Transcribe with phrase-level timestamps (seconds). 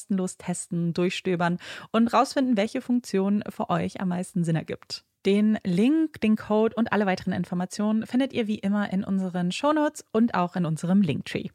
[0.00, 1.58] kostenlos testen, durchstöbern
[1.92, 5.04] und rausfinden, welche Funktion für euch am meisten Sinn ergibt.
[5.26, 10.04] Den Link, den Code und alle weiteren Informationen findet ihr wie immer in unseren Shownotes
[10.12, 11.48] und auch in unserem Linktree.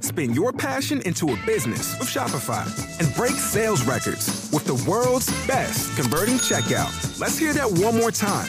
[0.00, 2.64] Spin your passion into a business with Shopify
[3.00, 6.90] and break sales records with the world's best converting checkout.
[7.18, 8.48] Let's hear that one more time.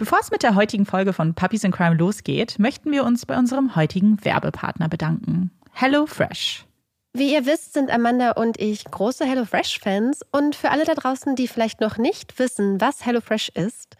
[0.00, 3.36] Bevor es mit der heutigen Folge von Puppies in Crime losgeht, möchten wir uns bei
[3.36, 5.50] unserem heutigen Werbepartner bedanken.
[5.74, 6.64] HelloFresh.
[7.12, 11.48] Wie ihr wisst, sind Amanda und ich große HelloFresh-Fans und für alle da draußen, die
[11.48, 13.96] vielleicht noch nicht wissen, was HelloFresh ist,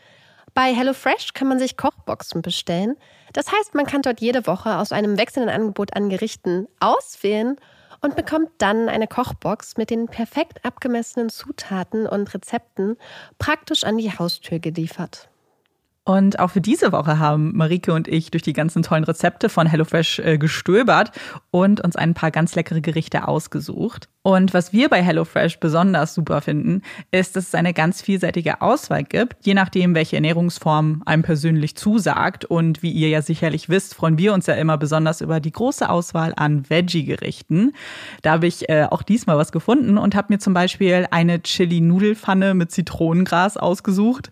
[0.54, 2.96] bei HelloFresh kann man sich Kochboxen bestellen.
[3.34, 7.56] Das heißt, man kann dort jede Woche aus einem wechselnden Angebot an Gerichten auswählen
[8.00, 12.96] und bekommt dann eine Kochbox mit den perfekt abgemessenen Zutaten und Rezepten
[13.38, 15.29] praktisch an die Haustür geliefert.
[16.04, 19.66] Und auch für diese Woche haben Marike und ich durch die ganzen tollen Rezepte von
[19.66, 21.12] HelloFresh äh, gestöbert
[21.50, 24.08] und uns ein paar ganz leckere Gerichte ausgesucht.
[24.22, 29.04] Und was wir bei HelloFresh besonders super finden, ist, dass es eine ganz vielseitige Auswahl
[29.04, 32.46] gibt, je nachdem, welche Ernährungsform einem persönlich zusagt.
[32.46, 35.88] Und wie ihr ja sicherlich wisst, freuen wir uns ja immer besonders über die große
[35.88, 37.72] Auswahl an Veggie-Gerichten.
[38.22, 42.54] Da habe ich äh, auch diesmal was gefunden und habe mir zum Beispiel eine Chili-Nudelfanne
[42.54, 44.30] mit Zitronengras ausgesucht.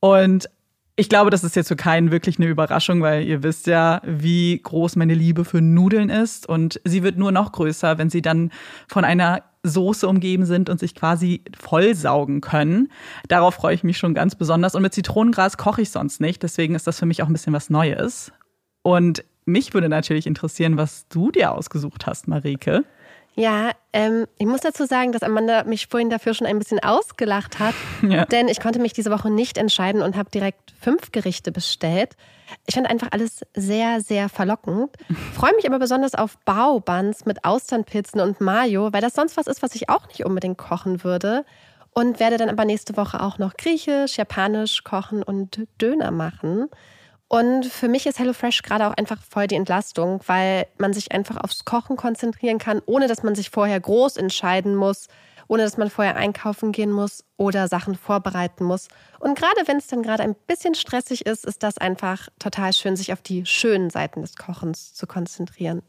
[0.00, 0.48] Und
[0.98, 4.60] ich glaube, das ist jetzt für keinen wirklich eine Überraschung, weil ihr wisst ja, wie
[4.60, 6.48] groß meine Liebe für Nudeln ist.
[6.48, 8.50] Und sie wird nur noch größer, wenn sie dann
[8.88, 12.88] von einer Soße umgeben sind und sich quasi vollsaugen können.
[13.28, 14.74] Darauf freue ich mich schon ganz besonders.
[14.74, 16.42] Und mit Zitronengras koche ich sonst nicht.
[16.42, 18.32] Deswegen ist das für mich auch ein bisschen was Neues.
[18.82, 22.84] Und mich würde natürlich interessieren, was du dir ausgesucht hast, Marike.
[23.38, 27.60] Ja, ähm, ich muss dazu sagen, dass Amanda mich vorhin dafür schon ein bisschen ausgelacht
[27.60, 28.24] hat, ja.
[28.24, 32.16] denn ich konnte mich diese Woche nicht entscheiden und habe direkt fünf Gerichte bestellt.
[32.66, 34.90] Ich fand einfach alles sehr, sehr verlockend.
[35.34, 39.62] Freue mich aber besonders auf Baubuns mit Austernpilzen und Mayo, weil das sonst was ist,
[39.62, 41.44] was ich auch nicht unbedingt kochen würde.
[41.94, 46.68] Und werde dann aber nächste Woche auch noch griechisch, japanisch kochen und Döner machen.
[47.28, 51.36] Und für mich ist HelloFresh gerade auch einfach voll die Entlastung, weil man sich einfach
[51.36, 55.08] aufs Kochen konzentrieren kann, ohne dass man sich vorher groß entscheiden muss,
[55.46, 58.88] ohne dass man vorher einkaufen gehen muss oder Sachen vorbereiten muss.
[59.20, 62.96] Und gerade wenn es dann gerade ein bisschen stressig ist, ist das einfach total schön,
[62.96, 65.82] sich auf die schönen Seiten des Kochens zu konzentrieren.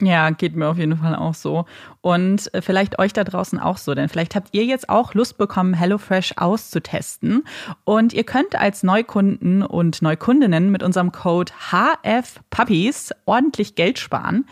[0.00, 1.64] Ja, geht mir auf jeden Fall auch so.
[2.02, 5.38] Und äh, vielleicht euch da draußen auch so, denn vielleicht habt ihr jetzt auch Lust
[5.38, 7.42] bekommen, HelloFresh auszutesten.
[7.82, 14.46] Und ihr könnt als Neukunden und Neukundinnen mit unserem Code HFPuppies ordentlich Geld sparen.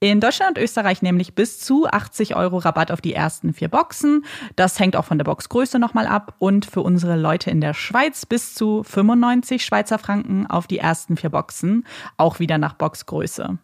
[0.00, 4.26] In Deutschland und Österreich nämlich bis zu 80 Euro Rabatt auf die ersten vier Boxen.
[4.54, 6.34] Das hängt auch von der Boxgröße nochmal ab.
[6.38, 11.16] Und für unsere Leute in der Schweiz bis zu 95 Schweizer Franken auf die ersten
[11.16, 11.86] vier Boxen.
[12.18, 13.58] Auch wieder nach Boxgröße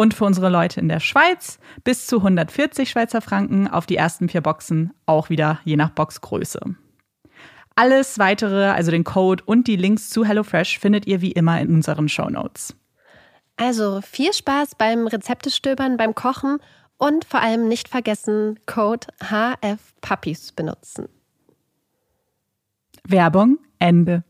[0.00, 4.30] und für unsere Leute in der Schweiz bis zu 140 Schweizer Franken auf die ersten
[4.30, 6.58] vier Boxen, auch wieder je nach Boxgröße.
[7.76, 11.68] Alles weitere, also den Code und die Links zu HelloFresh, findet ihr wie immer in
[11.74, 12.74] unseren Show Notes.
[13.56, 16.60] Also viel Spaß beim Rezeptestöbern, beim Kochen
[16.96, 21.10] und vor allem nicht vergessen, Code HFPuppies benutzen.
[23.06, 24.24] Werbung Ende.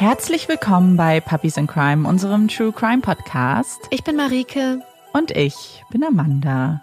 [0.00, 3.86] Herzlich willkommen bei Puppies in Crime, unserem True Crime Podcast.
[3.90, 4.80] Ich bin Marike.
[5.12, 6.82] Und ich bin Amanda.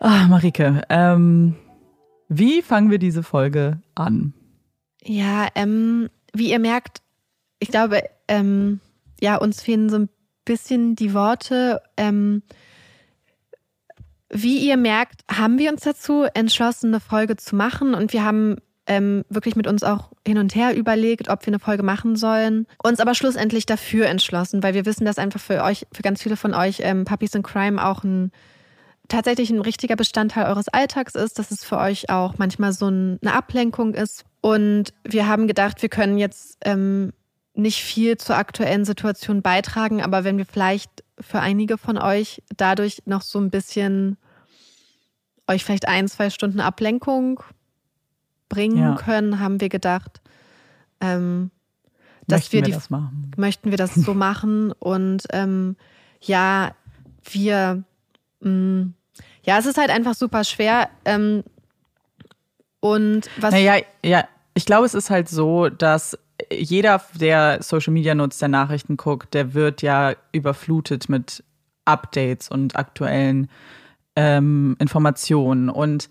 [0.00, 1.54] Ah, Marike, ähm,
[2.28, 4.34] wie fangen wir diese Folge an?
[5.04, 7.02] Ja, ähm, wie ihr merkt,
[7.60, 8.80] ich glaube, ähm,
[9.20, 10.08] ja, uns fehlen so ein
[10.44, 11.80] bisschen die Worte.
[11.96, 12.42] Ähm,
[14.28, 18.56] wie ihr merkt, haben wir uns dazu entschlossen, eine Folge zu machen und wir haben
[18.88, 22.66] ähm, wirklich mit uns auch hin und her überlegt, ob wir eine Folge machen sollen.
[22.82, 26.36] Uns aber schlussendlich dafür entschlossen, weil wir wissen, dass einfach für euch, für ganz viele
[26.36, 28.32] von euch ähm, Puppies in Crime auch ein
[29.08, 33.18] tatsächlich ein richtiger Bestandteil eures Alltags ist, dass es für euch auch manchmal so ein,
[33.22, 34.24] eine Ablenkung ist.
[34.40, 37.12] Und wir haben gedacht, wir können jetzt ähm,
[37.54, 43.02] nicht viel zur aktuellen Situation beitragen, aber wenn wir vielleicht für einige von euch dadurch
[43.06, 44.16] noch so ein bisschen
[45.48, 47.42] euch vielleicht ein, zwei Stunden Ablenkung
[48.48, 48.94] bringen ja.
[48.94, 50.20] können, haben wir gedacht,
[51.00, 51.50] ähm,
[52.26, 53.30] dass möchten wir, die, das machen.
[53.36, 55.76] möchten wir das so machen und ähm,
[56.20, 56.72] ja,
[57.30, 57.82] wir,
[58.40, 58.94] mh, mm,
[59.44, 60.90] ja, es ist halt einfach super schwer.
[61.04, 61.42] Ähm,
[62.80, 63.52] und was.
[63.52, 64.24] Naja, ja,
[64.54, 66.18] ich glaube, es ist halt so, dass
[66.52, 71.42] jeder, der Social Media nutzt, der Nachrichten guckt, der wird ja überflutet mit
[71.84, 73.48] Updates und aktuellen
[74.16, 75.70] ähm, Informationen.
[75.70, 76.10] Und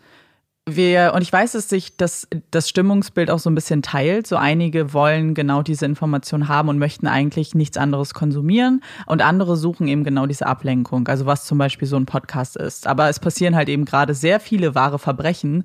[0.68, 4.28] wir, und ich weiß, dass sich das, das Stimmungsbild auch so ein bisschen teilt.
[4.28, 8.82] So einige wollen genau diese Information haben und möchten eigentlich nichts anderes konsumieren.
[9.06, 12.86] Und andere suchen eben genau diese Ablenkung, also was zum Beispiel so ein Podcast ist.
[12.86, 15.64] Aber es passieren halt eben gerade sehr viele wahre Verbrechen,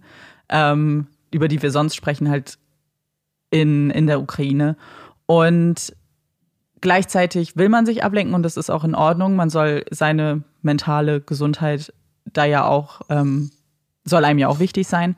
[0.48, 2.58] ähm, über die wir sonst sprechen, halt
[3.50, 4.76] in, in der Ukraine.
[5.26, 5.96] Und
[6.80, 9.34] gleichzeitig will man sich ablenken und das ist auch in Ordnung.
[9.34, 11.92] Man soll seine mentale Gesundheit
[12.24, 13.50] da ja auch ähm,
[14.04, 15.16] soll einem ja auch wichtig sein.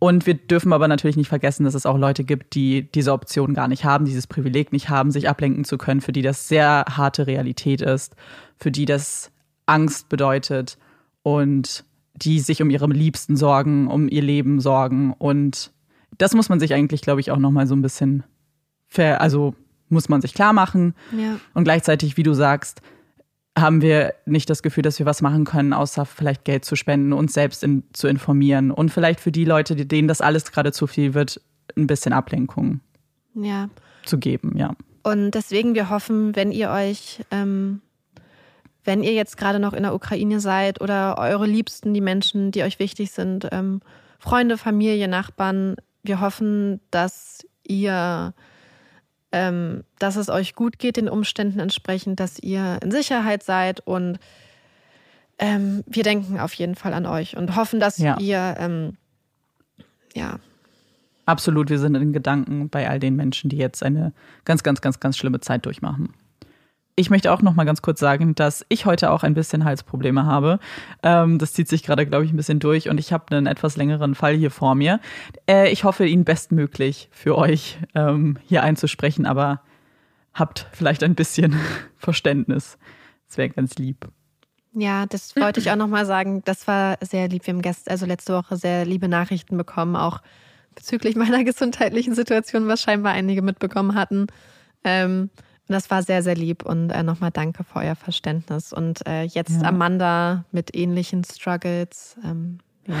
[0.00, 3.54] Und wir dürfen aber natürlich nicht vergessen, dass es auch Leute gibt, die diese Option
[3.54, 6.84] gar nicht haben, dieses Privileg nicht haben, sich ablenken zu können, für die das sehr
[6.88, 8.14] harte Realität ist,
[8.56, 9.32] für die das
[9.66, 10.78] Angst bedeutet
[11.22, 11.84] und
[12.14, 15.14] die sich um ihre Liebsten sorgen, um ihr Leben sorgen.
[15.18, 15.72] Und
[16.16, 18.22] das muss man sich eigentlich, glaube ich, auch nochmal so ein bisschen,
[18.96, 19.54] also
[19.88, 20.94] muss man sich klar machen.
[21.16, 21.40] Ja.
[21.54, 22.82] Und gleichzeitig, wie du sagst,
[23.60, 27.12] haben wir nicht das Gefühl, dass wir was machen können, außer vielleicht Geld zu spenden,
[27.12, 30.86] uns selbst in, zu informieren und vielleicht für die Leute, denen das alles gerade zu
[30.86, 31.40] viel wird,
[31.76, 32.80] ein bisschen Ablenkung
[33.34, 33.68] ja.
[34.04, 34.74] zu geben, ja.
[35.02, 37.80] Und deswegen, wir hoffen, wenn ihr euch, ähm,
[38.84, 42.62] wenn ihr jetzt gerade noch in der Ukraine seid oder eure Liebsten, die Menschen, die
[42.62, 43.80] euch wichtig sind, ähm,
[44.18, 48.34] Freunde, Familie, Nachbarn, wir hoffen, dass ihr
[49.32, 54.18] ähm, dass es euch gut geht, den Umständen entsprechend, dass ihr in Sicherheit seid und
[55.38, 58.18] ähm, wir denken auf jeden Fall an euch und hoffen, dass ja.
[58.18, 58.96] ihr, ähm,
[60.14, 60.38] ja.
[61.26, 64.12] Absolut, wir sind in Gedanken bei all den Menschen, die jetzt eine
[64.44, 66.14] ganz, ganz, ganz, ganz schlimme Zeit durchmachen.
[66.98, 70.26] Ich möchte auch noch mal ganz kurz sagen, dass ich heute auch ein bisschen Halsprobleme
[70.26, 70.58] habe.
[71.04, 73.76] Ähm, das zieht sich gerade, glaube ich, ein bisschen durch und ich habe einen etwas
[73.76, 74.98] längeren Fall hier vor mir.
[75.48, 79.62] Äh, ich hoffe, ihn bestmöglich für euch ähm, hier einzusprechen, aber
[80.34, 81.54] habt vielleicht ein bisschen
[81.96, 82.78] Verständnis.
[83.28, 84.08] Das wäre ganz lieb.
[84.74, 86.42] Ja, das wollte ich auch noch mal sagen.
[86.46, 87.46] Das war sehr lieb.
[87.46, 90.18] Wir haben gestern, also letzte Woche sehr liebe Nachrichten bekommen, auch
[90.74, 94.26] bezüglich meiner gesundheitlichen Situation, was scheinbar einige mitbekommen hatten.
[94.82, 95.30] Ähm,
[95.74, 98.72] das war sehr, sehr lieb und äh, nochmal danke für euer Verständnis.
[98.72, 99.68] Und äh, jetzt ja.
[99.68, 102.16] Amanda mit ähnlichen Struggles.
[102.24, 102.96] Ähm, ja.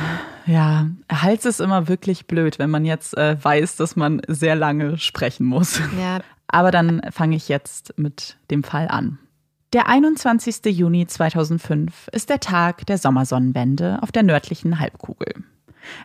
[0.46, 4.98] ja, Hals ist immer wirklich blöd, wenn man jetzt äh, weiß, dass man sehr lange
[4.98, 5.80] sprechen muss.
[5.98, 6.20] Ja.
[6.46, 9.18] Aber dann fange ich jetzt mit dem Fall an.
[9.74, 10.64] Der 21.
[10.66, 15.44] Juni 2005 ist der Tag der Sommersonnenwende auf der nördlichen Halbkugel.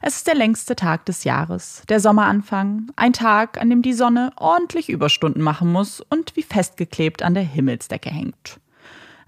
[0.01, 4.31] Es ist der längste Tag des Jahres, der Sommeranfang, ein Tag, an dem die Sonne
[4.35, 8.59] ordentlich Überstunden machen muss und wie festgeklebt an der Himmelsdecke hängt.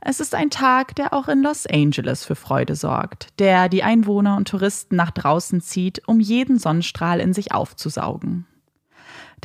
[0.07, 4.37] Es ist ein Tag, der auch in Los Angeles für Freude sorgt, der die Einwohner
[4.37, 8.45] und Touristen nach draußen zieht, um jeden Sonnenstrahl in sich aufzusaugen.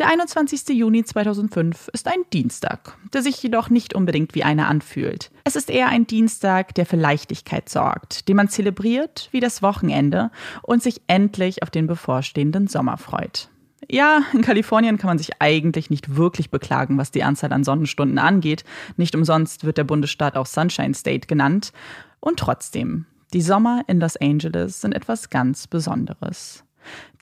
[0.00, 0.70] Der 21.
[0.70, 5.30] Juni 2005 ist ein Dienstag, der sich jedoch nicht unbedingt wie einer anfühlt.
[5.44, 10.30] Es ist eher ein Dienstag, der für Leichtigkeit sorgt, den man zelebriert wie das Wochenende
[10.62, 13.50] und sich endlich auf den bevorstehenden Sommer freut.
[13.90, 18.18] Ja, in Kalifornien kann man sich eigentlich nicht wirklich beklagen, was die Anzahl an Sonnenstunden
[18.18, 18.64] angeht.
[18.96, 21.74] Nicht umsonst wird der Bundesstaat auch Sunshine State genannt.
[22.20, 23.04] Und trotzdem,
[23.34, 26.64] die Sommer in Los Angeles sind etwas ganz Besonderes.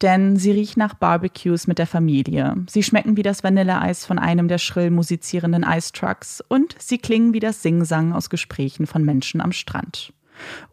[0.03, 2.55] Denn sie riechen nach Barbecues mit der Familie.
[2.69, 7.41] Sie schmecken wie das Vanilleeis von einem der schrill musizierenden Eistrucks und sie klingen wie
[7.41, 10.13] das Singsang aus Gesprächen von Menschen am Strand.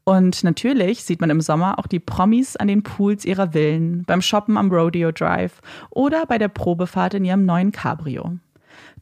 [0.04, 4.22] Und natürlich sieht man im Sommer auch die Promis an den Pools ihrer Villen, beim
[4.22, 8.38] Shoppen am Rodeo Drive oder bei der Probefahrt in ihrem neuen Cabrio.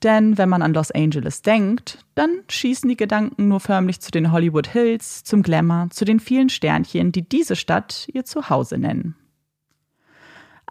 [0.02, 4.32] Denn wenn man an Los Angeles denkt, dann schießen die Gedanken nur förmlich zu den
[4.32, 9.16] Hollywood Hills, zum Glamour, zu den vielen Sternchen, die diese Stadt ihr Zuhause nennen.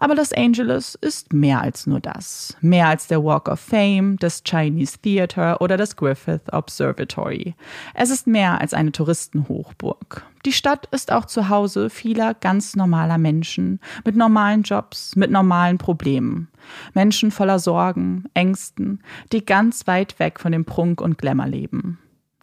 [0.03, 2.57] Aber Los Angeles ist mehr als nur das.
[2.59, 7.55] Mehr als der Walk of Fame, das Chinese Theater oder das Griffith Observatory.
[7.93, 10.25] Es ist mehr als eine Touristenhochburg.
[10.45, 15.77] Die Stadt ist auch zu Hause vieler ganz normaler Menschen mit normalen Jobs, mit normalen
[15.77, 16.49] Problemen.
[16.93, 21.97] Menschen voller Sorgen, Ängsten, die ganz weit weg von dem Prunk und Glamour leben.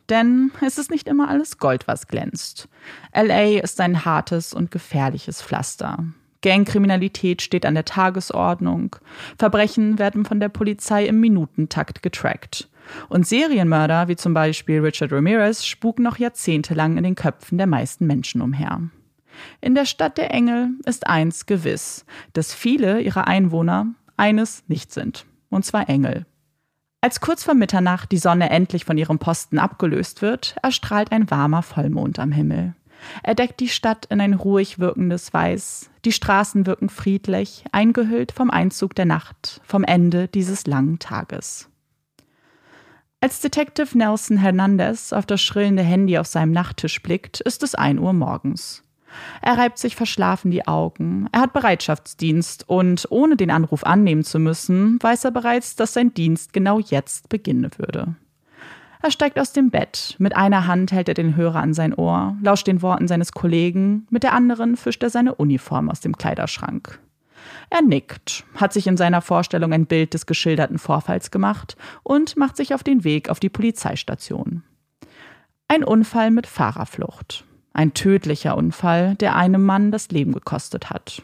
[0.08, 2.70] Denn es ist nicht immer alles Gold, was glänzt.
[3.14, 6.06] LA ist ein hartes und gefährliches Pflaster.
[6.42, 8.96] Gangkriminalität steht an der Tagesordnung.
[9.38, 12.68] Verbrechen werden von der Polizei im Minutentakt getrackt.
[13.08, 18.06] Und Serienmörder, wie zum Beispiel Richard Ramirez, spuken noch jahrzehntelang in den Köpfen der meisten
[18.06, 18.80] Menschen umher.
[19.60, 25.26] In der Stadt der Engel ist eins gewiss, dass viele ihrer Einwohner eines nicht sind,
[25.50, 26.26] und zwar Engel.
[27.02, 31.62] Als kurz vor Mitternacht die Sonne endlich von ihrem Posten abgelöst wird, erstrahlt ein warmer
[31.62, 32.74] Vollmond am Himmel.
[33.22, 35.90] Er deckt die Stadt in ein ruhig wirkendes Weiß.
[36.04, 41.68] Die Straßen wirken friedlich, eingehüllt vom Einzug der Nacht, vom Ende dieses langen Tages.
[43.22, 47.98] Als Detective Nelson Hernandez auf das schrillende Handy auf seinem Nachttisch blickt, ist es ein
[47.98, 48.82] Uhr morgens.
[49.42, 51.28] Er reibt sich verschlafen die Augen.
[51.32, 56.14] Er hat Bereitschaftsdienst und ohne den Anruf annehmen zu müssen, weiß er bereits, dass sein
[56.14, 58.14] Dienst genau jetzt beginnen würde.
[59.02, 60.14] Er steigt aus dem Bett.
[60.18, 64.06] Mit einer Hand hält er den Hörer an sein Ohr, lauscht den Worten seines Kollegen,
[64.10, 67.00] mit der anderen fischt er seine Uniform aus dem Kleiderschrank.
[67.70, 72.56] Er nickt, hat sich in seiner Vorstellung ein Bild des geschilderten Vorfalls gemacht und macht
[72.56, 74.62] sich auf den Weg auf die Polizeistation.
[75.68, 77.44] Ein Unfall mit Fahrerflucht.
[77.72, 81.22] Ein tödlicher Unfall, der einem Mann das Leben gekostet hat.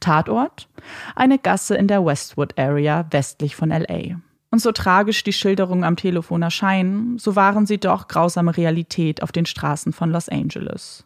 [0.00, 0.68] Tatort?
[1.14, 4.16] Eine Gasse in der Westwood Area westlich von LA.
[4.54, 9.32] Und so tragisch die Schilderungen am Telefon erscheinen, so waren sie doch grausame Realität auf
[9.32, 11.04] den Straßen von Los Angeles.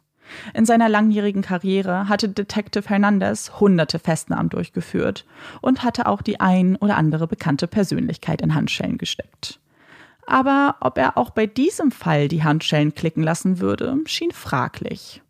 [0.53, 5.25] In seiner langjährigen Karriere hatte Detective Hernandez hunderte Festnahmen durchgeführt
[5.61, 9.59] und hatte auch die ein oder andere bekannte Persönlichkeit in Handschellen gesteckt.
[10.27, 15.23] Aber ob er auch bei diesem Fall die Handschellen klicken lassen würde, schien fraglich.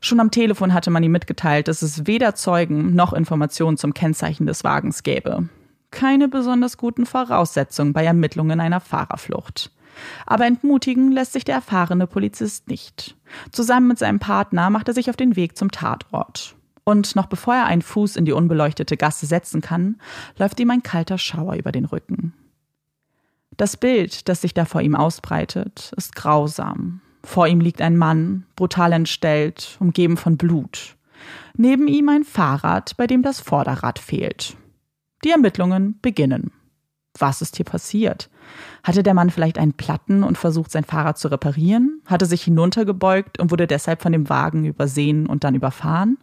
[0.00, 4.46] Schon am Telefon hatte man ihm mitgeteilt, dass es weder Zeugen noch Informationen zum Kennzeichen
[4.46, 5.50] des Wagens gäbe.
[5.96, 9.70] Keine besonders guten Voraussetzungen bei Ermittlungen einer Fahrerflucht.
[10.26, 13.16] Aber entmutigen lässt sich der erfahrene Polizist nicht.
[13.50, 16.54] Zusammen mit seinem Partner macht er sich auf den Weg zum Tatort.
[16.84, 19.96] Und noch bevor er einen Fuß in die unbeleuchtete Gasse setzen kann,
[20.36, 22.34] läuft ihm ein kalter Schauer über den Rücken.
[23.56, 27.00] Das Bild, das sich da vor ihm ausbreitet, ist grausam.
[27.22, 30.94] Vor ihm liegt ein Mann, brutal entstellt, umgeben von Blut.
[31.56, 34.58] Neben ihm ein Fahrrad, bei dem das Vorderrad fehlt.
[35.24, 36.52] Die Ermittlungen beginnen.
[37.18, 38.28] Was ist hier passiert?
[38.82, 42.02] Hatte der Mann vielleicht einen Platten und versucht, sein Fahrrad zu reparieren?
[42.06, 46.18] Hatte sich hinuntergebeugt und wurde deshalb von dem Wagen übersehen und dann überfahren?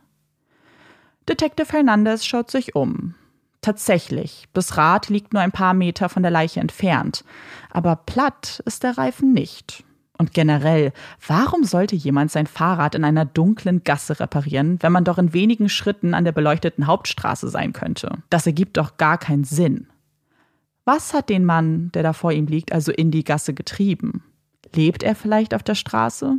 [1.27, 3.15] Detective Hernandez schaut sich um.
[3.61, 7.23] Tatsächlich, das Rad liegt nur ein paar Meter von der Leiche entfernt.
[7.69, 9.85] Aber platt ist der Reifen nicht.
[10.23, 10.93] Und generell,
[11.27, 15.67] warum sollte jemand sein Fahrrad in einer dunklen Gasse reparieren, wenn man doch in wenigen
[15.67, 18.19] Schritten an der beleuchteten Hauptstraße sein könnte?
[18.29, 19.87] Das ergibt doch gar keinen Sinn.
[20.85, 24.23] Was hat den Mann, der da vor ihm liegt, also in die Gasse getrieben?
[24.73, 26.37] Lebt er vielleicht auf der Straße?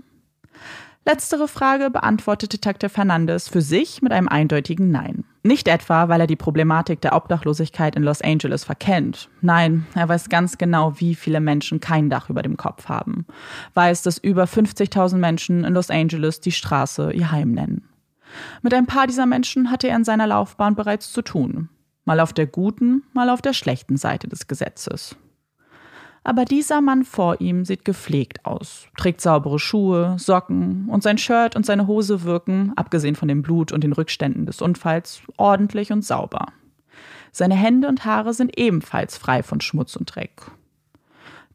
[1.04, 5.24] Letztere Frage beantwortet Detective Fernandes für sich mit einem eindeutigen Nein.
[5.46, 9.28] Nicht etwa, weil er die Problematik der Obdachlosigkeit in Los Angeles verkennt.
[9.42, 13.26] Nein, er weiß ganz genau, wie viele Menschen kein Dach über dem Kopf haben.
[13.74, 17.86] Weiß, dass über 50.000 Menschen in Los Angeles die Straße ihr Heim nennen.
[18.62, 21.68] Mit ein paar dieser Menschen hatte er in seiner Laufbahn bereits zu tun.
[22.06, 25.14] Mal auf der guten, mal auf der schlechten Seite des Gesetzes.
[26.26, 31.54] Aber dieser Mann vor ihm sieht gepflegt aus, trägt saubere Schuhe, Socken und sein Shirt
[31.54, 36.02] und seine Hose wirken, abgesehen von dem Blut und den Rückständen des Unfalls, ordentlich und
[36.02, 36.46] sauber.
[37.30, 40.40] Seine Hände und Haare sind ebenfalls frei von Schmutz und Dreck.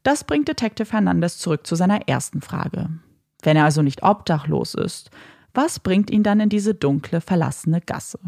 [0.04, 2.90] Das bringt Detective Hernandez zurück zu seiner ersten Frage.
[3.42, 5.10] Wenn er also nicht obdachlos ist,
[5.52, 8.20] was bringt ihn dann in diese dunkle, verlassene Gasse?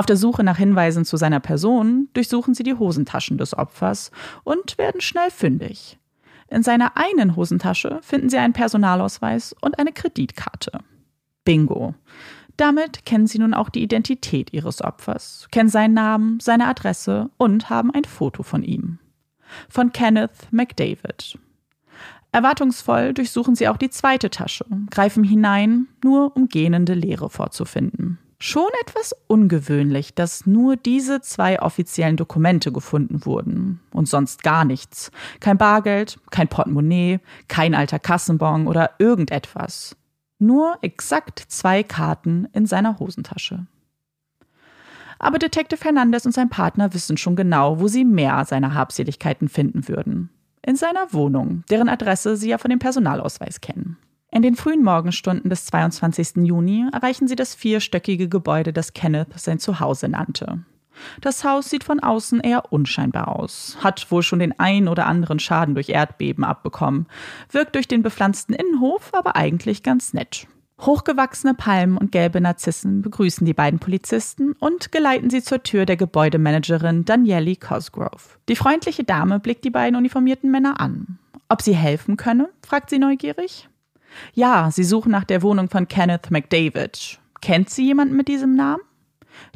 [0.00, 4.10] Auf der Suche nach Hinweisen zu seiner Person durchsuchen sie die Hosentaschen des Opfers
[4.44, 5.98] und werden schnell fündig.
[6.48, 10.78] In seiner einen Hosentasche finden sie einen Personalausweis und eine Kreditkarte.
[11.44, 11.94] Bingo.
[12.56, 17.68] Damit kennen sie nun auch die Identität ihres Opfers, kennen seinen Namen, seine Adresse und
[17.68, 19.00] haben ein Foto von ihm.
[19.68, 21.38] Von Kenneth McDavid.
[22.32, 28.18] Erwartungsvoll durchsuchen sie auch die zweite Tasche, greifen hinein, nur um gähnende Leere vorzufinden.
[28.42, 35.10] Schon etwas ungewöhnlich, dass nur diese zwei offiziellen Dokumente gefunden wurden und sonst gar nichts.
[35.40, 39.94] Kein Bargeld, kein Portemonnaie, kein alter Kassenbon oder irgendetwas.
[40.38, 43.66] Nur exakt zwei Karten in seiner Hosentasche.
[45.18, 49.86] Aber Detective Hernandez und sein Partner wissen schon genau, wo sie mehr seiner Habseligkeiten finden
[49.86, 50.30] würden.
[50.64, 53.98] In seiner Wohnung, deren Adresse sie ja von dem Personalausweis kennen.
[54.32, 56.46] In den frühen Morgenstunden des 22.
[56.46, 60.64] Juni erreichen sie das vierstöckige Gebäude, das Kenneth sein Zuhause nannte.
[61.20, 65.38] Das Haus sieht von außen eher unscheinbar aus, hat wohl schon den ein oder anderen
[65.40, 67.06] Schaden durch Erdbeben abbekommen,
[67.50, 70.46] wirkt durch den bepflanzten Innenhof aber eigentlich ganz nett.
[70.80, 75.96] Hochgewachsene Palmen und gelbe Narzissen begrüßen die beiden Polizisten und geleiten sie zur Tür der
[75.96, 78.38] Gebäudemanagerin Danielle Cosgrove.
[78.48, 81.18] Die freundliche Dame blickt die beiden uniformierten Männer an.
[81.48, 82.48] Ob sie helfen könne?
[82.66, 83.68] fragt sie neugierig.
[84.34, 87.18] Ja, sie suchen nach der Wohnung von Kenneth McDavid.
[87.40, 88.82] Kennt sie jemanden mit diesem Namen?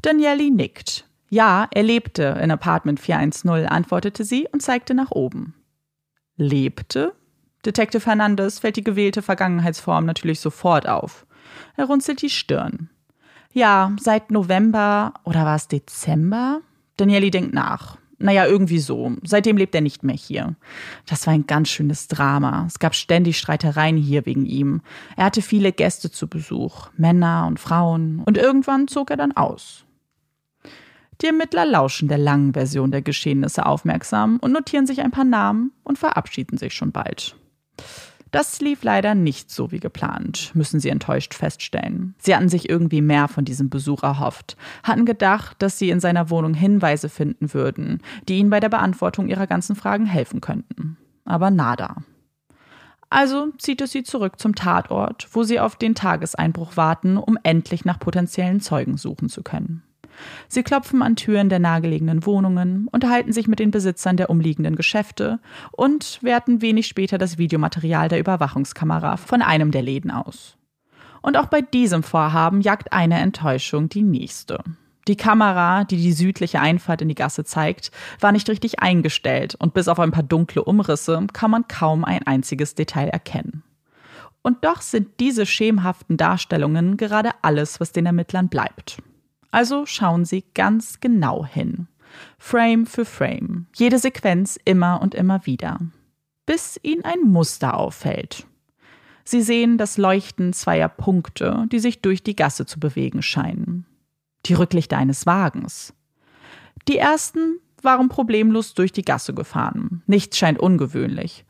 [0.02, 1.06] Danielle nickt.
[1.28, 5.54] Ja, er lebte in Apartment 410, antwortete sie und zeigte nach oben.
[6.36, 7.14] Lebte?
[7.66, 11.26] Detective Hernandez fällt die gewählte Vergangenheitsform natürlich sofort auf.
[11.76, 12.90] Er runzelt die Stirn.
[13.52, 16.60] Ja, seit November oder war es Dezember?
[16.96, 17.98] Danieli denkt nach.
[18.24, 19.12] Naja, irgendwie so.
[19.22, 20.56] Seitdem lebt er nicht mehr hier.
[21.04, 22.64] Das war ein ganz schönes Drama.
[22.66, 24.80] Es gab ständig Streitereien hier wegen ihm.
[25.18, 29.84] Er hatte viele Gäste zu Besuch, Männer und Frauen, und irgendwann zog er dann aus.
[31.20, 35.72] Die Ermittler lauschen der langen Version der Geschehnisse aufmerksam und notieren sich ein paar Namen
[35.82, 37.36] und verabschieden sich schon bald.
[38.34, 42.16] Das lief leider nicht so wie geplant, müssen sie enttäuscht feststellen.
[42.18, 46.30] Sie hatten sich irgendwie mehr von diesem Besuch erhofft, hatten gedacht, dass sie in seiner
[46.30, 50.96] Wohnung Hinweise finden würden, die ihnen bei der Beantwortung ihrer ganzen Fragen helfen könnten.
[51.24, 51.98] Aber nada.
[53.08, 57.84] Also zieht es sie zurück zum Tatort, wo sie auf den Tageseinbruch warten, um endlich
[57.84, 59.84] nach potenziellen Zeugen suchen zu können.
[60.48, 65.40] Sie klopfen an Türen der nahegelegenen Wohnungen, unterhalten sich mit den Besitzern der umliegenden Geschäfte
[65.72, 70.56] und werten wenig später das Videomaterial der Überwachungskamera von einem der Läden aus.
[71.22, 74.62] Und auch bei diesem Vorhaben jagt eine Enttäuschung die nächste.
[75.08, 79.74] Die Kamera, die die südliche Einfahrt in die Gasse zeigt, war nicht richtig eingestellt und
[79.74, 83.62] bis auf ein paar dunkle Umrisse kann man kaum ein einziges Detail erkennen.
[84.42, 88.98] Und doch sind diese schemenhaften Darstellungen gerade alles, was den Ermittlern bleibt.
[89.54, 91.86] Also schauen sie ganz genau hin.
[92.38, 95.80] Frame für Frame, jede Sequenz immer und immer wieder.
[96.46, 98.46] Bis ihnen ein Muster auffällt.
[99.24, 103.86] Sie sehen das Leuchten zweier Punkte, die sich durch die Gasse zu bewegen scheinen
[104.46, 105.94] die Rücklichter eines Wagens.
[106.88, 110.02] Die ersten waren problemlos durch die Gasse gefahren.
[110.06, 111.44] Nichts scheint ungewöhnlich.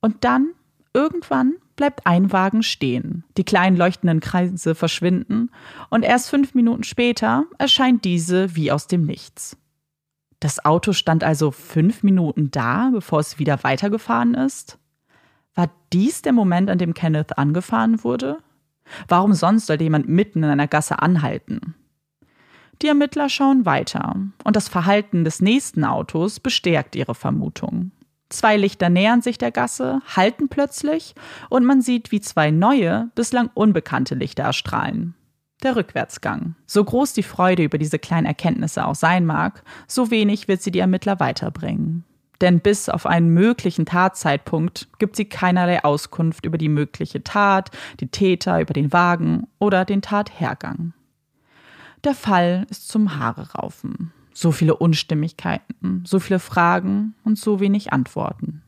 [0.00, 0.52] Und dann,
[0.92, 3.24] irgendwann, bleibt ein Wagen stehen.
[3.36, 5.50] Die kleinen leuchtenden Kreise verschwinden
[5.90, 9.56] und erst fünf Minuten später erscheint diese wie aus dem Nichts.
[10.40, 14.78] Das Auto stand also fünf Minuten da, bevor es wieder weitergefahren ist?
[15.54, 18.38] War dies der Moment, an dem Kenneth angefahren wurde?
[19.08, 21.74] Warum sonst sollte jemand mitten in einer Gasse anhalten?
[22.82, 27.92] Die Ermittler schauen weiter und das Verhalten des nächsten Autos bestärkt ihre Vermutung.
[28.34, 31.14] Zwei Lichter nähern sich der Gasse, halten plötzlich
[31.50, 35.14] und man sieht, wie zwei neue, bislang unbekannte Lichter erstrahlen.
[35.62, 36.56] Der Rückwärtsgang.
[36.66, 40.72] So groß die Freude über diese kleinen Erkenntnisse auch sein mag, so wenig wird sie
[40.72, 42.02] die Ermittler weiterbringen.
[42.40, 47.70] Denn bis auf einen möglichen Tatzeitpunkt gibt sie keinerlei Auskunft über die mögliche Tat,
[48.00, 50.92] die Täter, über den Wagen oder den Tathergang.
[52.02, 54.12] Der Fall ist zum Haare raufen.
[54.34, 58.62] So viele Unstimmigkeiten, so viele Fragen und so wenig Antworten.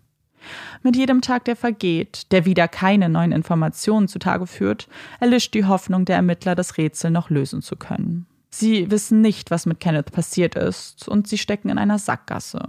[0.83, 4.89] Mit jedem Tag, der vergeht, der wieder keine neuen Informationen zutage führt,
[5.21, 8.27] erlischt die Hoffnung der Ermittler, das Rätsel noch lösen zu können.
[8.51, 12.63] Sie wissen nicht, was mit Kenneth passiert ist, und sie stecken in einer Sackgasse.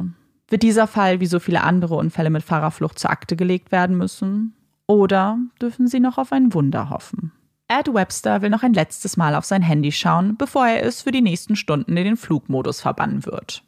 [0.50, 4.54] Wird dieser Fall wie so viele andere Unfälle mit Fahrerflucht zur Akte gelegt werden müssen?
[4.88, 7.32] Oder dürfen sie noch auf ein Wunder hoffen?
[7.70, 11.12] Ed Webster will noch ein letztes Mal auf sein Handy schauen, bevor er es für
[11.12, 13.64] die nächsten Stunden in den Flugmodus verbannen wird.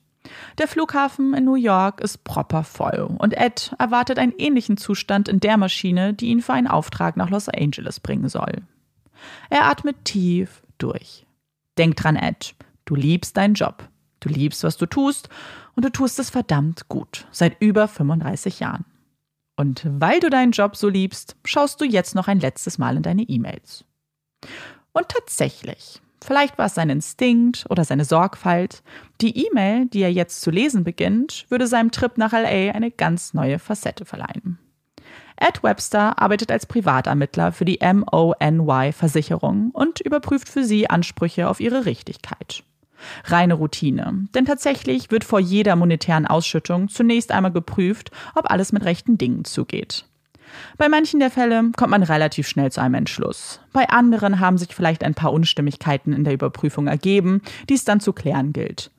[0.58, 5.40] Der Flughafen in New York ist proper voll und Ed erwartet einen ähnlichen Zustand in
[5.40, 8.62] der Maschine, die ihn für einen Auftrag nach Los Angeles bringen soll.
[9.50, 11.26] Er atmet tief durch.
[11.78, 13.90] Denk dran, Ed, du liebst deinen Job.
[14.22, 15.30] Du liebst, was du tust
[15.76, 18.86] und du tust es verdammt gut, seit über 35 Jahren.
[19.56, 23.04] Und weil du deinen Job so liebst, schaust du jetzt noch ein letztes Mal in
[23.04, 23.86] deine E-Mails.
[24.92, 28.84] Und tatsächlich, vielleicht war es sein Instinkt oder seine Sorgfalt,
[29.22, 33.34] die E-Mail, die er jetzt zu lesen beginnt, würde seinem Trip nach LA eine ganz
[33.34, 34.60] neue Facette verleihen.
[35.38, 41.86] Ed Webster arbeitet als Privatermittler für die MONY-Versicherung und überprüft für sie Ansprüche auf ihre
[41.86, 42.64] Richtigkeit.
[43.26, 48.84] Reine Routine, denn tatsächlich wird vor jeder monetären Ausschüttung zunächst einmal geprüft, ob alles mit
[48.84, 50.09] rechten Dingen zugeht.
[50.78, 53.60] Bei manchen der Fälle kommt man relativ schnell zu einem Entschluss.
[53.74, 58.00] Bei anderen haben sich vielleicht ein paar Unstimmigkeiten in der Überprüfung ergeben, die es dann
[58.00, 58.92] zu klären gilt.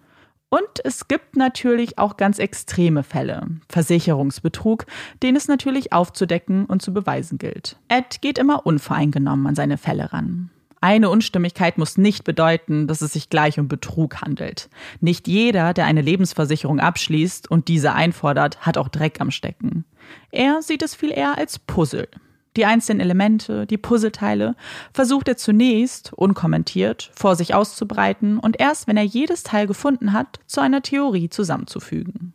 [0.50, 4.84] Und es gibt natürlich auch ganz extreme Fälle, Versicherungsbetrug,
[5.22, 7.76] den es natürlich aufzudecken und zu beweisen gilt.
[7.88, 10.50] Ed geht immer unvoreingenommen an seine Fälle ran.
[10.82, 14.70] Eine Unstimmigkeit muss nicht bedeuten, dass es sich gleich um Betrug handelt.
[15.00, 19.84] Nicht jeder, der eine Lebensversicherung abschließt und diese einfordert, hat auch Dreck am Stecken.
[20.30, 22.08] Er sieht es viel eher als Puzzle.
[22.56, 24.56] Die einzelnen Elemente, die Puzzleteile,
[24.92, 30.40] versucht er zunächst, unkommentiert, vor sich auszubreiten und erst, wenn er jedes Teil gefunden hat,
[30.46, 32.32] zu einer Theorie zusammenzufügen.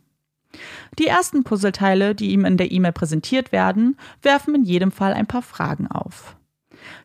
[0.98, 5.26] Die ersten Puzzleteile, die ihm in der E-Mail präsentiert werden, werfen in jedem Fall ein
[5.26, 6.36] paar Fragen auf.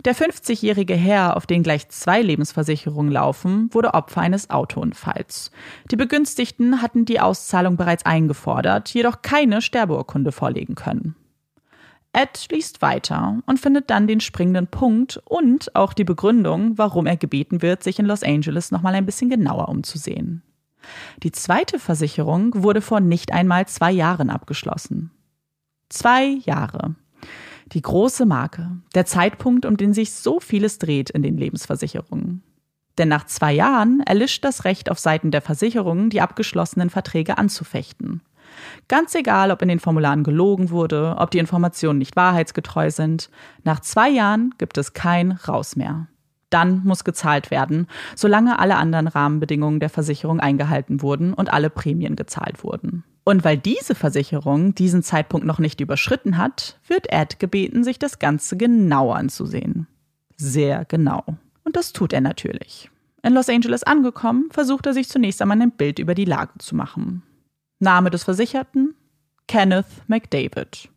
[0.06, 5.52] Der 50-jährige Herr, auf den gleich zwei Lebensversicherungen laufen, wurde Opfer eines Autounfalls.
[5.89, 11.15] Die Begünstigten hatten die Auszahlung bereits eingefordert, jedoch keine Sterbeurkunde vorlegen können.
[12.13, 17.15] Ed liest weiter und findet dann den springenden Punkt und auch die Begründung, warum er
[17.15, 20.44] gebeten wird, sich in Los Angeles nochmal ein bisschen genauer umzusehen.
[21.24, 25.12] Die zweite Versicherung wurde vor nicht einmal zwei Jahren abgeschlossen.
[25.89, 26.96] Zwei Jahre.
[27.73, 32.43] Die große Marke, der Zeitpunkt, um den sich so vieles dreht in den Lebensversicherungen.
[32.97, 38.21] Denn nach zwei Jahren erlischt das Recht auf Seiten der Versicherungen, die abgeschlossenen Verträge anzufechten.
[38.89, 43.29] Ganz egal, ob in den Formularen gelogen wurde, ob die Informationen nicht wahrheitsgetreu sind,
[43.63, 46.07] nach zwei Jahren gibt es kein Raus mehr.
[46.49, 52.17] Dann muss gezahlt werden, solange alle anderen Rahmenbedingungen der Versicherung eingehalten wurden und alle Prämien
[52.17, 53.05] gezahlt wurden.
[53.23, 58.19] Und weil diese Versicherung diesen Zeitpunkt noch nicht überschritten hat, wird Ed gebeten, sich das
[58.19, 59.88] Ganze genau anzusehen.
[60.38, 61.23] Sehr genau.
[61.63, 62.89] Und das tut er natürlich.
[63.21, 66.75] In Los Angeles angekommen, versucht er sich zunächst einmal ein Bild über die Lage zu
[66.75, 67.21] machen.
[67.79, 68.95] Name des Versicherten?
[69.47, 70.89] Kenneth McDavid.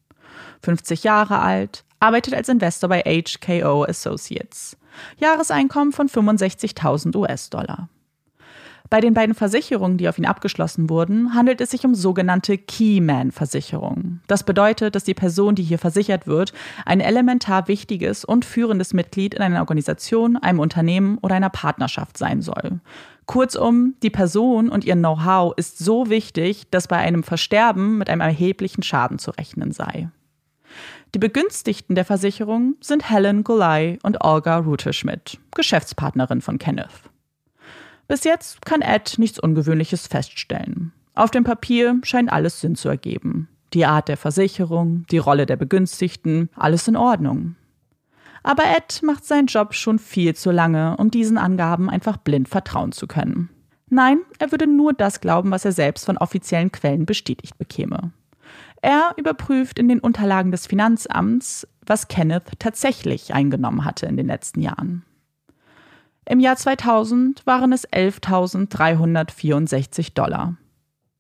[0.63, 4.77] 50 Jahre alt, arbeitet als Investor bei HKO Associates.
[5.19, 7.89] Jahreseinkommen von 65.000 US-Dollar.
[8.91, 14.21] Bei den beiden Versicherungen, die auf ihn abgeschlossen wurden, handelt es sich um sogenannte Keyman-Versicherungen.
[14.27, 16.53] Das bedeutet, dass die Person, die hier versichert wird,
[16.85, 22.43] ein elementar wichtiges und führendes Mitglied in einer Organisation, einem Unternehmen oder einer Partnerschaft sein
[22.43, 22.81] soll.
[23.27, 28.21] Kurzum, die Person und ihr Know-how ist so wichtig, dass bei einem Versterben mit einem
[28.21, 30.09] erheblichen Schaden zu rechnen sei.
[31.15, 36.91] Die Begünstigten der Versicherung sind Helen Golay und Olga Ruterschmidt, Geschäftspartnerin von Kenneth.
[38.09, 40.93] Bis jetzt kann Ed nichts Ungewöhnliches feststellen.
[41.15, 43.49] Auf dem Papier scheint alles Sinn zu ergeben.
[43.73, 47.57] Die Art der Versicherung, die Rolle der Begünstigten, alles in Ordnung.
[48.43, 52.93] Aber Ed macht seinen Job schon viel zu lange, um diesen Angaben einfach blind vertrauen
[52.93, 53.49] zu können.
[53.89, 58.13] Nein, er würde nur das glauben, was er selbst von offiziellen Quellen bestätigt bekäme.
[58.83, 64.61] Er überprüft in den Unterlagen des Finanzamts, was Kenneth tatsächlich eingenommen hatte in den letzten
[64.61, 65.05] Jahren.
[66.27, 70.57] Im Jahr 2000 waren es 11.364 Dollar.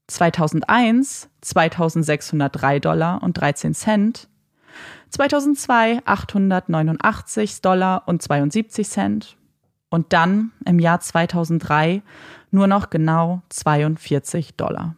[0.06, 4.28] 2001 2.603 Dollar und 13 Cent.
[5.10, 9.36] 2002 889 Dollar und 72 Cent.
[9.90, 12.02] Und dann im Jahr 2003
[12.50, 14.96] nur noch genau 42 Dollar.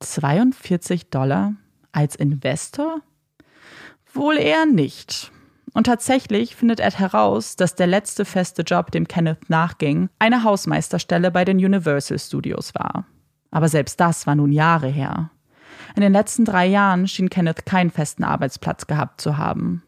[0.00, 1.54] 42 Dollar
[1.92, 3.02] als Investor?
[4.12, 5.32] Wohl eher nicht.
[5.72, 11.30] Und tatsächlich findet Ed heraus, dass der letzte feste Job, dem Kenneth nachging, eine Hausmeisterstelle
[11.30, 13.06] bei den Universal Studios war.
[13.50, 15.30] Aber selbst das war nun Jahre her.
[15.94, 19.82] In den letzten drei Jahren schien Kenneth keinen festen Arbeitsplatz gehabt zu haben.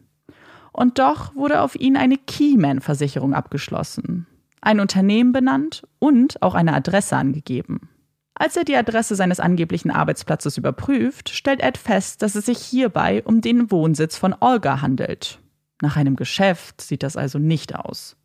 [0.71, 4.25] Und doch wurde auf ihn eine Keyman-Versicherung abgeschlossen,
[4.61, 7.89] ein Unternehmen benannt und auch eine Adresse angegeben.
[8.35, 13.21] Als er die Adresse seines angeblichen Arbeitsplatzes überprüft, stellt Ed fest, dass es sich hierbei
[13.23, 15.39] um den Wohnsitz von Olga handelt.
[15.83, 18.15] Nach einem Geschäft sieht das also nicht aus.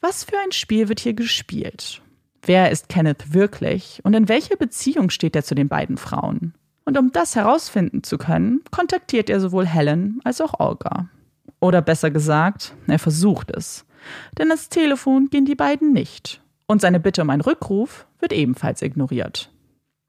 [0.00, 2.00] Was für ein Spiel wird hier gespielt?
[2.40, 6.54] Wer ist Kenneth wirklich und in welcher Beziehung steht er zu den beiden Frauen?
[6.86, 11.10] Und um das herausfinden zu können, kontaktiert er sowohl Helen als auch Olga.
[11.60, 13.84] Oder besser gesagt, er versucht es.
[14.38, 16.40] Denn das Telefon gehen die beiden nicht.
[16.64, 19.52] Und seine Bitte um einen Rückruf wird ebenfalls ignoriert.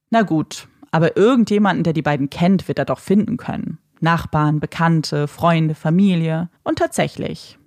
[0.09, 3.79] Na gut, aber irgendjemanden, der die beiden kennt, wird er doch finden können.
[4.03, 6.49] Nachbarn, Bekannte, Freunde, Familie.
[6.63, 7.57] Und tatsächlich,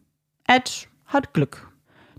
[0.46, 1.68] Ed hat Glück.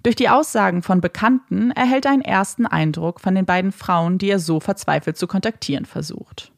[0.04, 4.30] Durch die Aussagen von Bekannten erhält er einen ersten Eindruck von den beiden Frauen, die
[4.30, 6.52] er so verzweifelt zu kontaktieren versucht.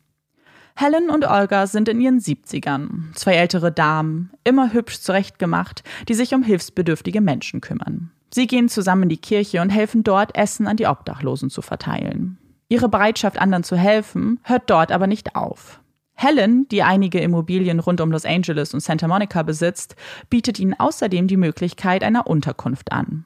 [0.76, 6.34] Helen und Olga sind in ihren 70ern, zwei ältere Damen, immer hübsch zurechtgemacht, die sich
[6.34, 8.12] um hilfsbedürftige Menschen kümmern.
[8.34, 12.38] Sie gehen zusammen in die Kirche und helfen dort, Essen an die Obdachlosen zu verteilen.
[12.70, 15.79] Ihre Bereitschaft, anderen zu helfen, hört dort aber nicht auf.
[16.22, 19.96] Helen, die einige Immobilien rund um Los Angeles und Santa Monica besitzt,
[20.30, 23.24] bietet ihnen außerdem die Möglichkeit einer Unterkunft an.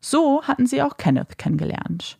[0.00, 2.18] So hatten sie auch Kenneth kennengelernt.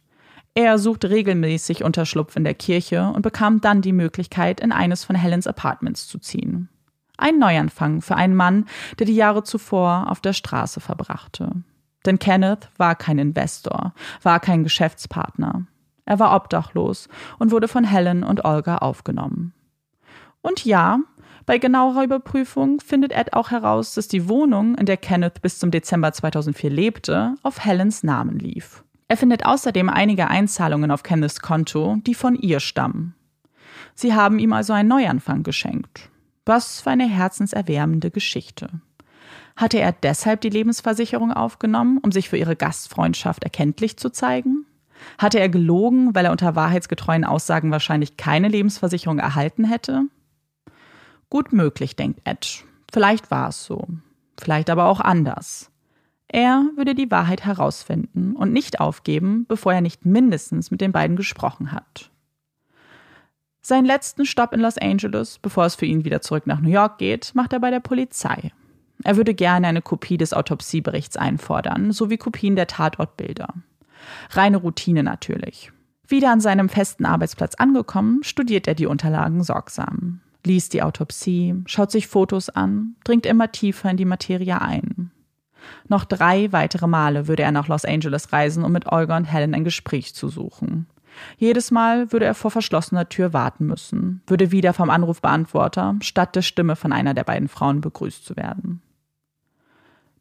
[0.55, 5.17] Er suchte regelmäßig Unterschlupf in der Kirche und bekam dann die Möglichkeit, in eines von
[5.17, 6.69] Helens Apartments zu ziehen.
[7.17, 8.67] Ein Neuanfang für einen Mann,
[9.01, 11.51] der die Jahre zuvor auf der Straße verbrachte.
[12.07, 15.67] Denn Kenneth war kein Investor, war kein Geschäftspartner.
[16.05, 17.09] Er war obdachlos
[17.41, 19.53] und wurde von Helen und Olga aufgenommen.
[20.45, 20.99] Und ja,
[21.47, 25.71] bei genauerer Überprüfung findet Ed auch heraus, dass die Wohnung, in der Kenneth bis zum
[25.71, 28.85] Dezember 2004 lebte, auf Helens Namen lief.
[29.09, 33.15] Er findet außerdem einige Einzahlungen auf Kenneths Konto, die von ihr stammen.
[33.95, 36.11] Sie haben ihm also einen Neuanfang geschenkt.
[36.45, 38.69] Was für eine herzenserwärmende Geschichte.
[39.57, 44.67] Hatte er deshalb die Lebensversicherung aufgenommen, um sich für ihre Gastfreundschaft erkenntlich zu zeigen?
[45.17, 50.05] Hatte er gelogen, weil er unter wahrheitsgetreuen Aussagen wahrscheinlich keine Lebensversicherung erhalten hätte?
[51.35, 52.65] Gut möglich, denkt Ed.
[52.93, 53.89] Vielleicht war es so.
[54.39, 55.69] Vielleicht aber auch anders.
[56.29, 61.17] Er würde die Wahrheit herausfinden und nicht aufgeben, bevor er nicht mindestens mit den beiden
[61.17, 62.13] gesprochen hat.
[63.63, 66.99] Seinen letzten Stopp in Los Angeles, bevor es für ihn wieder zurück nach New York
[66.99, 68.53] geht, macht er bei der Polizei.
[69.03, 73.53] Er würde gerne eine Kopie des Autopsieberichts einfordern, sowie Kopien der Tatortbilder.
[74.31, 75.73] Reine Routine natürlich.
[76.07, 81.91] Wieder an seinem festen Arbeitsplatz angekommen, studiert er die Unterlagen sorgsam liest die Autopsie, schaut
[81.91, 85.11] sich Fotos an, dringt immer tiefer in die Materie ein.
[85.89, 89.55] Noch drei weitere Male würde er nach Los Angeles reisen, um mit Olga und Helen
[89.55, 90.87] ein Gespräch zu suchen.
[91.37, 96.43] Jedes Mal würde er vor verschlossener Tür warten müssen, würde wieder vom Anrufbeantworter statt der
[96.43, 98.83] Stimme von einer der beiden Frauen begrüßt zu werden.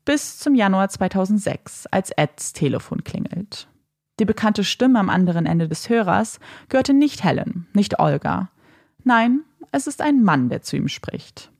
[0.06, 3.68] Bis zum Januar 2006, als Eds Telefon klingelt.
[4.20, 8.50] Die bekannte Stimme am anderen Ende des Hörers gehörte nicht Helen, nicht Olga.
[9.04, 9.42] Nein,
[9.74, 11.52] es ist ein Mann, der zu ihm spricht.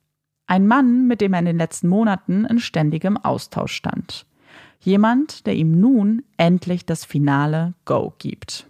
[0.46, 4.28] Ein Mann, mit dem er in den letzten Monaten in ständigem Austausch stand.
[4.80, 8.68] Jemand, der ihm nun endlich das finale Go gibt.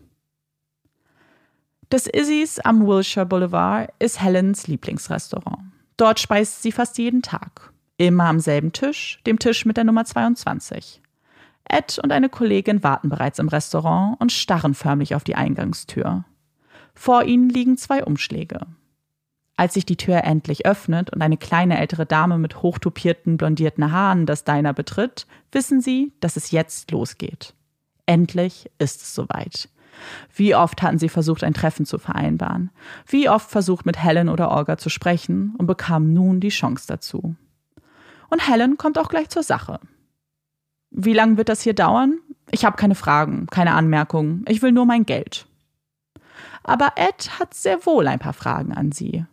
[1.90, 5.60] Das Izzys am Wilshire Boulevard ist Helens Lieblingsrestaurant.
[5.98, 7.74] Dort speist sie fast jeden Tag.
[7.98, 11.02] Immer am selben Tisch, dem Tisch mit der Nummer 22.
[11.66, 16.24] Ed und eine Kollegin warten bereits im Restaurant und starren förmlich auf die Eingangstür.
[16.96, 18.68] Vor ihnen liegen zwei Umschläge.
[19.56, 24.26] Als sich die Tür endlich öffnet und eine kleine ältere Dame mit hochtupierten, blondierten Haaren
[24.26, 27.54] das Diner betritt, wissen sie, dass es jetzt losgeht.
[28.06, 29.70] Endlich ist es soweit.
[30.34, 32.72] Wie oft hatten sie versucht, ein Treffen zu vereinbaren?
[33.06, 37.36] Wie oft versucht, mit Helen oder Olga zu sprechen und bekamen nun die Chance dazu?
[38.30, 39.80] Und Helen kommt auch gleich zur Sache.
[40.90, 42.20] Wie lange wird das hier dauern?
[42.50, 44.46] Ich habe keine Fragen, keine Anmerkungen.
[44.48, 45.46] Ich will nur mein Geld.
[46.64, 49.26] Aber Ed hat sehr wohl ein paar Fragen an sie.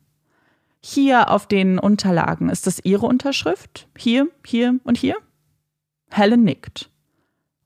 [0.82, 3.88] Hier auf den Unterlagen, ist das Ihre Unterschrift?
[3.96, 5.16] Hier, hier und hier?
[6.10, 6.90] Helen nickt.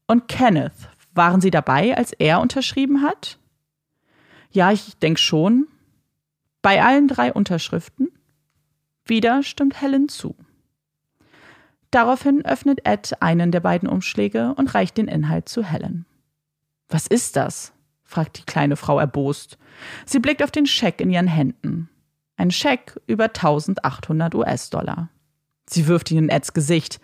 [0.07, 3.38] Und Kenneth, waren Sie dabei, als er unterschrieben hat?
[4.50, 5.68] Ja, ich denke schon.
[6.62, 8.09] Bei allen drei Unterschriften?
[9.05, 10.35] Wieder stimmt Helen zu.
[11.90, 16.07] Daraufhin öffnet Ed einen der beiden Umschläge und reicht den Inhalt zu Helen.
[16.88, 17.72] Was ist das?
[18.03, 19.59] fragt die kleine Frau erbost.
[20.05, 21.88] Sie blickt auf den Scheck in ihren Händen.
[22.36, 25.08] Ein Scheck über 1800 US-Dollar.
[25.66, 27.00] Sie wirft ihn in Eds Gesicht.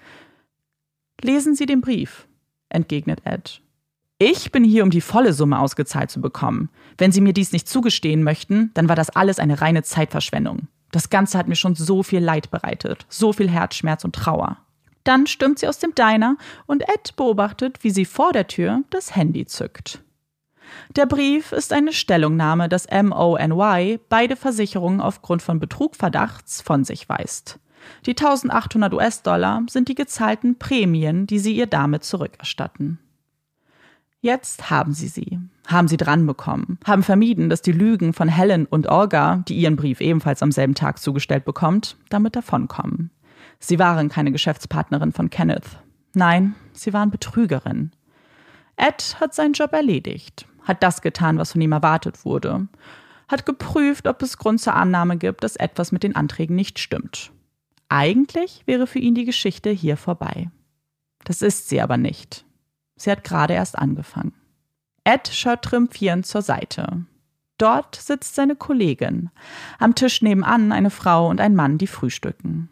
[1.22, 2.26] Lesen Sie den Brief,
[2.68, 3.62] entgegnet Ed.
[4.18, 6.68] Ich bin hier, um die volle Summe ausgezahlt zu bekommen.
[6.98, 10.68] Wenn Sie mir dies nicht zugestehen möchten, dann war das alles eine reine Zeitverschwendung.
[10.92, 14.58] Das Ganze hat mir schon so viel Leid bereitet, so viel Herzschmerz und Trauer.
[15.04, 19.16] Dann stürmt sie aus dem Diner und Ed beobachtet, wie sie vor der Tür das
[19.16, 20.02] Handy zückt.
[20.96, 27.58] Der Brief ist eine Stellungnahme, dass MONY beide Versicherungen aufgrund von Betrugverdachts von sich weist.
[28.06, 32.98] Die 1800 US-Dollar sind die gezahlten Prämien, die sie ihr damit zurückerstatten.
[34.22, 38.86] Jetzt haben sie sie, haben sie dranbekommen, haben vermieden, dass die Lügen von Helen und
[38.90, 43.10] Olga, die ihren Brief ebenfalls am selben Tag zugestellt bekommt, damit davonkommen.
[43.60, 45.64] Sie waren keine Geschäftspartnerin von Kenneth.
[46.14, 47.92] Nein, sie waren Betrügerin.
[48.76, 52.68] Ed hat seinen Job erledigt, hat das getan, was von ihm erwartet wurde,
[53.28, 57.32] hat geprüft, ob es Grund zur Annahme gibt, dass etwas mit den Anträgen nicht stimmt.
[57.88, 60.50] Eigentlich wäre für ihn die Geschichte hier vorbei.
[61.24, 62.44] Das ist sie aber nicht.
[62.96, 64.32] Sie hat gerade erst angefangen.
[65.04, 67.04] Ed schaut triumphierend zur Seite.
[67.58, 69.30] Dort sitzt seine Kollegin.
[69.78, 72.70] Am Tisch nebenan eine Frau und ein Mann, die frühstücken.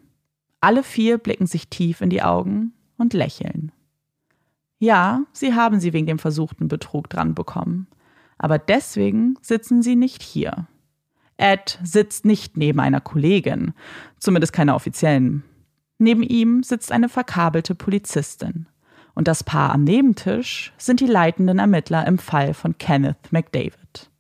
[0.60, 3.72] Alle vier blicken sich tief in die Augen und lächeln.
[4.78, 7.88] Ja, sie haben sie wegen dem versuchten Betrug dran bekommen.
[8.38, 10.68] Aber deswegen sitzen sie nicht hier.
[11.36, 13.72] Ed sitzt nicht neben einer Kollegin,
[14.18, 15.44] zumindest keiner offiziellen.
[15.98, 18.66] Neben ihm sitzt eine verkabelte Polizistin
[19.18, 24.10] und das Paar am Nebentisch sind die leitenden Ermittler im Fall von Kenneth McDavid.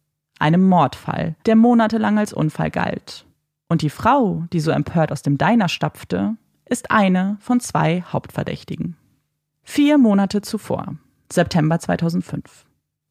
[0.40, 3.24] Einem Mordfall, der monatelang als Unfall galt.
[3.68, 8.96] Und die Frau, die so empört aus dem Diner stapfte, ist eine von zwei Hauptverdächtigen.
[9.70, 10.94] Vier Monate zuvor,
[11.30, 12.64] September 2005.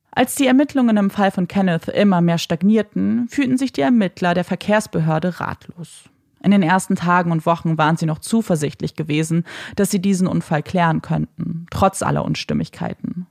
[0.09, 4.43] Als die Ermittlungen im Fall von Kenneth immer mehr stagnierten, fühlten sich die Ermittler der
[4.43, 6.05] Verkehrsbehörde ratlos.
[6.41, 10.63] In den ersten Tagen und Wochen waren sie noch zuversichtlich gewesen, dass sie diesen Unfall
[10.63, 13.27] klären könnten, trotz aller Unstimmigkeiten.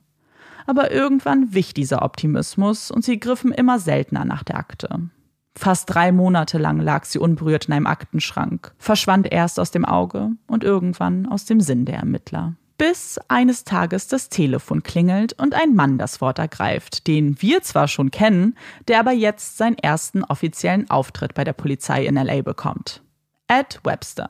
[0.65, 5.09] Aber irgendwann wich dieser Optimismus und sie griffen immer seltener nach der Akte.
[5.53, 10.31] Fast drei Monate lang lag sie unberührt in einem Aktenschrank, verschwand erst aus dem Auge
[10.47, 12.55] und irgendwann aus dem Sinn der Ermittler.
[12.77, 17.87] Bis eines Tages das Telefon klingelt und ein Mann das Wort ergreift, den wir zwar
[17.87, 18.55] schon kennen,
[18.87, 23.01] der aber jetzt seinen ersten offiziellen Auftritt bei der Polizei in LA bekommt.
[23.47, 24.29] Ed Webster.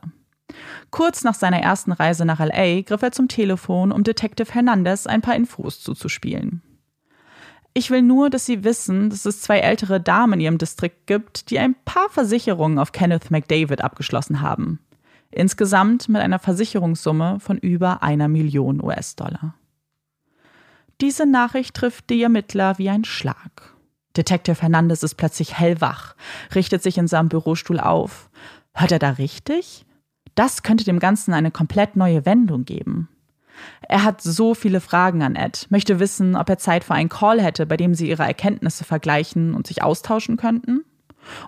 [0.92, 5.22] Kurz nach seiner ersten Reise nach LA griff er zum Telefon, um Detective Hernandez ein
[5.22, 6.62] paar Infos zuzuspielen.
[7.74, 11.52] Ich will nur, dass Sie wissen, dass es zwei ältere Damen in Ihrem Distrikt gibt,
[11.52, 14.80] die ein paar Versicherungen auf Kenneth McDavid abgeschlossen haben.
[15.32, 19.56] Insgesamt mit einer Versicherungssumme von über einer Million US-Dollar.
[21.02, 23.76] Diese Nachricht trifft die Ermittler wie ein Schlag.
[24.16, 26.16] Detective Hernandez ist plötzlich hellwach,
[26.56, 28.30] richtet sich in seinem Bürostuhl auf.
[28.74, 29.86] Hört er da richtig?
[30.34, 33.10] Das könnte dem Ganzen eine komplett neue Wendung geben.
[33.82, 37.42] Er hat so viele Fragen an Ed, möchte wissen, ob er Zeit für einen Call
[37.42, 40.84] hätte, bei dem sie ihre Erkenntnisse vergleichen und sich austauschen könnten.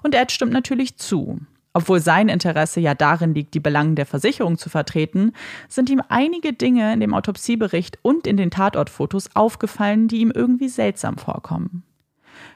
[0.02, 1.39] Und Ed stimmt natürlich zu.
[1.80, 5.32] Obwohl sein Interesse ja darin liegt, die Belangen der Versicherung zu vertreten,
[5.70, 10.68] sind ihm einige Dinge in dem Autopsiebericht und in den Tatortfotos aufgefallen, die ihm irgendwie
[10.68, 11.84] seltsam vorkommen.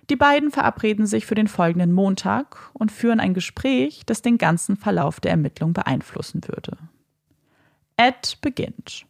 [0.09, 4.75] Die beiden verabreden sich für den folgenden Montag und führen ein Gespräch, das den ganzen
[4.75, 6.77] Verlauf der Ermittlung beeinflussen würde.
[7.95, 9.05] Ed beginnt.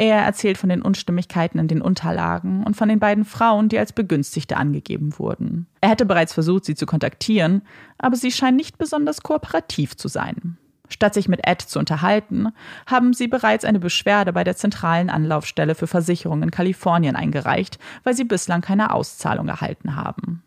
[0.00, 3.92] Er erzählt von den Unstimmigkeiten in den Unterlagen und von den beiden Frauen, die als
[3.92, 5.66] Begünstigte angegeben wurden.
[5.80, 7.62] Er hätte bereits versucht, sie zu kontaktieren,
[7.98, 10.56] aber sie scheinen nicht besonders kooperativ zu sein.
[10.88, 12.48] Statt sich mit Ed zu unterhalten,
[12.86, 18.14] haben sie bereits eine Beschwerde bei der zentralen Anlaufstelle für Versicherungen in Kalifornien eingereicht, weil
[18.14, 20.44] sie bislang keine Auszahlung erhalten haben.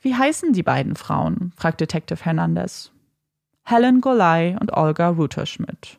[0.00, 1.52] Wie heißen die beiden Frauen?
[1.56, 2.90] fragt Detective Hernandez.
[3.64, 5.98] Helen Golay und Olga Rutherschmidt.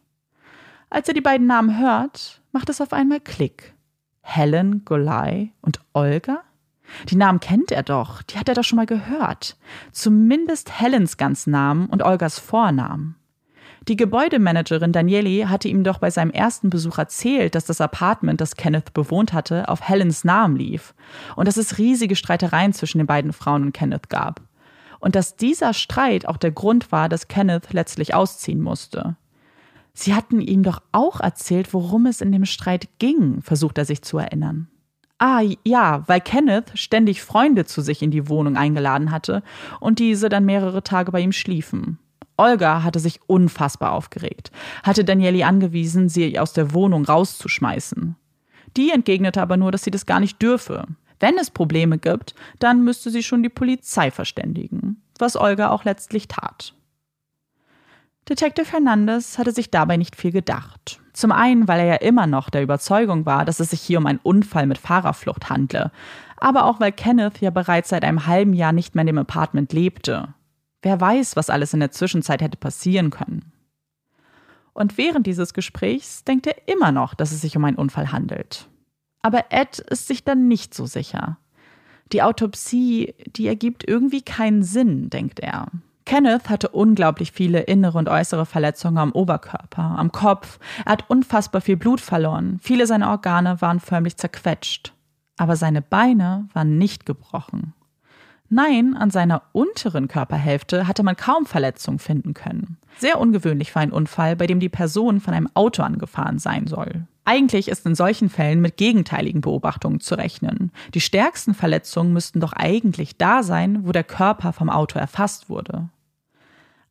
[0.90, 3.74] Als er die beiden Namen hört, macht es auf einmal Klick.
[4.22, 6.42] Helen Golay und Olga?
[7.10, 9.58] Die Namen kennt er doch, die hat er doch schon mal gehört.
[9.92, 13.16] Zumindest Helens ganzen Namen und Olgas Vornamen.
[13.88, 18.56] Die Gebäudemanagerin Danieli hatte ihm doch bei seinem ersten Besuch erzählt, dass das Apartment, das
[18.56, 20.96] Kenneth bewohnt hatte, auf Helens Namen lief
[21.36, 24.42] und dass es riesige Streitereien zwischen den beiden Frauen und Kenneth gab.
[25.00, 29.18] Und dass dieser Streit auch der Grund war, dass Kenneth letztlich ausziehen musste.
[29.96, 34.02] Sie hatten ihm doch auch erzählt, worum es in dem Streit ging, versucht er sich
[34.02, 34.68] zu erinnern.
[35.18, 39.41] Ah ja, weil Kenneth ständig Freunde zu sich in die Wohnung eingeladen hatte
[39.80, 41.98] und diese dann mehrere Tage bei ihm schliefen.
[42.36, 44.52] Olga hatte sich unfassbar aufgeregt,
[44.84, 48.18] hatte Danieli angewiesen, sie aus der Wohnung rauszuschmeißen.
[48.76, 50.86] Die entgegnete aber nur, dass sie das gar nicht dürfe.
[51.22, 56.28] Wenn es Probleme gibt, dann müsste sie schon die Polizei verständigen, was Olga auch letztlich
[56.28, 56.74] tat.
[58.28, 60.99] Detective Hernandez hatte sich dabei nicht viel gedacht.
[61.13, 64.07] Zum einen, weil er ja immer noch der Überzeugung war, dass es sich hier um
[64.07, 65.91] einen Unfall mit Fahrerflucht handle,
[66.38, 69.71] aber auch weil Kenneth ja bereits seit einem halben Jahr nicht mehr in dem Apartment
[69.73, 70.34] lebte.
[70.82, 73.51] Wer weiß, was alles in der Zwischenzeit hätte passieren können.
[74.73, 78.67] Und während dieses Gesprächs denkt er immer noch, dass es sich um einen Unfall handelt.
[79.21, 81.38] Aber Ed ist sich dann nicht so sicher.
[82.11, 85.67] Die Autopsie, die ergibt irgendwie keinen Sinn, denkt er.
[86.06, 90.60] Kenneth hatte unglaublich viele innere und äußere Verletzungen am Oberkörper, am Kopf.
[90.86, 92.60] Er hat unfassbar viel Blut verloren.
[92.62, 94.93] Viele seiner Organe waren förmlich zerquetscht.
[95.38, 97.74] Aber seine Beine waren nicht gebrochen.
[98.49, 102.78] Nein, an seiner unteren Körperhälfte hatte man kaum Verletzungen finden können.
[102.99, 107.08] Sehr ungewöhnlich für einen Unfall, bei dem die Person von einem Auto angefahren sein soll.
[107.26, 110.72] Eigentlich ist in solchen Fällen mit gegenteiligen Beobachtungen zu rechnen.
[110.93, 115.89] Die stärksten Verletzungen müssten doch eigentlich da sein, wo der Körper vom Auto erfasst wurde.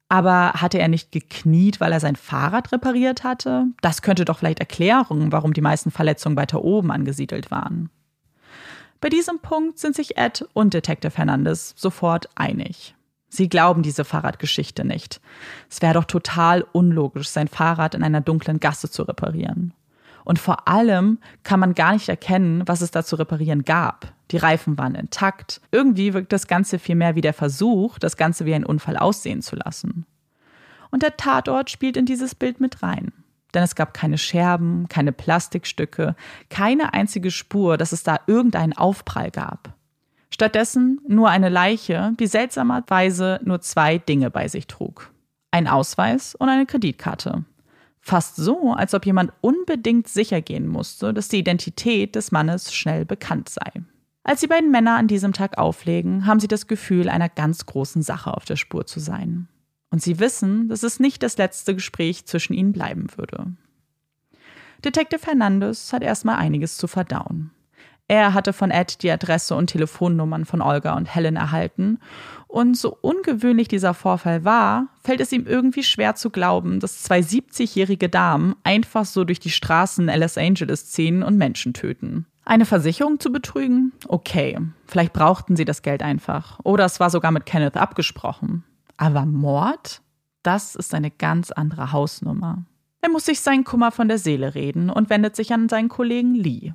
[0.09, 3.67] Aber hatte er nicht gekniet, weil er sein Fahrrad repariert hatte?
[3.81, 7.91] Das könnte doch vielleicht erklären, warum die meisten Verletzungen weiter oben angesiedelt waren.
[9.01, 12.95] Bei diesem Punkt sind sich Ed und Detective Hernandez sofort einig.
[13.29, 15.21] Sie glauben diese Fahrradgeschichte nicht.
[15.69, 19.75] Es wäre doch total unlogisch, sein Fahrrad in einer dunklen Gasse zu reparieren.
[20.25, 24.13] Und vor allem kann man gar nicht erkennen, was es da zu reparieren gab.
[24.31, 25.61] Die Reifen waren intakt.
[25.71, 29.57] Irgendwie wirkt das Ganze vielmehr wie der Versuch, das Ganze wie ein Unfall aussehen zu
[29.57, 30.07] lassen.
[30.91, 33.13] Und der Tatort spielt in dieses Bild mit rein.
[33.53, 36.17] Denn es gab keine Scherben, keine Plastikstücke,
[36.49, 39.75] keine einzige Spur, dass es da irgendeinen Aufprall gab.
[40.31, 45.13] Stattdessen nur eine Leiche, die seltsamerweise nur zwei Dinge bei sich trug.
[45.53, 47.45] Ein Ausweis und eine Kreditkarte.
[48.07, 53.07] Fast so, als ob jemand unbedingt sicher gehen musste, dass die Identität des Mannes schnell
[53.07, 53.83] bekannt sei.
[54.25, 58.03] Als die beiden Männer an diesem Tag auflegen, haben sie das Gefühl, einer ganz großen
[58.03, 59.49] Sache auf der Spur zu sein.
[59.91, 63.47] Und sie wissen, dass es nicht das letzte Gespräch zwischen ihnen bleiben würde.
[64.85, 67.53] Detective Hernandez hat erstmal einiges zu verdauen.
[68.07, 72.01] Er hatte von Ed die Adresse und Telefonnummern von Olga und Helen erhalten.
[72.55, 77.19] Und so ungewöhnlich dieser Vorfall war, fällt es ihm irgendwie schwer zu glauben, dass zwei
[77.19, 82.27] 70-jährige Damen einfach so durch die Straßen Los Angeles ziehen und Menschen töten.
[82.45, 83.93] Eine Versicherung zu betrügen?
[84.07, 86.61] Okay, vielleicht brauchten sie das Geld einfach.
[86.63, 88.63] Oder es war sogar mit Kenneth abgesprochen.
[88.97, 90.01] Aber Mord?
[90.45, 92.67] Das ist eine ganz andere Hausnummer.
[93.01, 96.37] Er muss sich seinen Kummer von der Seele reden und wendet sich an seinen Kollegen
[96.37, 96.73] Lee.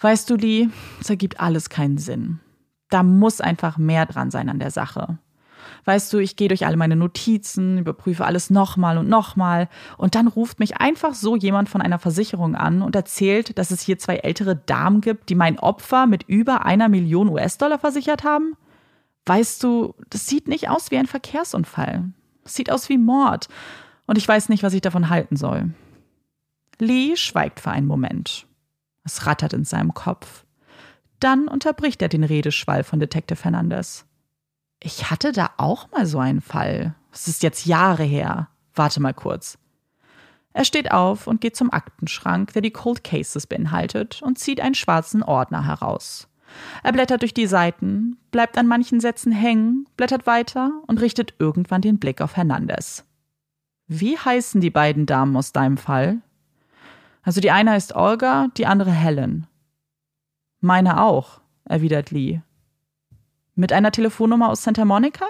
[0.00, 2.40] Weißt du, Lee, es ergibt alles keinen Sinn.
[2.92, 5.16] Da muss einfach mehr dran sein an der Sache.
[5.86, 10.28] Weißt du, ich gehe durch alle meine Notizen, überprüfe alles nochmal und nochmal und dann
[10.28, 14.16] ruft mich einfach so jemand von einer Versicherung an und erzählt, dass es hier zwei
[14.16, 18.58] ältere Damen gibt, die mein Opfer mit über einer Million US-Dollar versichert haben?
[19.24, 22.10] Weißt du, das sieht nicht aus wie ein Verkehrsunfall.
[22.44, 23.48] Das sieht aus wie Mord.
[24.06, 25.70] Und ich weiß nicht, was ich davon halten soll.
[26.78, 28.46] Lee schweigt für einen Moment.
[29.02, 30.44] Es rattert in seinem Kopf.
[31.22, 34.06] Dann unterbricht er den Redeschwall von Detective Fernandez.
[34.80, 36.96] Ich hatte da auch mal so einen Fall.
[37.12, 38.48] Es ist jetzt Jahre her.
[38.74, 39.56] Warte mal kurz.
[40.52, 44.74] Er steht auf und geht zum Aktenschrank, der die Cold Cases beinhaltet, und zieht einen
[44.74, 46.26] schwarzen Ordner heraus.
[46.82, 51.82] Er blättert durch die Seiten, bleibt an manchen Sätzen hängen, blättert weiter und richtet irgendwann
[51.82, 53.04] den Blick auf Hernandez.
[53.86, 56.20] Wie heißen die beiden Damen aus deinem Fall?
[57.22, 59.46] Also die eine heißt Olga, die andere Helen.
[60.64, 62.40] Meine auch, erwidert Lee.
[63.56, 65.26] Mit einer Telefonnummer aus Santa Monica?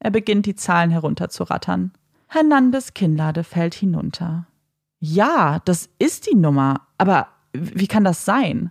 [0.00, 1.92] Er beginnt die Zahlen herunterzurattern.
[2.28, 4.46] Hernandez Kinnlade fällt hinunter.
[4.98, 8.70] Ja, das ist die Nummer, aber wie kann das sein?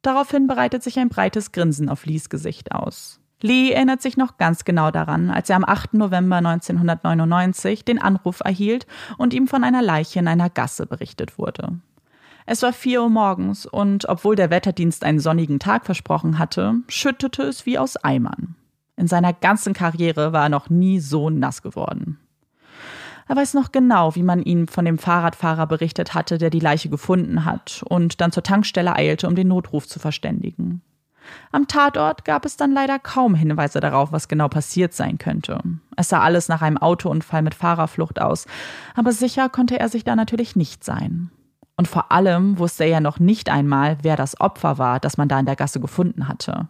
[0.00, 3.20] Daraufhin bereitet sich ein breites Grinsen auf Lees Gesicht aus.
[3.42, 5.92] Lee erinnert sich noch ganz genau daran, als er am 8.
[5.92, 8.86] November 1999 den Anruf erhielt
[9.18, 11.78] und ihm von einer Leiche in einer Gasse berichtet wurde.
[12.48, 17.42] Es war vier Uhr morgens und obwohl der Wetterdienst einen sonnigen Tag versprochen hatte, schüttete
[17.42, 18.54] es wie aus Eimern.
[18.96, 22.18] In seiner ganzen Karriere war er noch nie so nass geworden.
[23.28, 26.88] Er weiß noch genau, wie man ihm von dem Fahrradfahrer berichtet hatte, der die Leiche
[26.88, 30.82] gefunden hat und dann zur Tankstelle eilte, um den Notruf zu verständigen.
[31.50, 35.60] Am Tatort gab es dann leider kaum Hinweise darauf, was genau passiert sein könnte.
[35.96, 38.46] Es sah alles nach einem Autounfall mit Fahrerflucht aus,
[38.94, 41.32] aber sicher konnte er sich da natürlich nicht sein.
[41.76, 45.28] Und vor allem wusste er ja noch nicht einmal, wer das Opfer war, das man
[45.28, 46.68] da in der Gasse gefunden hatte.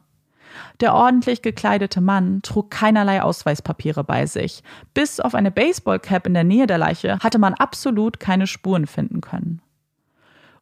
[0.80, 4.62] Der ordentlich gekleidete Mann trug keinerlei Ausweispapiere bei sich.
[4.94, 9.20] Bis auf eine Baseballcap in der Nähe der Leiche hatte man absolut keine Spuren finden
[9.20, 9.60] können.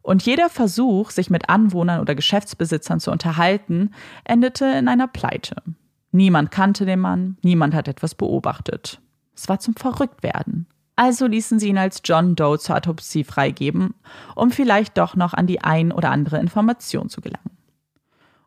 [0.01, 3.91] Und jeder Versuch, sich mit Anwohnern oder Geschäftsbesitzern zu unterhalten,
[4.23, 5.55] endete in einer Pleite.
[6.11, 9.01] Niemand kannte den Mann, niemand hat etwas beobachtet.
[9.35, 10.67] Es war zum Verrücktwerden.
[10.95, 13.95] Also ließen sie ihn als John Doe zur Autopsie freigeben,
[14.35, 17.57] um vielleicht doch noch an die ein oder andere Information zu gelangen.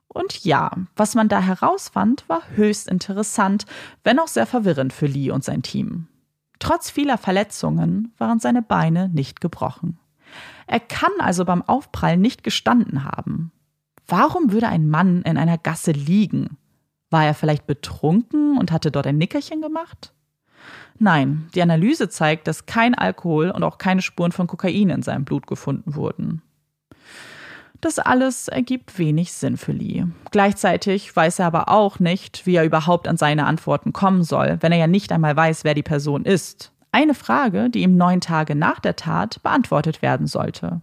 [0.08, 3.66] Und ja, was man da herausfand, war höchst interessant,
[4.04, 6.08] wenn auch sehr verwirrend für Lee und sein Team.
[6.58, 9.98] Trotz vieler Verletzungen waren seine Beine nicht gebrochen.
[10.66, 13.52] Er kann also beim Aufprall nicht gestanden haben.
[14.06, 16.56] Warum würde ein Mann in einer Gasse liegen?
[17.10, 20.12] War er vielleicht betrunken und hatte dort ein Nickerchen gemacht?
[20.98, 25.24] Nein, die Analyse zeigt, dass kein Alkohol und auch keine Spuren von Kokain in seinem
[25.24, 26.42] Blut gefunden wurden.
[27.80, 30.06] Das alles ergibt wenig Sinn für Lee.
[30.32, 34.72] Gleichzeitig weiß er aber auch nicht, wie er überhaupt an seine Antworten kommen soll, wenn
[34.72, 36.72] er ja nicht einmal weiß, wer die Person ist.
[36.90, 40.80] Eine Frage, die ihm neun Tage nach der Tat beantwortet werden sollte.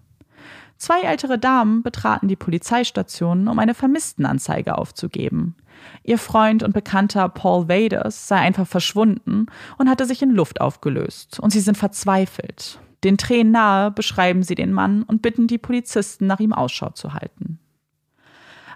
[0.77, 5.55] Zwei ältere Damen betraten die Polizeistation, um eine Vermisstenanzeige aufzugeben.
[6.03, 11.39] Ihr Freund und Bekannter Paul Vaders sei einfach verschwunden und hatte sich in Luft aufgelöst,
[11.39, 12.79] und sie sind verzweifelt.
[13.03, 17.13] Den Tränen nahe beschreiben sie den Mann und bitten die Polizisten, nach ihm Ausschau zu
[17.13, 17.59] halten.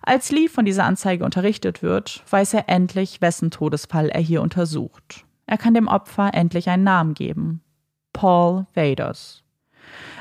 [0.01, 5.25] Als Lee von dieser Anzeige unterrichtet wird, weiß er endlich, wessen Todesfall er hier untersucht.
[5.45, 7.61] Er kann dem Opfer endlich einen Namen geben.
[8.13, 9.43] Paul Vaders.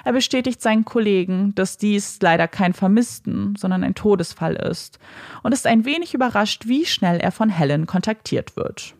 [0.09, 4.99] Er bestätigt seinen Kollegen, dass dies leider kein Vermissten, sondern ein Todesfall ist
[5.43, 8.95] und ist ein wenig überrascht, wie schnell er von Helen kontaktiert wird.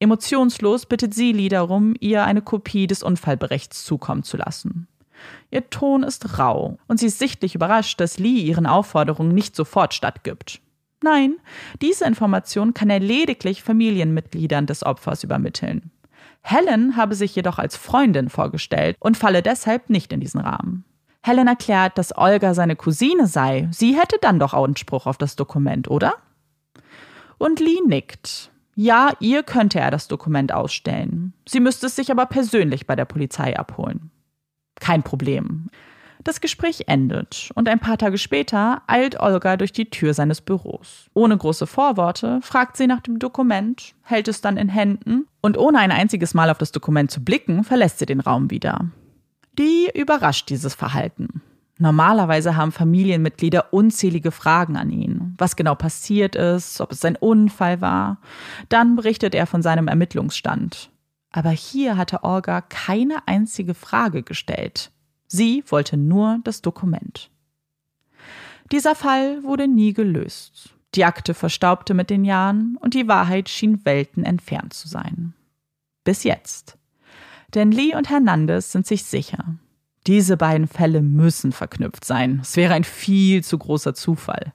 [0.00, 4.86] Emotionslos bittet sie Lee darum, ihr eine Kopie des Unfallberichts zukommen zu lassen.
[5.50, 9.94] Ihr Ton ist rau und sie ist sichtlich überrascht, dass Lee ihren Aufforderungen nicht sofort
[9.94, 10.60] stattgibt.
[11.02, 11.36] Nein,
[11.80, 15.90] diese Information kann er lediglich Familienmitgliedern des Opfers übermitteln.
[16.42, 20.84] Helen habe sich jedoch als Freundin vorgestellt und falle deshalb nicht in diesen Rahmen.
[21.22, 23.68] Helen erklärt, dass Olga seine Cousine sei.
[23.72, 26.14] Sie hätte dann doch Anspruch auf das Dokument, oder?
[27.38, 28.50] Und Lee nickt.
[28.74, 31.34] Ja, ihr könnte er das Dokument ausstellen.
[31.46, 34.10] Sie müsste es sich aber persönlich bei der Polizei abholen.
[34.80, 35.68] Kein Problem.
[36.22, 41.08] Das Gespräch endet und ein paar Tage später eilt Olga durch die Tür seines Büros.
[41.14, 45.78] Ohne große Vorworte fragt sie nach dem Dokument, hält es dann in Händen und ohne
[45.78, 48.90] ein einziges Mal auf das Dokument zu blicken, verlässt sie den Raum wieder.
[49.58, 51.42] Die überrascht dieses Verhalten.
[51.78, 57.80] Normalerweise haben Familienmitglieder unzählige Fragen an ihn, was genau passiert ist, ob es ein Unfall
[57.80, 58.18] war.
[58.68, 60.90] Dann berichtet er von seinem Ermittlungsstand.
[61.32, 64.90] Aber hier hatte Olga keine einzige Frage gestellt.
[65.32, 67.30] Sie wollte nur das Dokument.
[68.72, 70.74] Dieser Fall wurde nie gelöst.
[70.96, 75.34] Die Akte verstaubte mit den Jahren und die Wahrheit schien Welten entfernt zu sein.
[76.02, 76.76] Bis jetzt.
[77.54, 79.56] Denn Lee und Hernandez sind sich sicher,
[80.06, 82.40] diese beiden Fälle müssen verknüpft sein.
[82.42, 84.52] Es wäre ein viel zu großer Zufall.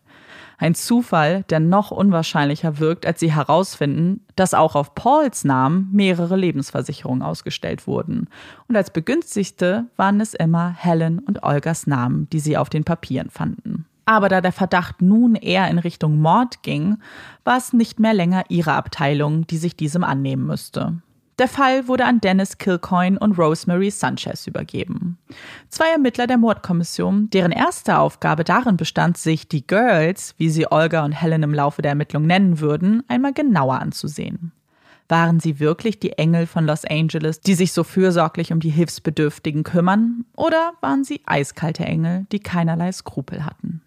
[0.58, 6.36] Ein Zufall, der noch unwahrscheinlicher wirkt, als sie herausfinden, dass auch auf Pauls Namen mehrere
[6.36, 8.28] Lebensversicherungen ausgestellt wurden.
[8.68, 13.30] Und als begünstigte waren es immer Helen und Olgas Namen, die sie auf den Papieren
[13.30, 13.86] fanden.
[14.06, 16.98] Aber da der Verdacht nun eher in Richtung Mord ging,
[17.44, 21.02] war es nicht mehr länger ihre Abteilung, die sich diesem annehmen müsste.
[21.38, 25.18] Der Fall wurde an Dennis Kilcoyne und Rosemary Sanchez übergeben.
[25.68, 31.04] Zwei Ermittler der Mordkommission, deren erste Aufgabe darin bestand, sich die Girls, wie sie Olga
[31.04, 34.54] und Helen im Laufe der Ermittlung nennen würden, einmal genauer anzusehen.
[35.10, 39.64] Waren sie wirklich die Engel von Los Angeles, die sich so fürsorglich um die Hilfsbedürftigen
[39.64, 40.26] kümmern?
[40.36, 43.82] Oder waren sie eiskalte Engel, die keinerlei Skrupel hatten?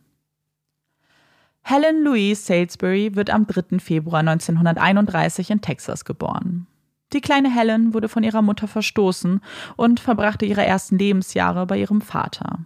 [1.63, 3.79] Helen Louise Salisbury wird am 3.
[3.79, 6.67] Februar 1931 in Texas geboren.
[7.13, 9.41] Die kleine Helen wurde von ihrer Mutter verstoßen
[9.77, 12.61] und verbrachte ihre ersten Lebensjahre bei ihrem Vater.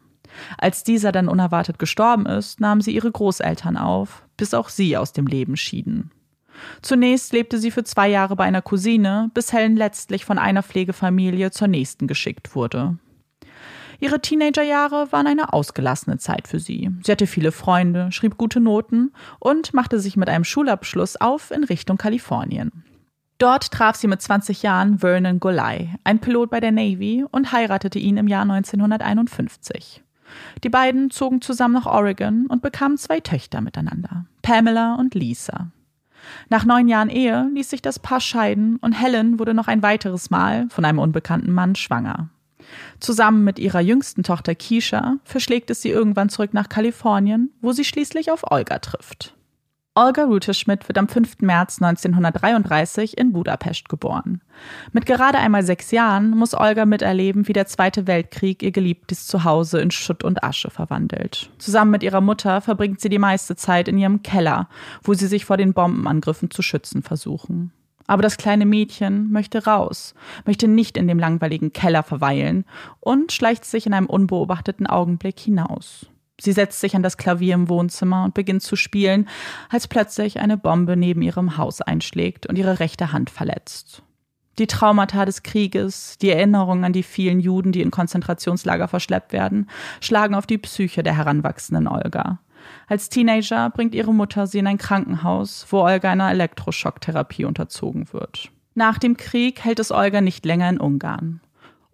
[0.59, 5.12] Als dieser dann unerwartet gestorben ist, nahm sie ihre Großeltern auf, bis auch sie aus
[5.12, 6.11] dem Leben schieden.
[6.80, 11.51] Zunächst lebte sie für zwei Jahre bei einer Cousine, bis Helen letztlich von einer Pflegefamilie
[11.51, 12.99] zur nächsten geschickt wurde.
[14.01, 16.90] Ihre Teenagerjahre waren eine ausgelassene Zeit für sie.
[17.05, 21.62] Sie hatte viele Freunde, schrieb gute Noten und machte sich mit einem Schulabschluss auf in
[21.62, 22.84] Richtung Kalifornien.
[23.43, 27.99] Dort traf sie mit 20 Jahren Vernon Golay, ein Pilot bei der Navy, und heiratete
[27.99, 30.01] ihn im Jahr 1951.
[30.62, 35.72] Die beiden zogen zusammen nach Oregon und bekamen zwei Töchter miteinander, Pamela und Lisa.
[36.51, 40.30] Nach neun Jahren Ehe ließ sich das Paar scheiden und Helen wurde noch ein weiteres
[40.30, 42.28] Mal von einem unbekannten Mann schwanger.
[43.01, 47.84] Zusammen mit ihrer jüngsten Tochter Keisha verschlägt es sie irgendwann zurück nach Kalifornien, wo sie
[47.84, 49.34] schließlich auf Olga trifft.
[49.95, 51.43] Olga Ruteschmidt wird am 5.
[51.43, 54.40] März 1933 in Budapest geboren.
[54.93, 59.82] Mit gerade einmal sechs Jahren muss Olga miterleben, wie der Zweite Weltkrieg ihr geliebtes Zuhause
[59.82, 61.51] in Schutt und Asche verwandelt.
[61.59, 64.66] Zusammen mit ihrer Mutter verbringt sie die meiste Zeit in ihrem Keller,
[65.03, 67.70] wo sie sich vor den Bombenangriffen zu schützen versuchen.
[68.07, 70.14] Aber das kleine Mädchen möchte raus,
[70.47, 72.64] möchte nicht in dem langweiligen Keller verweilen
[73.01, 76.07] und schleicht sich in einem unbeobachteten Augenblick hinaus.
[76.43, 79.28] Sie setzt sich an das Klavier im Wohnzimmer und beginnt zu spielen,
[79.68, 84.03] als plötzlich eine Bombe neben ihrem Haus einschlägt und ihre rechte Hand verletzt.
[84.59, 89.70] Die Traumata des Krieges, die Erinnerungen an die vielen Juden, die in Konzentrationslager verschleppt werden,
[90.01, 92.40] schlagen auf die Psyche der heranwachsenden Olga.
[92.88, 98.51] Als Teenager bringt ihre Mutter sie in ein Krankenhaus, wo Olga einer Elektroschocktherapie unterzogen wird.
[98.74, 101.40] Nach dem Krieg hält es Olga nicht länger in Ungarn.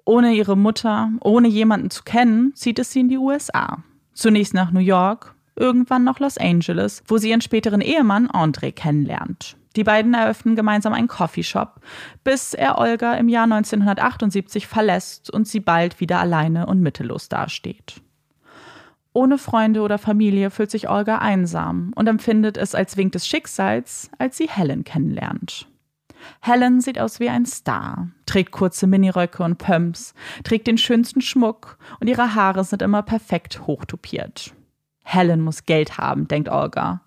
[0.06, 3.82] Ohne ihre Mutter, ohne jemanden zu kennen, zieht es sie in die USA.
[4.18, 9.56] Zunächst nach New York, irgendwann nach Los Angeles, wo sie ihren späteren Ehemann André kennenlernt.
[9.76, 11.80] Die beiden eröffnen gemeinsam einen Coffeeshop,
[12.24, 18.02] bis er Olga im Jahr 1978 verlässt und sie bald wieder alleine und mittellos dasteht.
[19.12, 24.10] Ohne Freunde oder Familie fühlt sich Olga einsam und empfindet es als Wink des Schicksals,
[24.18, 25.68] als sie Helen kennenlernt.
[26.40, 30.14] Helen sieht aus wie ein Star, trägt kurze Miniröcke und Pumps,
[30.44, 34.54] trägt den schönsten Schmuck und ihre Haare sind immer perfekt hochtupiert.
[35.04, 37.00] Helen muss Geld haben, denkt Olga.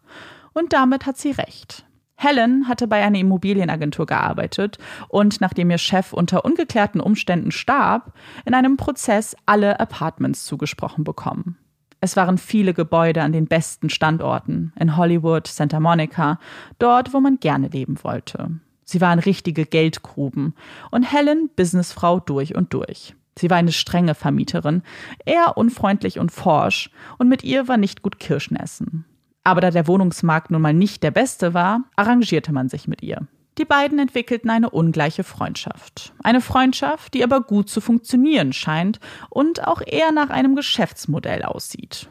[0.53, 1.85] Und damit hat sie recht.
[2.15, 4.77] Helen hatte bei einer Immobilienagentur gearbeitet
[5.09, 8.13] und nachdem ihr Chef unter ungeklärten Umständen starb,
[8.45, 11.57] in einem Prozess alle Apartments zugesprochen bekommen.
[11.99, 16.39] Es waren viele Gebäude an den besten Standorten, in Hollywood, Santa Monica,
[16.79, 18.59] dort, wo man gerne leben wollte.
[18.91, 20.53] Sie waren richtige Geldgruben
[20.91, 23.15] und Helen Businessfrau durch und durch.
[23.39, 24.83] Sie war eine strenge Vermieterin,
[25.25, 29.05] eher unfreundlich und forsch, und mit ihr war nicht gut Kirschen essen.
[29.45, 33.25] Aber da der Wohnungsmarkt nun mal nicht der beste war, arrangierte man sich mit ihr.
[33.57, 36.11] Die beiden entwickelten eine ungleiche Freundschaft.
[36.21, 42.09] Eine Freundschaft, die aber gut zu funktionieren scheint und auch eher nach einem Geschäftsmodell aussieht.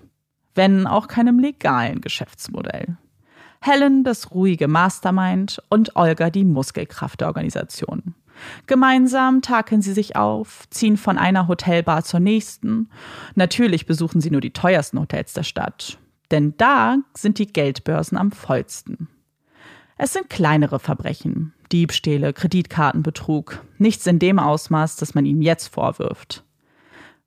[0.55, 2.97] Wenn auch keinem legalen Geschäftsmodell.
[3.63, 8.15] Helen das ruhige Mastermind und Olga die Muskelkraft der Organisation.
[8.67, 12.89] Gemeinsam takeln sie sich auf, ziehen von einer Hotelbar zur nächsten.
[13.35, 15.99] Natürlich besuchen sie nur die teuersten Hotels der Stadt,
[16.31, 19.09] denn da sind die Geldbörsen am vollsten.
[19.99, 26.45] Es sind kleinere Verbrechen, Diebstähle, Kreditkartenbetrug, nichts in dem Ausmaß, das man ihnen jetzt vorwirft.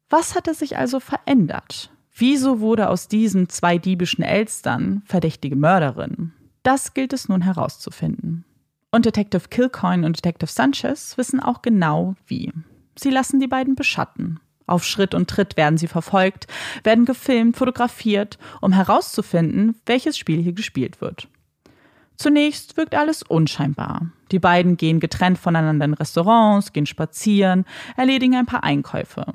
[0.10, 1.92] Was hatte sich also verändert?
[2.16, 6.32] Wieso wurde aus diesen zwei diebischen Elstern verdächtige Mörderin?
[6.62, 8.46] Das gilt es nun herauszufinden.
[8.92, 12.54] Und Detective Kilcoyne und Detective Sanchez wissen auch genau wie.
[12.96, 14.40] Sie lassen die beiden beschatten.
[14.68, 16.48] Auf Schritt und Tritt werden sie verfolgt,
[16.84, 21.28] werden gefilmt, fotografiert, um herauszufinden, welches Spiel hier gespielt wird.
[22.16, 24.12] Zunächst wirkt alles unscheinbar.
[24.32, 27.66] Die beiden gehen getrennt voneinander in Restaurants, gehen spazieren,
[27.98, 29.26] erledigen ein paar Einkäufe.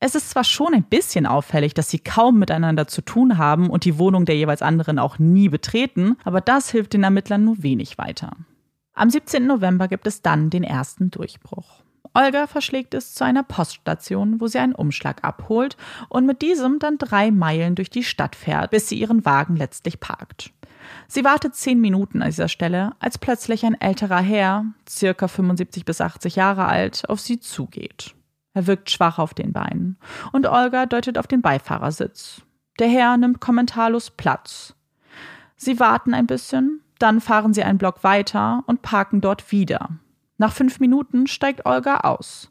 [0.00, 3.84] Es ist zwar schon ein bisschen auffällig, dass sie kaum miteinander zu tun haben und
[3.84, 7.98] die Wohnung der jeweils anderen auch nie betreten, aber das hilft den Ermittlern nur wenig
[7.98, 8.30] weiter.
[8.94, 9.46] Am 17.
[9.46, 11.82] November gibt es dann den ersten Durchbruch.
[12.14, 15.76] Olga verschlägt es zu einer Poststation, wo sie einen Umschlag abholt
[16.08, 19.98] und mit diesem dann drei Meilen durch die Stadt fährt, bis sie ihren Wagen letztlich
[19.98, 20.52] parkt.
[21.08, 26.00] Sie wartet zehn Minuten an dieser Stelle, als plötzlich ein älterer Herr, circa 75 bis
[26.00, 28.14] 80 Jahre alt, auf sie zugeht.
[28.58, 29.98] Er wirkt schwach auf den Beinen.
[30.32, 32.42] Und Olga deutet auf den Beifahrersitz.
[32.80, 34.74] Der Herr nimmt kommentarlos Platz.
[35.54, 39.90] Sie warten ein bisschen, dann fahren sie einen Block weiter und parken dort wieder.
[40.38, 42.50] Nach fünf Minuten steigt Olga aus.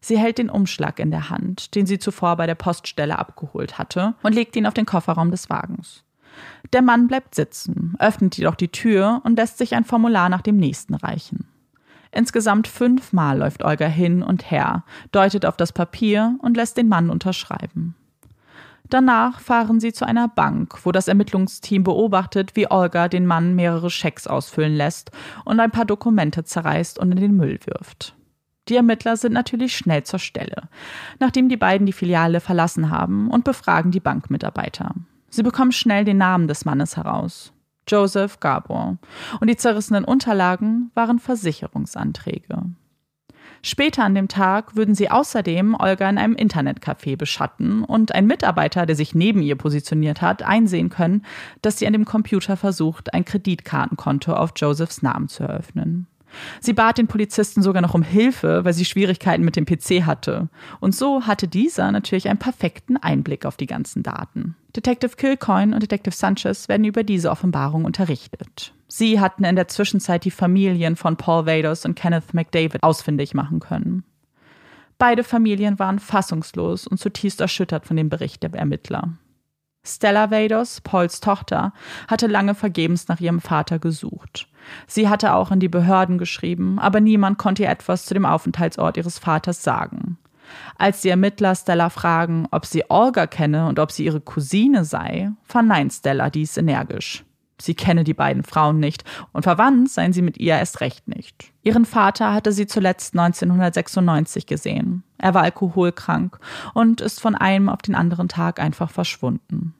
[0.00, 4.14] Sie hält den Umschlag in der Hand, den sie zuvor bei der Poststelle abgeholt hatte,
[4.22, 6.04] und legt ihn auf den Kofferraum des Wagens.
[6.72, 10.56] Der Mann bleibt sitzen, öffnet jedoch die Tür und lässt sich ein Formular nach dem
[10.56, 11.48] nächsten reichen.
[12.10, 17.10] Insgesamt fünfmal läuft Olga hin und her, deutet auf das Papier und lässt den Mann
[17.10, 17.94] unterschreiben.
[18.90, 23.90] Danach fahren sie zu einer Bank, wo das Ermittlungsteam beobachtet, wie Olga den Mann mehrere
[23.90, 25.10] Schecks ausfüllen lässt
[25.44, 28.14] und ein paar Dokumente zerreißt und in den Müll wirft.
[28.68, 30.68] Die Ermittler sind natürlich schnell zur Stelle,
[31.18, 34.94] nachdem die beiden die Filiale verlassen haben und befragen die Bankmitarbeiter.
[35.30, 37.52] Sie bekommen schnell den Namen des Mannes heraus.
[37.88, 38.98] Joseph Gabor.
[39.40, 42.62] Und die zerrissenen Unterlagen waren Versicherungsanträge.
[43.62, 48.86] Später an dem Tag würden sie außerdem Olga in einem Internetcafé beschatten und ein Mitarbeiter,
[48.86, 51.24] der sich neben ihr positioniert hat, einsehen können,
[51.60, 56.06] dass sie an dem Computer versucht, ein Kreditkartenkonto auf Josephs Namen zu eröffnen.
[56.60, 60.48] Sie bat den Polizisten sogar noch um Hilfe, weil sie Schwierigkeiten mit dem PC hatte.
[60.80, 64.56] Und so hatte dieser natürlich einen perfekten Einblick auf die ganzen Daten.
[64.76, 68.72] Detective Kilcoin und Detective Sanchez werden über diese Offenbarung unterrichtet.
[68.86, 73.60] Sie hatten in der Zwischenzeit die Familien von Paul Vados und Kenneth McDavid ausfindig machen
[73.60, 74.04] können.
[74.98, 79.10] Beide Familien waren fassungslos und zutiefst erschüttert von dem Bericht der Ermittler.
[79.84, 81.72] Stella Vados, Pauls Tochter,
[82.08, 84.48] hatte lange vergebens nach ihrem Vater gesucht.
[84.86, 88.96] Sie hatte auch in die Behörden geschrieben, aber niemand konnte ihr etwas zu dem Aufenthaltsort
[88.96, 90.18] ihres Vaters sagen.
[90.76, 95.30] Als die Ermittler Stella fragen, ob sie Olga kenne und ob sie ihre Cousine sei,
[95.44, 97.24] verneint Stella dies energisch.
[97.60, 101.52] Sie kenne die beiden Frauen nicht und verwandt seien sie mit ihr erst recht nicht.
[101.62, 105.02] Ihren Vater hatte sie zuletzt 1996 gesehen.
[105.18, 106.38] Er war alkoholkrank
[106.74, 109.74] und ist von einem auf den anderen Tag einfach verschwunden.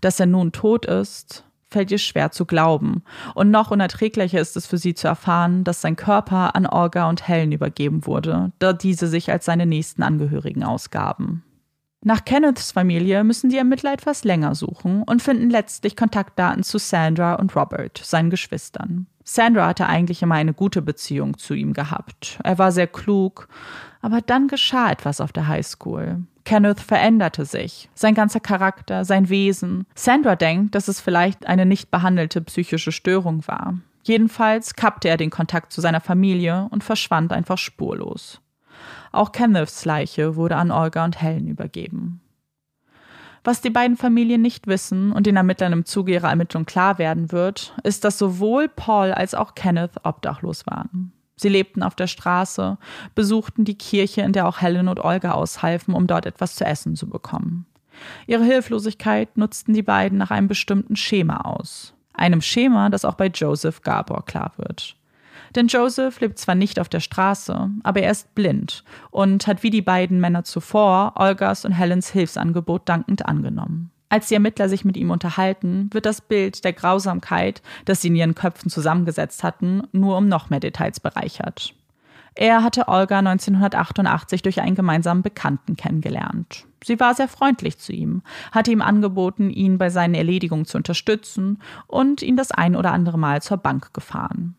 [0.00, 3.02] Dass er nun tot ist, fällt ihr schwer zu glauben.
[3.34, 7.28] Und noch unerträglicher ist es für sie zu erfahren, dass sein Körper an Olga und
[7.28, 11.44] Helen übergeben wurde, da diese sich als seine nächsten Angehörigen ausgaben.
[12.04, 17.34] Nach Kenneths Familie müssen die Ermittler etwas länger suchen und finden letztlich Kontaktdaten zu Sandra
[17.34, 19.06] und Robert, seinen Geschwistern.
[19.24, 22.38] Sandra hatte eigentlich immer eine gute Beziehung zu ihm gehabt.
[22.44, 23.48] Er war sehr klug,
[24.00, 26.22] aber dann geschah etwas auf der Highschool.
[26.44, 29.84] Kenneth veränderte sich, sein ganzer Charakter, sein Wesen.
[29.94, 33.74] Sandra denkt, dass es vielleicht eine nicht behandelte psychische Störung war.
[34.02, 38.40] Jedenfalls kappte er den Kontakt zu seiner Familie und verschwand einfach spurlos.
[39.12, 42.20] Auch Kenneths Leiche wurde an Olga und Helen übergeben.
[43.44, 47.32] Was die beiden Familien nicht wissen und den Ermittlern im Zuge ihrer Ermittlung klar werden
[47.32, 51.12] wird, ist, dass sowohl Paul als auch Kenneth obdachlos waren.
[51.36, 52.78] Sie lebten auf der Straße,
[53.14, 56.96] besuchten die Kirche, in der auch Helen und Olga aushalfen, um dort etwas zu essen
[56.96, 57.66] zu bekommen.
[58.26, 61.94] Ihre Hilflosigkeit nutzten die beiden nach einem bestimmten Schema aus.
[62.12, 64.96] Einem Schema, das auch bei Joseph Gabor klar wird.
[65.54, 69.70] Denn Joseph lebt zwar nicht auf der Straße, aber er ist blind und hat wie
[69.70, 73.90] die beiden Männer zuvor Olgas und Helens Hilfsangebot dankend angenommen.
[74.10, 78.16] Als die Ermittler sich mit ihm unterhalten, wird das Bild der Grausamkeit, das sie in
[78.16, 81.74] ihren Köpfen zusammengesetzt hatten, nur um noch mehr Details bereichert.
[82.34, 86.66] Er hatte Olga 1988 durch einen gemeinsamen Bekannten kennengelernt.
[86.84, 88.22] Sie war sehr freundlich zu ihm,
[88.52, 93.18] hatte ihm angeboten, ihn bei seinen Erledigungen zu unterstützen und ihn das ein oder andere
[93.18, 94.54] Mal zur Bank gefahren.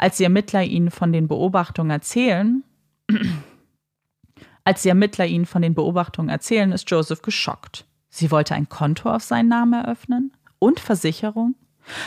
[0.00, 2.64] Als die Ermittler ihn von den Beobachtungen erzählen,
[4.64, 7.84] als die Ermittler ihn von den Beobachtungen erzählen, ist Joseph geschockt.
[8.08, 10.32] Sie wollte ein Konto auf seinen Namen eröffnen?
[10.58, 11.54] Und Versicherung?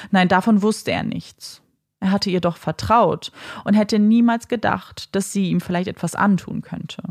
[0.10, 1.62] Nein, davon wusste er nichts.
[2.00, 3.32] Er hatte ihr doch vertraut
[3.64, 7.04] und hätte niemals gedacht, dass sie ihm vielleicht etwas antun könnte.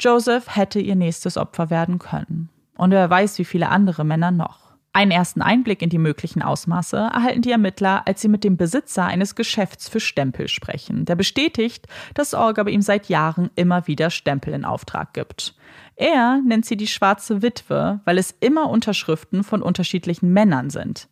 [0.00, 2.48] Joseph hätte ihr nächstes Opfer werden können.
[2.78, 4.69] Und wer weiß, wie viele andere Männer noch.
[4.92, 9.04] Einen ersten Einblick in die möglichen Ausmaße erhalten die Ermittler, als sie mit dem Besitzer
[9.04, 14.10] eines Geschäfts für Stempel sprechen, der bestätigt, dass Olga bei ihm seit Jahren immer wieder
[14.10, 15.54] Stempel in Auftrag gibt.
[15.94, 21.08] Er nennt sie die schwarze Witwe, weil es immer Unterschriften von unterschiedlichen Männern sind.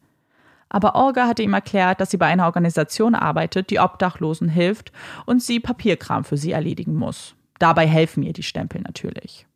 [0.70, 4.92] Aber Olga hatte ihm erklärt, dass sie bei einer Organisation arbeitet, die Obdachlosen hilft
[5.24, 7.36] und sie Papierkram für sie erledigen muss.
[7.60, 9.46] Dabei helfen ihr die Stempel natürlich.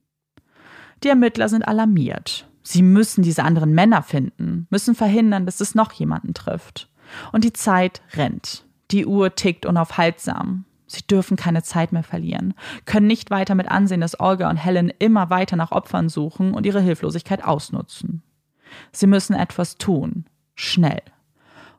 [1.03, 2.47] Die Ermittler sind alarmiert.
[2.63, 6.89] Sie müssen diese anderen Männer finden, müssen verhindern, dass es noch jemanden trifft.
[7.33, 8.65] Und die Zeit rennt.
[8.91, 10.65] Die Uhr tickt unaufhaltsam.
[10.87, 12.53] Sie dürfen keine Zeit mehr verlieren,
[12.85, 16.67] können nicht weiter mit ansehen, dass Olga und Helen immer weiter nach Opfern suchen und
[16.67, 18.23] ihre Hilflosigkeit ausnutzen.
[18.93, 20.27] Sie müssen etwas tun.
[20.55, 21.01] Schnell.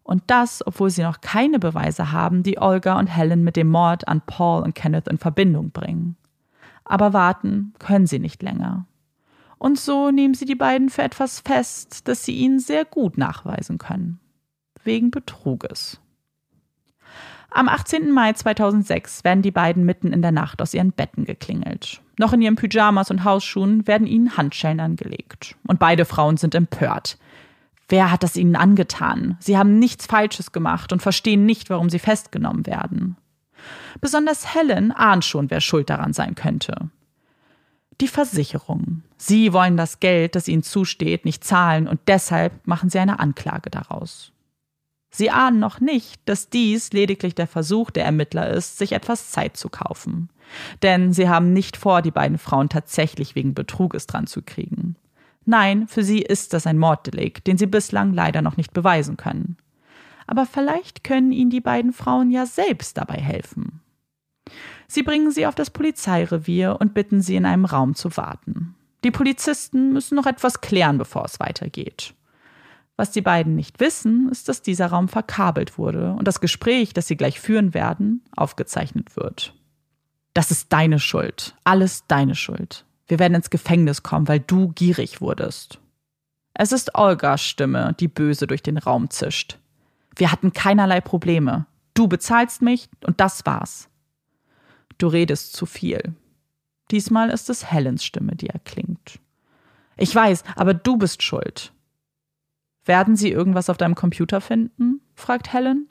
[0.01, 4.07] Und das, obwohl sie noch keine Beweise haben, die Olga und Helen mit dem Mord
[4.07, 6.17] an Paul und Kenneth in Verbindung bringen.
[6.83, 8.85] Aber warten können sie nicht länger.
[9.63, 13.77] Und so nehmen sie die beiden für etwas fest, das sie ihnen sehr gut nachweisen
[13.77, 14.19] können.
[14.83, 16.01] Wegen Betruges.
[17.49, 18.11] Am 18.
[18.11, 22.01] Mai 2006 werden die beiden mitten in der Nacht aus ihren Betten geklingelt.
[22.19, 25.55] Noch in ihren Pyjamas und Hausschuhen werden ihnen Handschellen angelegt.
[25.65, 27.17] Und beide Frauen sind empört.
[27.87, 29.37] Wer hat das ihnen angetan?
[29.39, 33.15] Sie haben nichts Falsches gemacht und verstehen nicht, warum sie festgenommen werden.
[34.01, 36.89] Besonders Helen ahnt schon, wer schuld daran sein könnte.
[38.03, 39.01] Die Versicherung.
[39.15, 43.69] Sie wollen das Geld, das ihnen zusteht, nicht zahlen und deshalb machen sie eine Anklage
[43.69, 44.33] daraus.
[45.09, 49.55] Sie ahnen noch nicht, dass dies lediglich der Versuch der Ermittler ist, sich etwas Zeit
[49.55, 50.27] zu kaufen.
[50.81, 54.97] Denn sie haben nicht vor, die beiden Frauen tatsächlich wegen Betruges dran zu kriegen.
[55.45, 59.55] Nein, für sie ist das ein Morddelikt, den sie bislang leider noch nicht beweisen können.
[60.27, 63.79] Aber vielleicht können ihnen die beiden Frauen ja selbst dabei helfen.
[64.93, 68.75] Sie bringen sie auf das Polizeirevier und bitten sie, in einem Raum zu warten.
[69.03, 72.13] Die Polizisten müssen noch etwas klären, bevor es weitergeht.
[72.95, 77.07] Was die beiden nicht wissen, ist, dass dieser Raum verkabelt wurde und das Gespräch, das
[77.07, 79.55] sie gleich führen werden, aufgezeichnet wird.
[80.35, 81.55] Das ist deine Schuld.
[81.63, 82.85] Alles deine Schuld.
[83.07, 85.79] Wir werden ins Gefängnis kommen, weil du gierig wurdest.
[86.53, 89.57] Es ist Olgas Stimme, die böse durch den Raum zischt.
[90.15, 91.65] Wir hatten keinerlei Probleme.
[91.95, 93.89] Du bezahlst mich und das war's.
[94.97, 96.13] Du redest zu viel.
[96.91, 99.19] Diesmal ist es Helens Stimme, die erklingt.
[99.97, 101.71] Ich weiß, aber du bist schuld.
[102.85, 105.01] Werden sie irgendwas auf deinem Computer finden?
[105.15, 105.87] fragt Helen.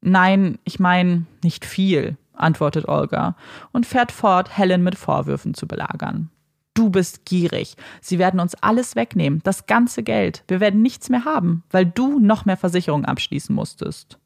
[0.00, 3.36] Nein, ich meine nicht viel, antwortet Olga
[3.72, 6.30] und fährt fort, Helen mit Vorwürfen zu belagern.
[6.74, 7.76] Du bist gierig.
[8.00, 10.42] Sie werden uns alles wegnehmen, das ganze Geld.
[10.48, 14.18] Wir werden nichts mehr haben, weil du noch mehr Versicherungen abschließen musstest.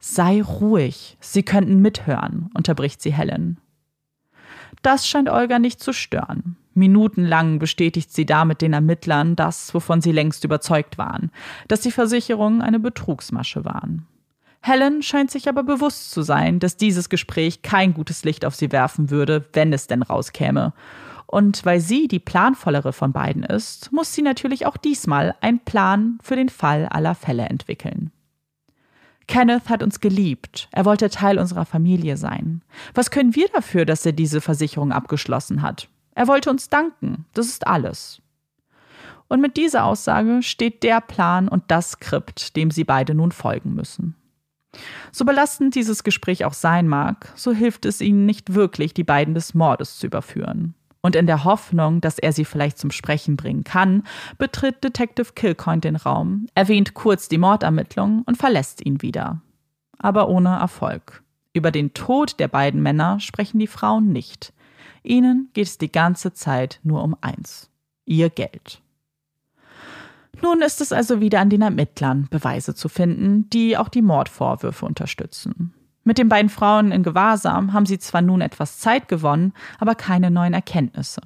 [0.00, 3.58] Sei ruhig, Sie könnten mithören, unterbricht sie Helen.
[4.82, 6.56] Das scheint Olga nicht zu stören.
[6.74, 11.32] Minutenlang bestätigt sie damit den Ermittlern das, wovon sie längst überzeugt waren,
[11.66, 14.06] dass die Versicherungen eine Betrugsmasche waren.
[14.60, 18.70] Helen scheint sich aber bewusst zu sein, dass dieses Gespräch kein gutes Licht auf sie
[18.70, 20.72] werfen würde, wenn es denn rauskäme.
[21.26, 26.18] Und weil sie die planvollere von beiden ist, muss sie natürlich auch diesmal einen Plan
[26.22, 28.12] für den Fall aller Fälle entwickeln.
[29.28, 30.68] Kenneth hat uns geliebt.
[30.72, 32.62] Er wollte Teil unserer Familie sein.
[32.94, 35.88] Was können wir dafür, dass er diese Versicherung abgeschlossen hat?
[36.14, 37.26] Er wollte uns danken.
[37.34, 38.20] Das ist alles.
[39.28, 43.74] Und mit dieser Aussage steht der Plan und das Skript, dem sie beide nun folgen
[43.74, 44.16] müssen.
[45.12, 49.34] So belastend dieses Gespräch auch sein mag, so hilft es ihnen nicht wirklich, die beiden
[49.34, 50.74] des Mordes zu überführen.
[51.00, 54.02] Und in der Hoffnung, dass er sie vielleicht zum Sprechen bringen kann,
[54.36, 59.40] betritt Detective Kilcoin den Raum, erwähnt kurz die Mordermittlung und verlässt ihn wieder.
[59.98, 61.22] Aber ohne Erfolg.
[61.52, 64.52] Über den Tod der beiden Männer sprechen die Frauen nicht.
[65.02, 67.70] Ihnen geht es die ganze Zeit nur um eins
[68.08, 68.80] ihr Geld.
[70.42, 74.86] Nun ist es also wieder an den Ermittlern, Beweise zu finden, die auch die Mordvorwürfe
[74.86, 75.74] unterstützen.
[76.08, 80.30] Mit den beiden Frauen in Gewahrsam haben sie zwar nun etwas Zeit gewonnen, aber keine
[80.30, 81.20] neuen Erkenntnisse.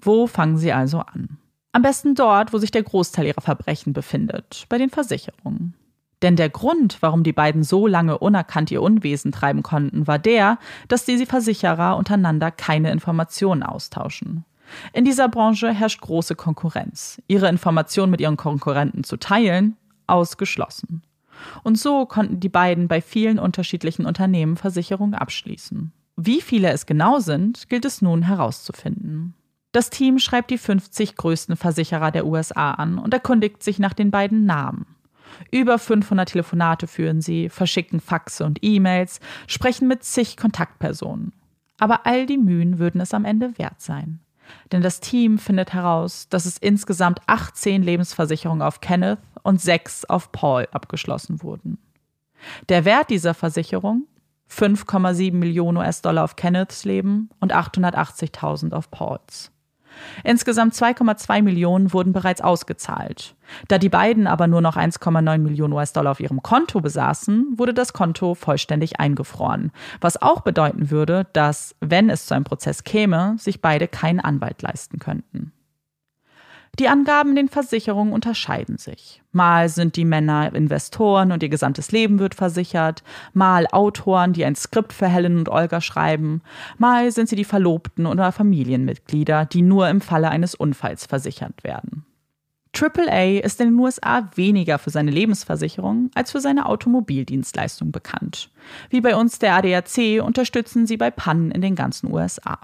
[0.00, 1.38] Wo fangen sie also an?
[1.72, 5.74] Am besten dort, wo sich der Großteil ihrer Verbrechen befindet, bei den Versicherungen.
[6.22, 10.60] Denn der Grund, warum die beiden so lange unerkannt ihr Unwesen treiben konnten, war der,
[10.86, 14.44] dass die Versicherer untereinander keine Informationen austauschen.
[14.92, 17.20] In dieser Branche herrscht große Konkurrenz.
[17.26, 19.76] Ihre Informationen mit ihren Konkurrenten zu teilen,
[20.06, 21.02] ausgeschlossen.
[21.62, 25.92] Und so konnten die beiden bei vielen unterschiedlichen Unternehmen Versicherungen abschließen.
[26.16, 29.34] Wie viele es genau sind, gilt es nun herauszufinden.
[29.72, 34.10] Das Team schreibt die 50 größten Versicherer der USA an und erkundigt sich nach den
[34.10, 34.86] beiden Namen.
[35.50, 41.32] Über 500 Telefonate führen sie, verschicken Faxe und E-Mails, sprechen mit zig Kontaktpersonen.
[41.78, 44.20] Aber all die Mühen würden es am Ende wert sein.
[44.72, 50.32] Denn das Team findet heraus, dass es insgesamt 18 Lebensversicherungen auf Kenneth und 6 auf
[50.32, 51.78] Paul abgeschlossen wurden.
[52.68, 54.06] Der Wert dieser Versicherung
[54.50, 59.50] 5,7 Millionen US-Dollar auf Kenneths Leben und 880.000 auf Pauls.
[60.24, 63.34] Insgesamt 2,2 Millionen wurden bereits ausgezahlt.
[63.68, 67.92] Da die beiden aber nur noch 1,9 Millionen US-Dollar auf ihrem Konto besaßen, wurde das
[67.92, 69.72] Konto vollständig eingefroren.
[70.00, 74.62] Was auch bedeuten würde, dass, wenn es zu einem Prozess käme, sich beide keinen Anwalt
[74.62, 75.52] leisten könnten.
[76.78, 79.22] Die Angaben in den Versicherungen unterscheiden sich.
[79.32, 83.02] Mal sind die Männer Investoren und ihr gesamtes Leben wird versichert,
[83.32, 86.42] mal Autoren, die ein Skript für Helen und Olga schreiben,
[86.76, 92.04] mal sind sie die Verlobten oder Familienmitglieder, die nur im Falle eines Unfalls versichert werden.
[92.78, 98.50] AAA ist in den USA weniger für seine Lebensversicherung als für seine Automobildienstleistung bekannt.
[98.90, 102.58] Wie bei uns der ADAC unterstützen sie bei Pannen in den ganzen USA.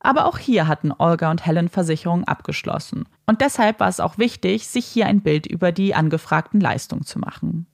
[0.00, 3.06] Aber auch hier hatten Olga und Helen Versicherungen abgeschlossen.
[3.30, 7.20] Und deshalb war es auch wichtig, sich hier ein Bild über die angefragten Leistungen zu
[7.20, 7.68] machen.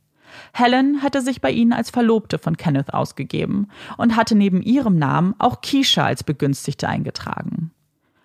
[0.53, 5.35] Helen hatte sich bei ihnen als Verlobte von Kenneth ausgegeben und hatte neben ihrem Namen
[5.39, 7.71] auch Keisha als Begünstigte eingetragen.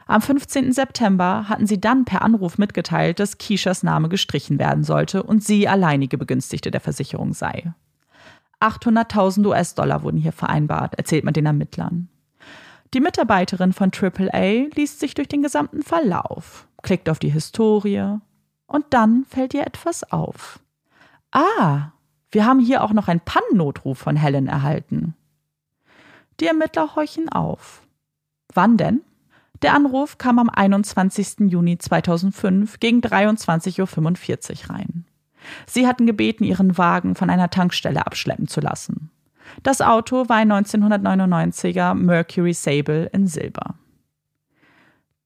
[0.07, 0.73] Am 15.
[0.73, 5.69] September hatten sie dann per Anruf mitgeteilt, dass Keishas Name gestrichen werden sollte und sie
[5.69, 7.73] alleinige Begünstigte der Versicherung sei.
[8.59, 12.09] 800.000 US-Dollar wurden hier vereinbart, erzählt man den Ermittlern.
[12.93, 18.17] Die Mitarbeiterin von AAA liest sich durch den gesamten Verlauf, klickt auf die Historie
[18.67, 20.59] und dann fällt ihr etwas auf.
[21.31, 21.91] Ah,
[22.31, 25.15] wir haben hier auch noch einen Pannennotruf von Helen erhalten.
[26.39, 27.81] Die Ermittler horchen auf.
[28.53, 29.01] Wann denn?
[29.61, 31.51] Der Anruf kam am 21.
[31.51, 35.05] Juni 2005 gegen 23.45 Uhr rein.
[35.67, 39.11] Sie hatten gebeten, ihren Wagen von einer Tankstelle abschleppen zu lassen.
[39.63, 43.75] Das Auto war ein 1999er Mercury Sable in Silber.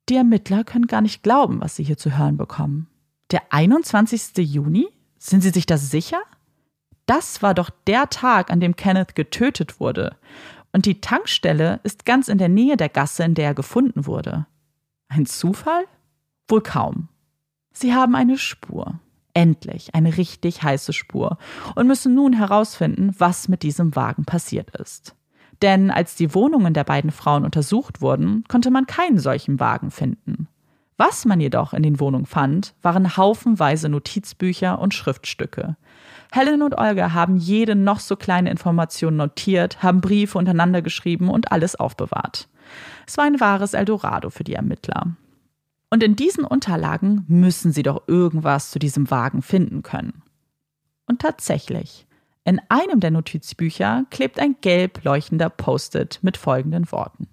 [0.09, 2.87] Die Ermittler können gar nicht glauben, was sie hier zu hören bekommen.
[3.31, 4.37] Der 21.
[4.37, 4.87] Juni?
[5.17, 6.21] Sind Sie sich das sicher?
[7.07, 10.15] Das war doch der Tag, an dem Kenneth getötet wurde.
[10.71, 14.45] Und die Tankstelle ist ganz in der Nähe der Gasse, in der er gefunden wurde.
[15.07, 15.85] Ein Zufall?
[16.47, 17.09] Wohl kaum.
[17.71, 18.99] Sie haben eine Spur.
[19.33, 21.37] Endlich eine richtig heiße Spur
[21.75, 25.15] und müssen nun herausfinden, was mit diesem Wagen passiert ist.
[25.65, 30.47] Denn als die Wohnungen der beiden Frauen untersucht wurden, konnte man keinen solchen Wagen finden.
[30.95, 35.75] Was man jedoch in den Wohnungen fand, waren haufenweise Notizbücher und Schriftstücke.
[36.31, 41.51] Helen und Olga haben jede noch so kleine Information notiert, haben Briefe untereinander geschrieben und
[41.51, 42.47] alles aufbewahrt.
[43.07, 45.15] Es war ein wahres Eldorado für die Ermittler.
[45.89, 50.21] Und in diesen Unterlagen müssen sie doch irgendwas zu diesem Wagen finden können.
[51.07, 52.04] Und tatsächlich,
[52.45, 57.27] in einem der Notizbücher klebt ein gelb leuchtender Post-it mit folgenden Worten.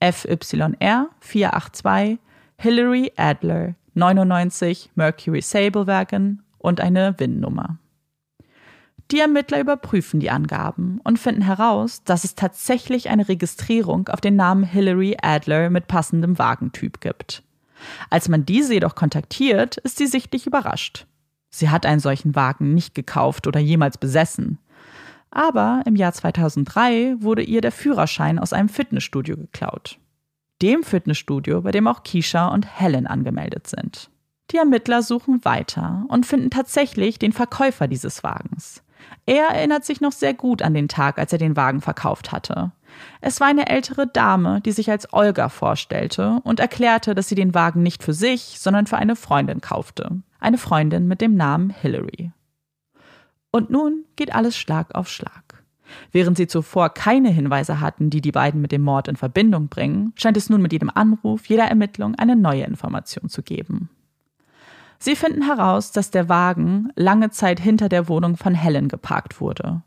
[0.00, 2.18] FYR 482
[2.56, 7.78] Hillary Adler 99 Mercury Sable Wagon und eine WIN-Nummer.
[9.10, 14.36] Die Ermittler überprüfen die Angaben und finden heraus, dass es tatsächlich eine Registrierung auf den
[14.36, 17.42] Namen Hillary Adler mit passendem Wagentyp gibt.
[18.08, 21.06] Als man diese jedoch kontaktiert, ist sie sichtlich überrascht.
[21.56, 24.58] Sie hat einen solchen Wagen nicht gekauft oder jemals besessen.
[25.30, 30.00] Aber im Jahr 2003 wurde ihr der Führerschein aus einem Fitnessstudio geklaut.
[30.62, 34.10] Dem Fitnessstudio, bei dem auch Keisha und Helen angemeldet sind.
[34.50, 38.82] Die Ermittler suchen weiter und finden tatsächlich den Verkäufer dieses Wagens.
[39.24, 42.72] Er erinnert sich noch sehr gut an den Tag, als er den Wagen verkauft hatte.
[43.20, 47.54] Es war eine ältere Dame, die sich als Olga vorstellte und erklärte, dass sie den
[47.54, 50.20] Wagen nicht für sich, sondern für eine Freundin kaufte.
[50.44, 52.30] Eine Freundin mit dem Namen Hillary.
[53.50, 55.64] Und nun geht alles Schlag auf Schlag.
[56.12, 60.12] Während sie zuvor keine Hinweise hatten, die die beiden mit dem Mord in Verbindung bringen,
[60.16, 63.88] scheint es nun mit jedem Anruf, jeder Ermittlung eine neue Information zu geben.
[64.98, 69.80] Sie finden heraus, dass der Wagen lange Zeit hinter der Wohnung von Helen geparkt wurde.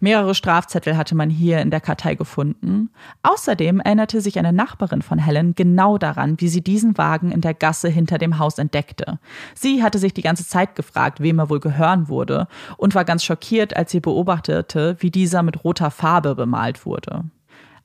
[0.00, 2.90] Mehrere Strafzettel hatte man hier in der Kartei gefunden.
[3.22, 7.54] Außerdem erinnerte sich eine Nachbarin von Helen genau daran, wie sie diesen Wagen in der
[7.54, 9.18] Gasse hinter dem Haus entdeckte.
[9.54, 13.24] Sie hatte sich die ganze Zeit gefragt, wem er wohl gehören würde, und war ganz
[13.24, 17.24] schockiert, als sie beobachtete, wie dieser mit roter Farbe bemalt wurde.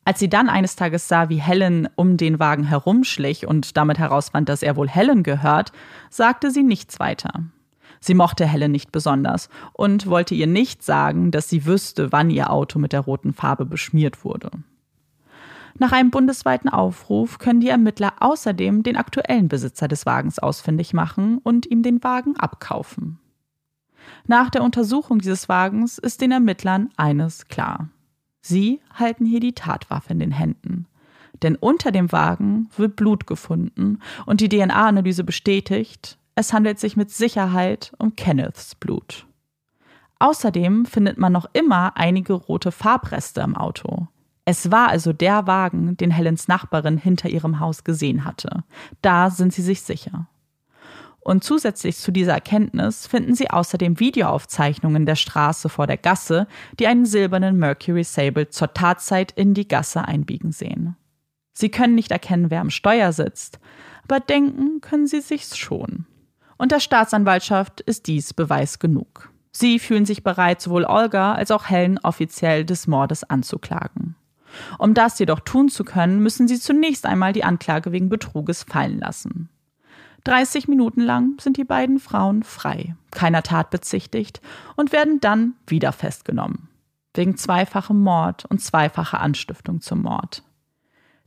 [0.06, 4.50] Als sie dann eines Tages sah, wie Helen um den Wagen herumschlich und damit herausfand,
[4.50, 5.72] dass er wohl Helen gehört,
[6.10, 7.44] sagte sie nichts weiter.
[8.00, 12.52] Sie mochte Helen nicht besonders und wollte ihr nicht sagen, dass sie wüsste, wann ihr
[12.52, 14.52] Auto mit der roten Farbe beschmiert wurde.
[15.78, 21.38] Nach einem bundesweiten Aufruf können die Ermittler außerdem den aktuellen Besitzer des Wagens ausfindig machen
[21.38, 23.20] und ihm den Wagen abkaufen.
[24.28, 27.90] Nach der Untersuchung dieses Wagens ist den Ermittlern eines klar.
[28.42, 30.86] Sie halten hier die Tatwaffe in den Händen.
[31.42, 37.12] Denn unter dem Wagen wird Blut gefunden und die DNA-Analyse bestätigt, es handelt sich mit
[37.12, 39.28] Sicherheit um Kenneths Blut.
[40.20, 44.08] Außerdem findet man noch immer einige rote Farbreste im Auto.
[44.46, 48.64] Es war also der Wagen, den Helens Nachbarin hinter ihrem Haus gesehen hatte.
[49.02, 50.30] Da sind sie sich sicher.
[51.20, 56.48] Und zusätzlich zu dieser Erkenntnis finden sie außerdem Videoaufzeichnungen der Straße vor der Gasse,
[56.80, 60.96] die einen silbernen Mercury Sable zur Tatzeit in die Gasse einbiegen sehen.
[61.52, 63.60] Sie können nicht erkennen, wer am Steuer sitzt,
[64.06, 66.06] aber denken können sie sich's schon.
[66.60, 69.32] Und der Staatsanwaltschaft ist dies Beweis genug.
[69.52, 74.16] Sie fühlen sich bereit, sowohl Olga als auch Helen offiziell des Mordes anzuklagen.
[74.78, 79.00] Um das jedoch tun zu können, müssen sie zunächst einmal die Anklage wegen Betruges fallen
[79.00, 79.50] lassen.
[80.26, 84.42] 30 Minuten lang sind die beiden Frauen frei, keiner Tat bezichtigt
[84.76, 86.68] und werden dann wieder festgenommen.
[87.14, 90.44] Wegen zweifachem Mord und zweifacher Anstiftung zum Mord.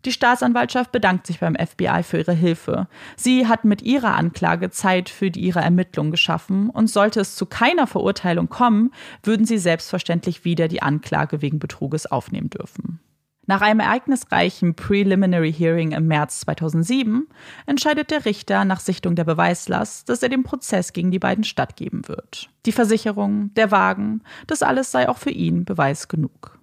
[0.05, 2.89] Die Staatsanwaltschaft bedankt sich beim FBI für ihre Hilfe.
[3.17, 7.47] Sie hat mit ihrer Anklage Zeit für die, ihre Ermittlungen geschaffen und sollte es zu
[7.47, 8.91] keiner Verurteilung kommen,
[9.23, 13.01] würden sie selbstverständlich wieder die Anklage wegen Betruges aufnehmen dürfen.
[13.47, 17.27] Nach einem ereignisreichen Preliminary Hearing im März 2007
[17.67, 22.07] entscheidet der Richter nach Sichtung der Beweislast, dass er dem Prozess gegen die beiden stattgeben
[22.07, 22.51] wird.
[22.67, 26.62] Die Versicherung, der Wagen, das alles sei auch für ihn Beweis genug.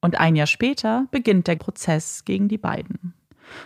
[0.00, 3.14] Und ein Jahr später beginnt der Prozess gegen die beiden.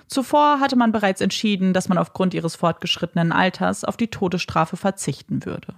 [0.06, 5.44] Zuvor hatte man bereits entschieden, dass man aufgrund ihres fortgeschrittenen Alters auf die Todesstrafe verzichten
[5.44, 5.74] würde.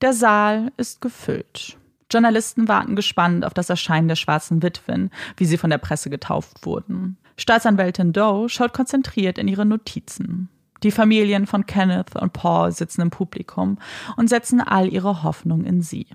[0.00, 1.76] Der Saal ist gefüllt.
[2.10, 6.64] Journalisten warten gespannt auf das Erscheinen der schwarzen Witwen, wie sie von der Presse getauft
[6.64, 7.16] wurden.
[7.36, 10.48] Staatsanwältin Doe schaut konzentriert in ihre Notizen.
[10.82, 13.78] Die Familien von Kenneth und Paul sitzen im Publikum
[14.16, 16.06] und setzen all ihre Hoffnung in sie.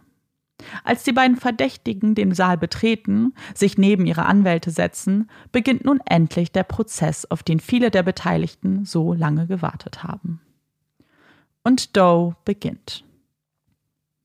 [0.84, 6.51] Als die beiden Verdächtigen den Saal betreten, sich neben ihre Anwälte setzen, beginnt nun endlich
[6.51, 10.41] der Prozess, auf den viele der Beteiligten so lange gewartet haben.
[11.64, 13.03] Und Doe beginnt.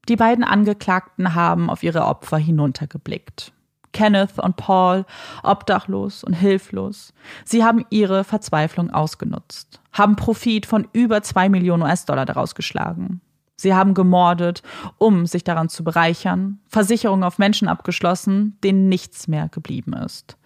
[0.09, 3.53] Die beiden Angeklagten haben auf ihre Opfer hinuntergeblickt.
[3.93, 5.07] Kenneth und Paul,
[5.43, 7.15] obdachlos und hilflos.
[7.45, 13.23] Sie haben ihre Verzweiflung ausgenutzt, haben Profit von über zwei Millionen US-Dollar daraus geschlagen.
[13.57, 14.63] Sie haben gemordet,
[14.99, 20.37] um sich daran zu bereichern, Versicherungen auf Menschen abgeschlossen, denen nichts mehr geblieben ist.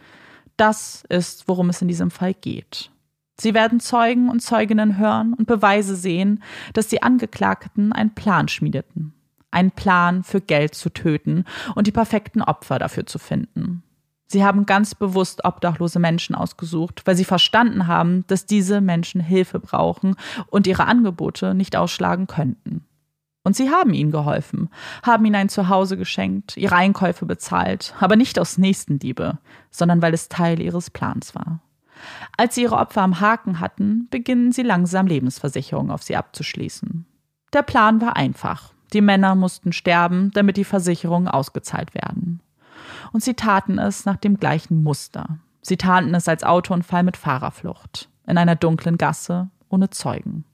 [0.57, 2.91] Das ist, worum es in diesem Fall geht.
[3.41, 6.43] Sie werden Zeugen und Zeuginnen hören und Beweise sehen,
[6.73, 9.15] dass die Angeklagten einen Plan schmiedeten.
[9.51, 11.45] Einen Plan für Geld zu töten
[11.75, 13.83] und die perfekten Opfer dafür zu finden.
[14.27, 19.59] Sie haben ganz bewusst obdachlose Menschen ausgesucht, weil sie verstanden haben, dass diese Menschen Hilfe
[19.59, 20.17] brauchen
[20.49, 22.85] und ihre Angebote nicht ausschlagen könnten.
[23.49, 24.69] Und sie haben ihnen geholfen,
[25.03, 29.39] haben ihnen ein Zuhause geschenkt, ihre Einkäufe bezahlt, aber nicht aus Nächstenliebe,
[29.71, 31.61] sondern weil es Teil ihres Plans war.
[32.37, 37.07] Als sie ihre Opfer am Haken hatten, beginnen sie langsam Lebensversicherungen auf sie abzuschließen.
[37.55, 38.75] Der Plan war einfach.
[38.93, 42.43] Die Männer mussten sterben, damit die Versicherungen ausgezahlt werden.
[43.15, 45.39] Und sie taten es nach dem gleichen Muster.
[45.63, 50.45] Sie taten es als Autounfall mit Fahrerflucht, in einer dunklen Gasse, ohne Zeugen.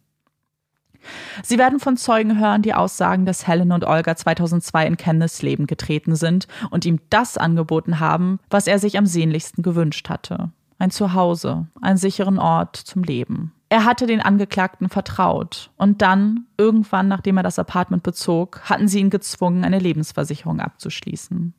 [1.42, 5.66] Sie werden von Zeugen hören, die aussagen, dass Helen und Olga 2002 in Kenneths Leben
[5.66, 10.50] getreten sind und ihm das angeboten haben, was er sich am sehnlichsten gewünscht hatte.
[10.78, 13.52] Ein Zuhause, einen sicheren Ort zum Leben.
[13.68, 19.00] Er hatte den Angeklagten vertraut und dann, irgendwann nachdem er das Apartment bezog, hatten sie
[19.00, 21.54] ihn gezwungen, eine Lebensversicherung abzuschließen.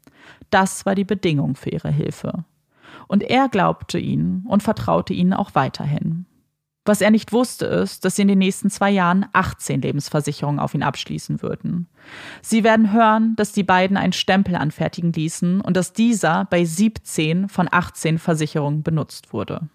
[0.50, 2.46] Das war die Bedingung für ihre Hilfe.
[3.08, 6.26] Und er glaubte ihnen und vertraute ihnen auch weiterhin.
[6.86, 10.76] Was er nicht wusste, ist, dass sie in den nächsten zwei Jahren 18 Lebensversicherungen auf
[10.76, 11.88] ihn abschließen würden.
[12.44, 17.50] Sie werden hören, dass die beiden einen Stempel anfertigen ließen und dass dieser bei 17
[17.50, 19.68] von 18 Versicherungen benutzt wurde.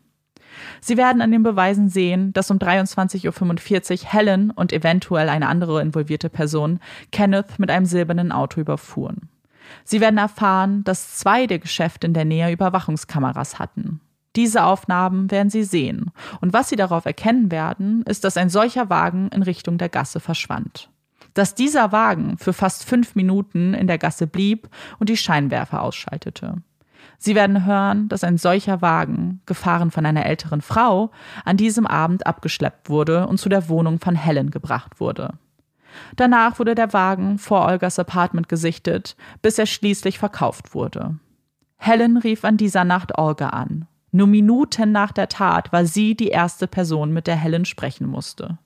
[0.81, 5.83] Sie werden an den Beweisen sehen, dass um 23.45 Uhr Helen und eventuell eine andere
[5.83, 6.79] involvierte Person
[7.11, 9.29] Kenneth mit einem silbernen Auto überfuhren.
[9.85, 14.01] Sie werden erfahren, dass zwei der Geschäfte in der Nähe Überwachungskameras hatten.
[14.37, 16.13] Diese Aufnahmen werden Sie sehen.
[16.41, 20.21] Und was Sie darauf erkennen werden, ist, dass ein solcher Wagen in Richtung der Gasse
[20.21, 20.89] verschwand.
[21.35, 24.69] Dass dieser Wagen für fast fünf Minuten in der Gasse blieb
[24.99, 26.63] und die Scheinwerfer ausschaltete.
[27.19, 31.11] Sie werden hören, dass ein solcher Wagen, gefahren von einer älteren Frau,
[31.45, 35.35] an diesem Abend abgeschleppt wurde und zu der Wohnung von Helen gebracht wurde.
[36.17, 41.17] Danach wurde der Wagen vor Olgas Apartment gesichtet, bis er schließlich verkauft wurde.
[41.79, 46.29] Helen rief an dieser Nacht Olga an nur Minuten nach der Tat war sie die
[46.29, 48.59] erste Person, mit der Helen sprechen musste.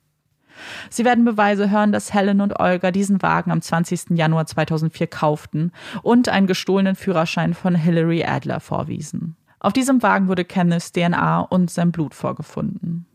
[0.89, 4.11] Sie werden Beweise hören, dass Helen und Olga diesen Wagen am 20.
[4.11, 5.71] Januar 2004 kauften
[6.01, 9.35] und einen gestohlenen Führerschein von Hilary Adler vorwiesen.
[9.59, 13.05] Auf diesem Wagen wurde Kenneths DNA und sein Blut vorgefunden.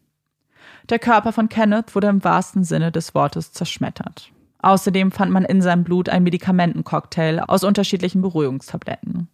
[0.89, 4.33] Der Körper von Kenneth wurde im wahrsten Sinne des Wortes zerschmettert.
[4.59, 9.29] Außerdem fand man in seinem Blut einen Medikamentencocktail aus unterschiedlichen Beruhigungstabletten.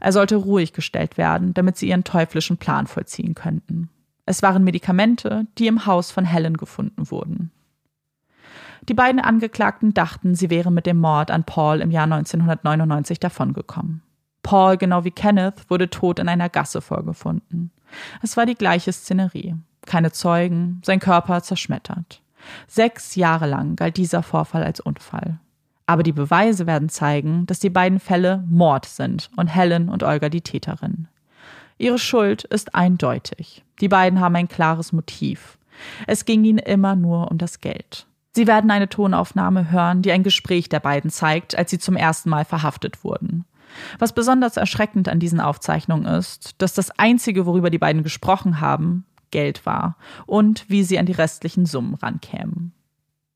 [0.00, 3.90] Er sollte ruhig gestellt werden, damit sie ihren teuflischen Plan vollziehen könnten.
[4.26, 7.50] Es waren Medikamente, die im Haus von Helen gefunden wurden.
[8.88, 14.02] Die beiden Angeklagten dachten, sie wären mit dem Mord an Paul im Jahr 1999 davongekommen.
[14.42, 17.70] Paul, genau wie Kenneth, wurde tot in einer Gasse vorgefunden.
[18.22, 19.56] Es war die gleiche Szenerie.
[19.84, 22.22] Keine Zeugen, sein Körper zerschmettert.
[22.66, 25.38] Sechs Jahre lang galt dieser Vorfall als Unfall.
[25.88, 30.28] Aber die Beweise werden zeigen, dass die beiden Fälle Mord sind und Helen und Olga
[30.28, 31.08] die Täterin.
[31.78, 33.64] Ihre Schuld ist eindeutig.
[33.80, 35.56] Die beiden haben ein klares Motiv.
[36.06, 38.06] Es ging ihnen immer nur um das Geld.
[38.32, 42.28] Sie werden eine Tonaufnahme hören, die ein Gespräch der beiden zeigt, als sie zum ersten
[42.28, 43.46] Mal verhaftet wurden.
[43.98, 49.06] Was besonders erschreckend an diesen Aufzeichnungen ist, dass das Einzige, worüber die beiden gesprochen haben,
[49.30, 49.96] Geld war
[50.26, 52.74] und wie sie an die restlichen Summen rankämen.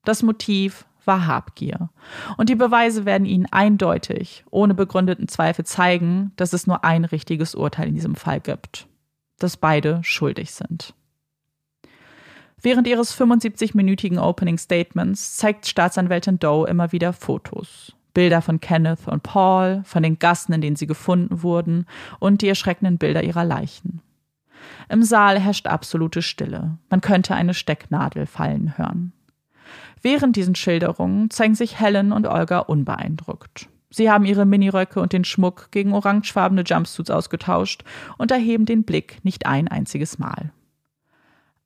[0.05, 1.91] Das Motiv war Habgier.
[2.37, 7.55] Und die Beweise werden ihnen eindeutig, ohne begründeten Zweifel zeigen, dass es nur ein richtiges
[7.55, 8.87] Urteil in diesem Fall gibt.
[9.39, 10.95] Dass beide schuldig sind.
[12.61, 17.93] Während ihres 75-minütigen Opening Statements zeigt Staatsanwältin Doe immer wieder Fotos.
[18.15, 21.87] Bilder von Kenneth und Paul, von den Gassen, in denen sie gefunden wurden
[22.21, 24.01] und die erschreckenden Bilder ihrer Leichen.
[24.89, 26.79] Im Saal herrscht absolute Stille.
[26.89, 29.13] Man könnte eine Stecknadel fallen hören.
[30.03, 33.69] Während diesen Schilderungen zeigen sich Helen und Olga unbeeindruckt.
[33.89, 37.85] Sie haben ihre Miniröcke und den Schmuck gegen orangefarbene Jumpsuits ausgetauscht
[38.19, 40.51] und erheben den Blick nicht ein einziges Mal.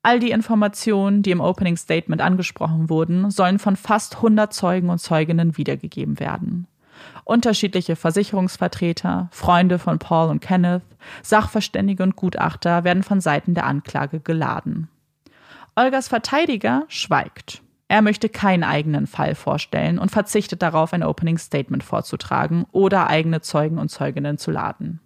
[0.03, 4.99] All die Informationen, die im Opening Statement angesprochen wurden, sollen von fast 100 Zeugen und
[4.99, 6.67] Zeuginnen wiedergegeben werden.
[7.23, 10.83] Unterschiedliche Versicherungsvertreter, Freunde von Paul und Kenneth,
[11.23, 14.89] Sachverständige und Gutachter werden von Seiten der Anklage geladen.
[15.75, 17.61] Olgas Verteidiger schweigt.
[17.89, 23.41] Er möchte keinen eigenen Fall vorstellen und verzichtet darauf, ein Opening Statement vorzutragen oder eigene
[23.41, 24.99] Zeugen und Zeuginnen zu laden.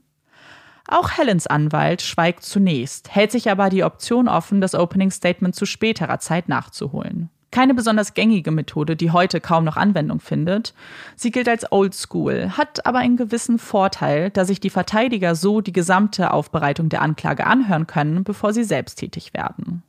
[0.87, 5.65] Auch Helens Anwalt schweigt zunächst, hält sich aber die Option offen, das Opening Statement zu
[5.65, 7.29] späterer Zeit nachzuholen.
[7.51, 10.73] Keine besonders gängige Methode, die heute kaum noch Anwendung findet.
[11.17, 15.59] Sie gilt als Old School, hat aber einen gewissen Vorteil, da sich die Verteidiger so
[15.59, 19.83] die gesamte Aufbereitung der Anklage anhören können, bevor sie selbst tätig werden.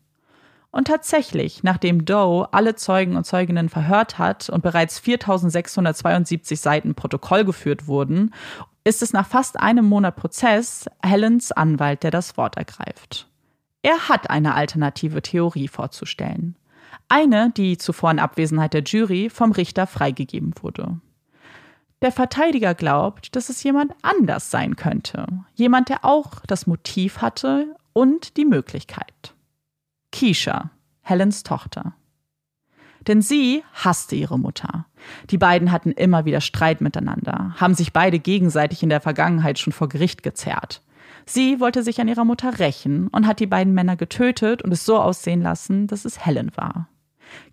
[0.72, 7.44] Und tatsächlich, nachdem Doe alle Zeugen und Zeuginnen verhört hat und bereits 4672 Seiten Protokoll
[7.44, 8.34] geführt wurden,
[8.82, 13.28] ist es nach fast einem Monat Prozess Helens Anwalt, der das Wort ergreift.
[13.82, 16.56] Er hat eine alternative Theorie vorzustellen.
[17.08, 20.98] Eine, die zuvor in Abwesenheit der Jury vom Richter freigegeben wurde.
[22.00, 25.26] Der Verteidiger glaubt, dass es jemand anders sein könnte.
[25.54, 29.34] Jemand, der auch das Motiv hatte und die Möglichkeit.
[30.12, 30.70] Keisha,
[31.00, 31.94] Helens Tochter.
[33.08, 34.86] Denn sie hasste ihre Mutter.
[35.30, 39.72] Die beiden hatten immer wieder Streit miteinander, haben sich beide gegenseitig in der Vergangenheit schon
[39.72, 40.82] vor Gericht gezerrt.
[41.26, 44.84] Sie wollte sich an ihrer Mutter rächen und hat die beiden Männer getötet und es
[44.84, 46.88] so aussehen lassen, dass es Helen war.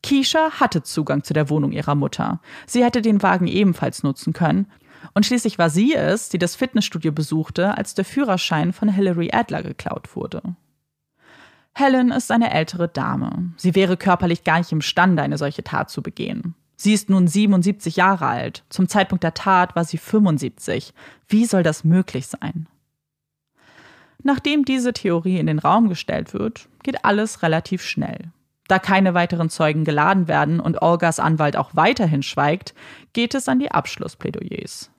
[0.04, 2.42] Keisha hatte Zugang zu der Wohnung ihrer Mutter.
[2.66, 4.68] Sie hätte den Wagen ebenfalls nutzen können.
[5.14, 9.64] Und schließlich war sie es, die das Fitnessstudio besuchte, als der Führerschein von Hilary Adler
[9.64, 10.42] geklaut wurde.
[11.80, 13.54] Helen ist eine ältere Dame.
[13.56, 16.56] Sie wäre körperlich gar nicht imstande, eine solche Tat zu begehen.
[16.76, 18.64] Sie ist nun 77 Jahre alt.
[18.70, 20.94] Zum Zeitpunkt der Tat war sie 75.
[21.28, 22.68] Wie soll das möglich sein?
[24.22, 28.32] Nachdem diese Theorie in den Raum gestellt wird, geht alles relativ schnell.
[28.68, 32.76] Da keine weiteren Zeugen geladen werden und Olgas Anwalt auch weiterhin schweigt,
[33.14, 34.92] geht es an die Abschlussplädoyers.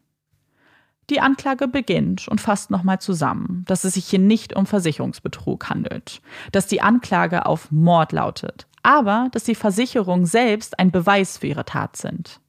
[1.11, 6.23] Die Anklage beginnt und fasst nochmal zusammen, dass es sich hier nicht um Versicherungsbetrug handelt,
[6.53, 11.65] dass die Anklage auf Mord lautet, aber dass die Versicherungen selbst ein Beweis für ihre
[11.65, 12.41] Tat sind.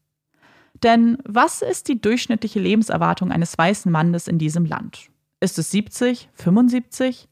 [0.84, 5.10] Denn was ist die durchschnittliche Lebenserwartung eines weißen Mannes in diesem Land?
[5.40, 7.28] Ist es 70, 75?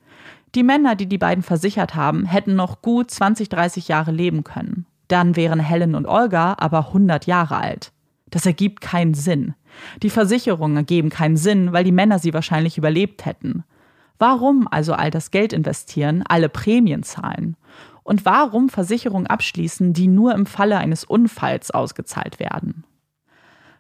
[0.56, 4.88] Die Männer, die die beiden versichert haben, hätten noch gut 20, 30 Jahre leben können.
[5.08, 7.92] Dann wären Helen und Olga aber 100 Jahre alt.
[8.32, 9.54] Das ergibt keinen Sinn.
[10.02, 13.64] Die Versicherungen ergeben keinen Sinn, weil die Männer sie wahrscheinlich überlebt hätten.
[14.18, 17.56] Warum also all das Geld investieren, alle Prämien zahlen?
[18.04, 22.84] Und warum Versicherungen abschließen, die nur im Falle eines Unfalls ausgezahlt werden?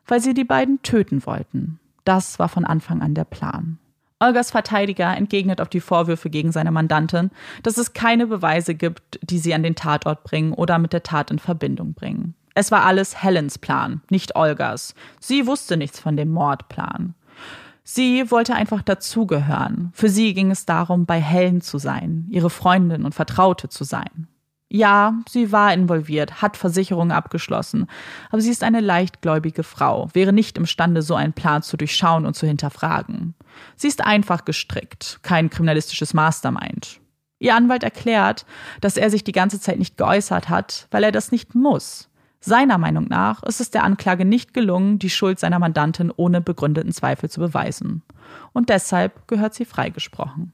[0.05, 1.79] Weil sie die beiden töten wollten.
[2.05, 3.79] Das war von Anfang an der Plan.
[4.19, 7.31] Olgas Verteidiger entgegnet auf die Vorwürfe gegen seine Mandantin,
[7.63, 11.31] dass es keine Beweise gibt, die sie an den Tatort bringen oder mit der Tat
[11.31, 12.35] in Verbindung bringen.
[12.55, 14.93] Es war alles Helens Plan, nicht Olgas.
[15.19, 17.15] Sie wusste nichts von dem Mordplan.
[17.83, 19.91] Sie wollte einfach dazugehören.
[19.93, 24.27] Für sie ging es darum, bei Helen zu sein, ihre Freundin und Vertraute zu sein.
[24.71, 27.87] Ja, sie war involviert, hat Versicherungen abgeschlossen,
[28.29, 32.35] aber sie ist eine leichtgläubige Frau, wäre nicht imstande, so einen Plan zu durchschauen und
[32.35, 33.33] zu hinterfragen.
[33.75, 36.99] Sie ist einfach gestrickt, kein kriminalistisches Mastermind.
[37.39, 38.45] Ihr Anwalt erklärt,
[38.81, 42.08] dass er sich die ganze Zeit nicht geäußert hat, weil er das nicht muss.
[42.41, 46.93] Seiner Meinung nach ist es der Anklage nicht gelungen, die Schuld seiner Mandantin ohne begründeten
[46.93, 48.01] Zweifel zu beweisen.
[48.53, 50.53] Und deshalb gehört sie freigesprochen.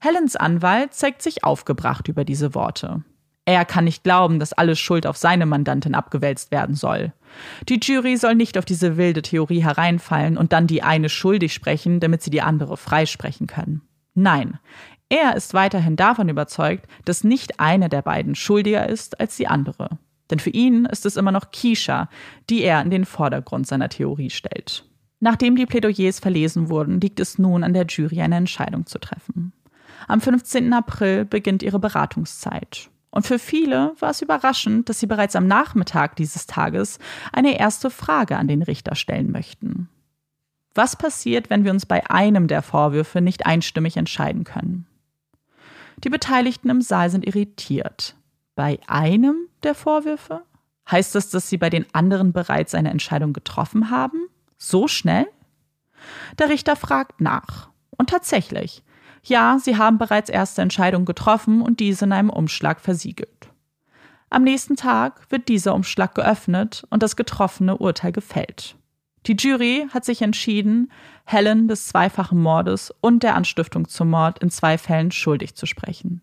[0.00, 3.04] Helens Anwalt zeigt sich aufgebracht über diese Worte.
[3.46, 7.12] Er kann nicht glauben, dass alle Schuld auf seine Mandantin abgewälzt werden soll.
[7.68, 12.00] Die Jury soll nicht auf diese wilde Theorie hereinfallen und dann die eine schuldig sprechen,
[12.00, 13.82] damit sie die andere freisprechen können.
[14.14, 14.58] Nein,
[15.08, 19.98] er ist weiterhin davon überzeugt, dass nicht eine der beiden schuldiger ist als die andere.
[20.30, 22.08] Denn für ihn ist es immer noch Keisha,
[22.48, 24.84] die er in den Vordergrund seiner Theorie stellt.
[25.20, 29.52] Nachdem die Plädoyers verlesen wurden, liegt es nun an der Jury, eine Entscheidung zu treffen.
[30.06, 30.72] Am 15.
[30.72, 32.90] April beginnt ihre Beratungszeit.
[33.10, 36.98] Und für viele war es überraschend, dass sie bereits am Nachmittag dieses Tages
[37.32, 39.88] eine erste Frage an den Richter stellen möchten.
[40.74, 44.86] Was passiert, wenn wir uns bei einem der Vorwürfe nicht einstimmig entscheiden können?
[46.02, 48.16] Die Beteiligten im Saal sind irritiert.
[48.54, 50.42] Bei einem der Vorwürfe?
[50.90, 54.28] Heißt das, dass sie bei den anderen bereits eine Entscheidung getroffen haben?
[54.58, 55.26] So schnell?
[56.38, 57.70] Der Richter fragt nach.
[57.96, 58.82] Und tatsächlich,
[59.22, 63.48] ja, sie haben bereits erste Entscheidungen getroffen und diese in einem Umschlag versiegelt.
[64.30, 68.76] Am nächsten Tag wird dieser Umschlag geöffnet und das getroffene Urteil gefällt.
[69.26, 70.92] Die Jury hat sich entschieden,
[71.24, 76.20] Helen des zweifachen Mordes und der Anstiftung zum Mord in zwei Fällen schuldig zu sprechen.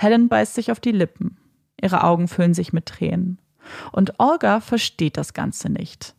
[0.00, 1.36] Helen beißt sich auf die Lippen.
[1.78, 3.38] Ihre Augen füllen sich mit Tränen.
[3.92, 6.14] Und Olga versteht das Ganze nicht.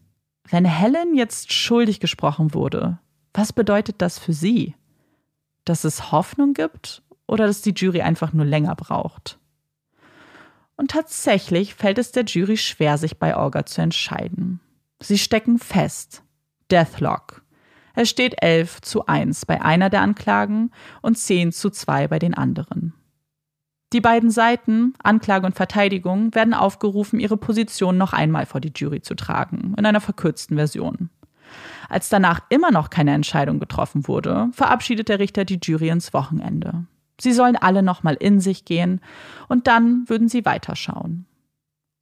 [0.47, 2.99] Wenn Helen jetzt schuldig gesprochen wurde,
[3.33, 4.75] was bedeutet das für sie?
[5.65, 9.39] Dass es Hoffnung gibt oder dass die Jury einfach nur länger braucht?
[10.75, 14.59] Und tatsächlich fällt es der Jury schwer, sich bei Olga zu entscheiden.
[15.01, 16.21] Sie stecken fest.
[16.69, 17.43] Deathlock.
[17.95, 20.71] Es steht 11 zu 1 bei einer der Anklagen
[21.01, 22.93] und 10 zu 2 bei den anderen.
[23.93, 29.01] Die beiden Seiten, Anklage und Verteidigung, werden aufgerufen, ihre Position noch einmal vor die Jury
[29.01, 31.09] zu tragen, in einer verkürzten Version.
[31.89, 36.85] Als danach immer noch keine Entscheidung getroffen wurde, verabschiedet der Richter die Jury ins Wochenende.
[37.19, 39.01] Sie sollen alle nochmal in sich gehen
[39.49, 41.25] und dann würden sie weiterschauen.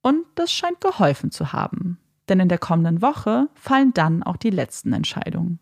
[0.02, 1.98] Und das scheint geholfen zu haben
[2.30, 5.60] denn in der kommenden Woche fallen dann auch die letzten Entscheidungen.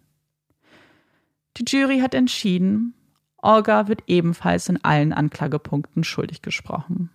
[1.58, 2.94] Die Jury hat entschieden,
[3.42, 7.10] Olga wird ebenfalls in allen Anklagepunkten schuldig gesprochen.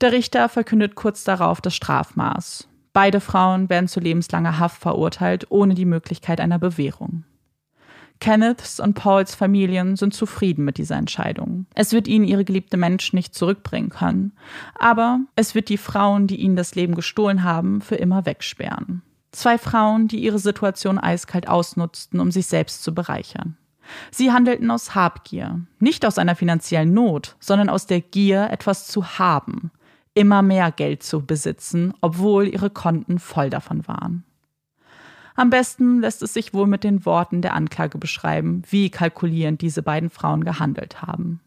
[0.00, 2.68] Der Richter verkündet kurz darauf das Strafmaß.
[2.92, 7.24] Beide Frauen werden zu lebenslanger Haft verurteilt, ohne die Möglichkeit einer Bewährung.
[8.20, 11.66] Kenneths und Pauls Familien sind zufrieden mit dieser Entscheidung.
[11.74, 14.32] Es wird ihnen ihre geliebte Menschen nicht zurückbringen können,
[14.74, 19.02] aber es wird die Frauen, die ihnen das Leben gestohlen haben, für immer wegsperren.
[19.30, 23.56] Zwei Frauen, die ihre Situation eiskalt ausnutzten, um sich selbst zu bereichern.
[24.10, 29.18] Sie handelten aus Habgier, nicht aus einer finanziellen Not, sondern aus der Gier, etwas zu
[29.18, 29.70] haben,
[30.14, 34.24] immer mehr Geld zu besitzen, obwohl ihre Konten voll davon waren.
[35.36, 39.82] Am besten lässt es sich wohl mit den Worten der Anklage beschreiben, wie kalkulierend diese
[39.82, 41.40] beiden Frauen gehandelt haben.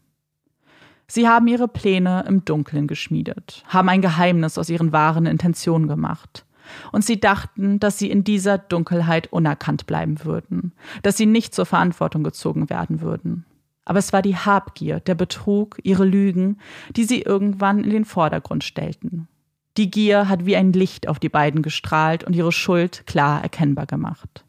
[1.06, 6.46] Sie haben ihre Pläne im Dunkeln geschmiedet, haben ein Geheimnis aus ihren wahren Intentionen gemacht.
[6.92, 10.72] Und sie dachten, dass sie in dieser Dunkelheit unerkannt bleiben würden,
[11.02, 13.44] dass sie nicht zur Verantwortung gezogen werden würden.
[13.84, 16.58] Aber es war die Habgier, der Betrug, ihre Lügen,
[16.94, 19.28] die sie irgendwann in den Vordergrund stellten.
[19.76, 23.86] Die Gier hat wie ein Licht auf die beiden gestrahlt und ihre Schuld klar erkennbar
[23.86, 24.44] gemacht.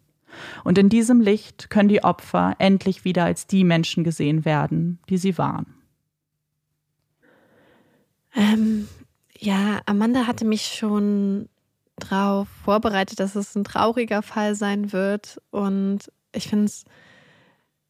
[0.64, 5.18] Und in diesem Licht können die Opfer endlich wieder als die Menschen gesehen werden, die
[5.18, 5.74] sie waren.
[8.36, 8.88] Ähm,
[9.38, 11.48] ja, Amanda hatte mich schon
[11.98, 15.42] darauf vorbereitet, dass es ein trauriger Fall sein wird.
[15.52, 16.86] Und ich finde es,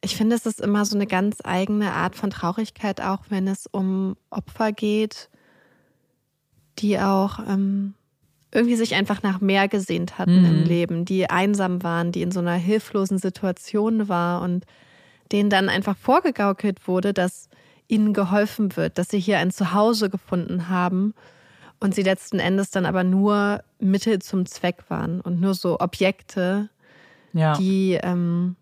[0.02, 3.68] ich finde, es ist immer so eine ganz eigene Art von Traurigkeit, auch wenn es
[3.72, 5.30] um Opfer geht
[6.80, 7.94] die auch ähm,
[8.52, 10.46] irgendwie sich einfach nach mehr gesehnt hatten mhm.
[10.46, 14.66] im Leben, die einsam waren, die in so einer hilflosen Situation war und
[15.32, 17.50] denen dann einfach vorgegaukelt wurde, dass
[17.88, 21.14] ihnen geholfen wird, dass sie hier ein Zuhause gefunden haben
[21.84, 26.70] und sie letzten Endes dann aber nur Mittel zum Zweck waren und nur so Objekte,
[27.34, 27.58] ja.
[27.58, 28.56] die, ähm,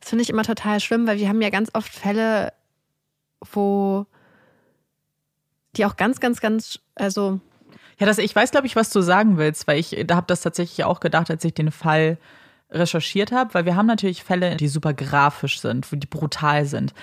[0.00, 2.52] das finde ich immer total schlimm, weil wir haben ja ganz oft Fälle,
[3.52, 4.04] wo
[5.76, 7.38] die auch ganz, ganz, ganz, also.
[8.00, 10.40] Ja, das, ich weiß, glaube ich, was du sagen willst, weil ich da habe das
[10.40, 12.18] tatsächlich auch gedacht, als ich den Fall
[12.70, 16.94] recherchiert habe, weil wir haben natürlich Fälle, die super grafisch sind, die brutal sind.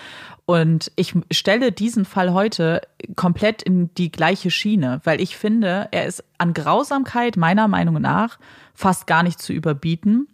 [0.45, 2.81] Und ich stelle diesen Fall heute
[3.15, 8.39] komplett in die gleiche Schiene, weil ich finde, er ist an Grausamkeit meiner Meinung nach
[8.73, 10.27] fast gar nicht zu überbieten,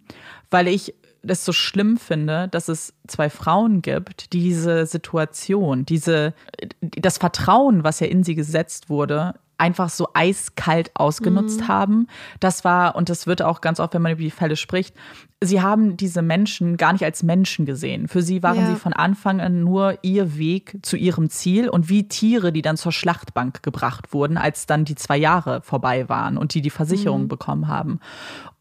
[0.50, 0.94] weil ich
[1.24, 6.34] das so schlimm finde, dass es zwei Frauen gibt, die diese Situation, diese,
[6.80, 11.68] das Vertrauen, was ja in sie gesetzt wurde, einfach so eiskalt ausgenutzt mhm.
[11.68, 12.06] haben.
[12.40, 14.94] Das war, und das wird auch ganz oft, wenn man über die Fälle spricht,
[15.40, 18.08] sie haben diese Menschen gar nicht als Menschen gesehen.
[18.08, 18.70] Für sie waren ja.
[18.70, 22.76] sie von Anfang an nur ihr Weg zu ihrem Ziel und wie Tiere, die dann
[22.76, 27.22] zur Schlachtbank gebracht wurden, als dann die zwei Jahre vorbei waren und die die Versicherung
[27.22, 27.28] mhm.
[27.28, 28.00] bekommen haben.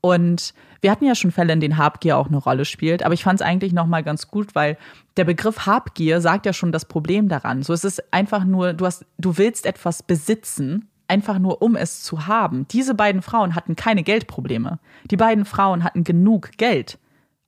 [0.02, 0.54] Und
[0.84, 3.40] wir hatten ja schon Fälle, in denen Habgier auch eine Rolle spielt, aber ich fand
[3.40, 4.78] es eigentlich nochmal ganz gut, weil
[5.16, 7.64] der Begriff Habgier sagt ja schon das Problem daran.
[7.64, 12.02] So es ist einfach nur, du hast, du willst etwas besitzen einfach nur um es
[12.02, 12.68] zu haben.
[12.70, 14.80] Diese beiden Frauen hatten keine Geldprobleme.
[15.12, 16.98] Die beiden Frauen hatten genug Geld.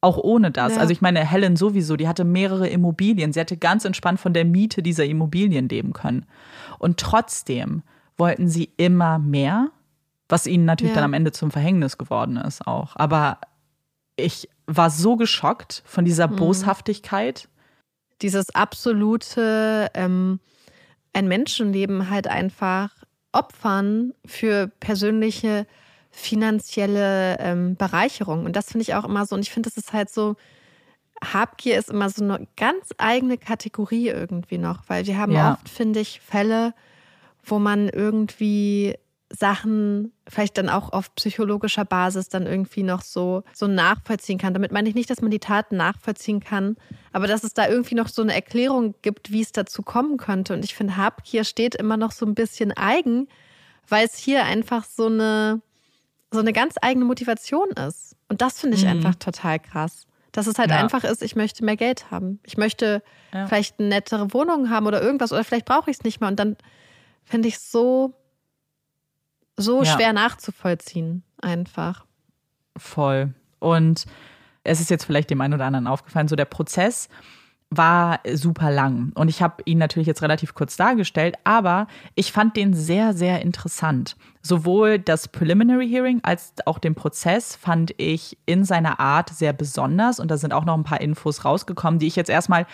[0.02, 0.76] Auch ohne das.
[0.76, 0.82] Ja.
[0.82, 3.34] Also ich meine, Helen sowieso, die hatte mehrere Immobilien.
[3.34, 6.26] Sie hätte ganz entspannt von der Miete dieser Immobilien leben können.
[6.78, 7.82] Und trotzdem
[8.18, 9.72] wollten sie immer mehr,
[10.30, 10.96] was ihnen natürlich Ja.
[10.96, 12.96] dann am Ende zum Verhängnis geworden ist auch.
[12.96, 13.40] Aber
[14.16, 16.36] ich war so geschockt von dieser Mhm.
[16.38, 17.48] Boshaftigkeit.
[18.22, 20.40] dieses absolute ähm,
[21.14, 22.92] ein Menschenleben halt einfach
[23.34, 25.68] opfern für persönliche
[26.12, 28.46] finanzielle ähm, Bereicherung.
[28.46, 29.36] Und das finde ich auch immer so.
[29.36, 30.36] Und ich finde, das ist halt so,
[31.24, 35.54] Habgier ist immer so eine ganz eigene Kategorie irgendwie noch, weil wir haben Ja.
[35.54, 36.74] oft, finde ich, Fälle,
[37.44, 38.96] wo man irgendwie
[39.38, 44.54] Sachen vielleicht dann auch auf psychologischer Basis dann irgendwie noch so, so nachvollziehen kann.
[44.54, 46.78] Damit meine ich nicht, dass man die Taten nachvollziehen kann,
[47.14, 50.54] aber dass es da irgendwie noch so eine Erklärung gibt, wie es dazu kommen könnte.
[50.54, 53.28] Und ich finde, Habgier steht immer noch so ein bisschen eigen,
[53.88, 55.62] weil es hier einfach so eine,
[56.32, 58.16] so eine ganz eigene Motivation ist.
[58.30, 58.90] Und das finde ich Mhm.
[58.92, 60.08] einfach total krass.
[60.32, 60.78] Dass es halt Ja.
[60.78, 62.40] einfach ist, ich möchte mehr Geld haben.
[62.44, 63.02] Ich möchte
[63.34, 63.46] Ja.
[63.48, 66.30] vielleicht eine nettere Wohnung haben oder irgendwas oder vielleicht brauche ich es nicht mehr.
[66.30, 66.58] Und dann
[67.24, 68.14] finde ich es so,
[69.58, 69.94] so Ja.
[69.96, 72.06] schwer nachzuvollziehen, einfach.
[72.78, 73.34] Voll.
[73.60, 74.06] Und
[74.64, 77.08] es ist jetzt vielleicht dem einen oder anderen aufgefallen, so der Prozess
[77.72, 79.12] war super lang.
[79.16, 83.42] Und ich habe ihn natürlich jetzt relativ kurz dargestellt, aber ich fand den sehr, sehr
[83.42, 84.16] interessant.
[84.42, 90.20] Sowohl das Preliminary Hearing als auch den Prozess fand ich in seiner Art sehr besonders.
[90.20, 92.68] Und da sind auch noch ein paar Infos rausgekommen, die ich jetzt erstmal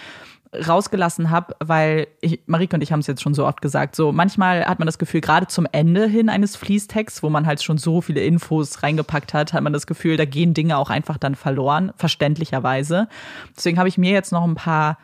[0.54, 4.12] rausgelassen habe, weil ich, Marike und ich haben es jetzt schon so oft gesagt, so
[4.12, 7.78] manchmal hat man das Gefühl, gerade zum Ende hin eines Fließtexts, wo man halt schon
[7.78, 11.36] so viele Infos reingepackt hat, hat man das Gefühl, da gehen Dinge auch einfach dann
[11.36, 13.08] verloren, verständlicherweise.
[13.56, 14.98] Deswegen habe ich mir jetzt noch ein paar,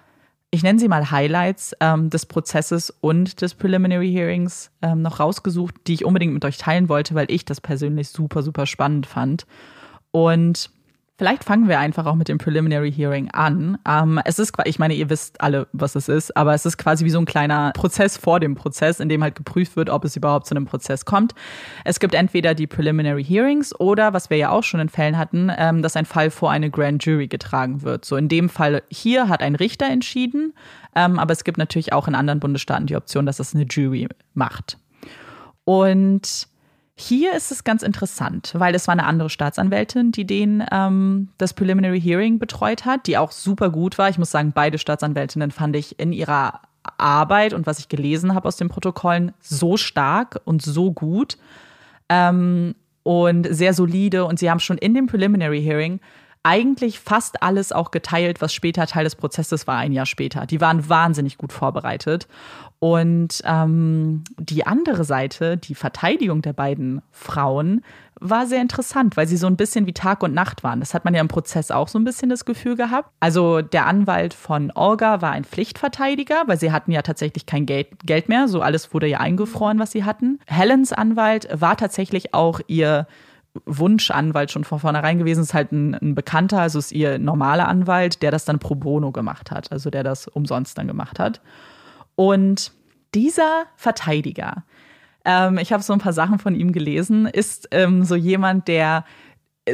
[0.52, 5.76] ich nenne sie mal Highlights ähm, des Prozesses und des Preliminary Hearings ähm, noch rausgesucht,
[5.88, 9.46] die ich unbedingt mit euch teilen wollte, weil ich das persönlich super, super spannend fand.
[10.12, 10.72] Und
[11.20, 13.80] Vielleicht fangen wir einfach auch mit dem Preliminary Hearing an.
[13.88, 17.06] Ähm, es ist, ich meine, ihr wisst alle, was es ist, aber es ist quasi
[17.06, 20.16] wie so ein kleiner Prozess vor dem Prozess, in dem halt geprüft wird, ob es
[20.16, 21.34] überhaupt zu einem Prozess kommt.
[21.86, 25.52] Es gibt entweder die Preliminary Hearings oder, was wir ja auch schon in Fällen hatten,
[25.58, 28.06] ähm, dass ein Fall vor eine Grand Jury getragen wird.
[28.06, 30.54] So in dem Fall hier hat ein Richter entschieden,
[30.96, 34.08] ähm, aber es gibt natürlich auch in anderen Bundesstaaten die Option, dass das eine Jury
[34.36, 34.78] macht.
[35.64, 36.48] Und
[37.00, 41.54] hier ist es ganz interessant, weil es war eine andere Staatsanwältin, die den ähm, das
[41.54, 44.10] Preliminary Hearing betreut hat, die auch super gut war.
[44.10, 46.62] Ich muss sagen, beide Staatsanwältinnen fand ich in ihrer
[46.98, 51.38] Arbeit und was ich gelesen habe aus den Protokollen so stark und so gut
[52.10, 54.26] ähm, und sehr solide.
[54.26, 56.00] Und sie haben schon in dem Preliminary Hearing
[56.42, 60.46] eigentlich fast alles auch geteilt, was später Teil des Prozesses war, ein Jahr später.
[60.46, 62.28] Die waren wahnsinnig gut vorbereitet.
[62.80, 67.82] Und ähm, die andere Seite, die Verteidigung der beiden Frauen,
[68.20, 70.80] war sehr interessant, weil sie so ein bisschen wie Tag und Nacht waren.
[70.80, 73.10] Das hat man ja im Prozess auch so ein bisschen das Gefühl gehabt.
[73.20, 77.88] Also der Anwalt von Olga war ein Pflichtverteidiger, weil sie hatten ja tatsächlich kein Geld,
[78.06, 78.48] Geld mehr.
[78.48, 80.40] So alles wurde ja eingefroren, was sie hatten.
[80.48, 83.08] Helens Anwalt war tatsächlich auch ihr
[83.66, 88.22] Wunschanwalt schon von vornherein gewesen, ist halt ein, ein Bekannter, also ist ihr normaler Anwalt,
[88.22, 91.42] der das dann pro bono gemacht hat, also der das umsonst dann gemacht hat.
[92.18, 92.72] Und
[93.14, 94.64] dieser Verteidiger,
[95.24, 99.06] ähm, ich habe so ein paar Sachen von ihm gelesen, ist ähm, so jemand, der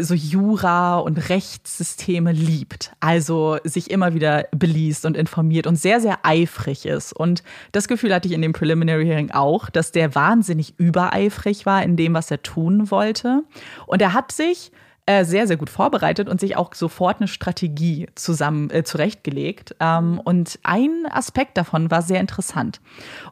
[0.01, 6.19] so Jura und Rechtssysteme liebt, also sich immer wieder beliest und informiert und sehr, sehr
[6.23, 7.13] eifrig ist.
[7.13, 11.81] Und das Gefühl hatte ich in dem Preliminary Hearing auch, dass der wahnsinnig übereifrig war
[11.81, 13.43] in dem, was er tun wollte.
[13.85, 14.71] Und er hat sich
[15.05, 19.75] äh, sehr, sehr gut vorbereitet und sich auch sofort eine Strategie zusammen äh, zurechtgelegt.
[19.81, 22.79] Ähm, und ein Aspekt davon war sehr interessant.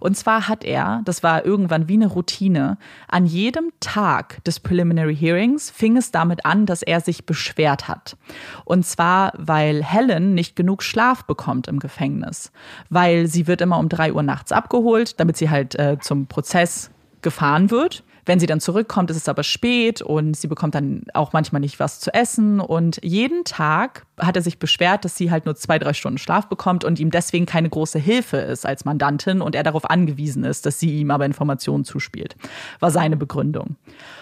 [0.01, 2.77] Und zwar hat er, das war irgendwann wie eine Routine,
[3.07, 8.17] an jedem Tag des Preliminary Hearings fing es damit an, dass er sich beschwert hat.
[8.65, 12.51] Und zwar, weil Helen nicht genug Schlaf bekommt im Gefängnis.
[12.89, 16.91] Weil sie wird immer um drei Uhr nachts abgeholt, damit sie halt äh, zum Prozess
[17.21, 18.03] gefahren wird.
[18.31, 21.81] Wenn sie dann zurückkommt, ist es aber spät und sie bekommt dann auch manchmal nicht
[21.81, 22.61] was zu essen.
[22.61, 26.47] Und jeden Tag hat er sich beschwert, dass sie halt nur zwei, drei Stunden Schlaf
[26.47, 30.65] bekommt und ihm deswegen keine große Hilfe ist als Mandantin und er darauf angewiesen ist,
[30.65, 32.37] dass sie ihm aber Informationen zuspielt.
[32.79, 33.75] War seine Begründung.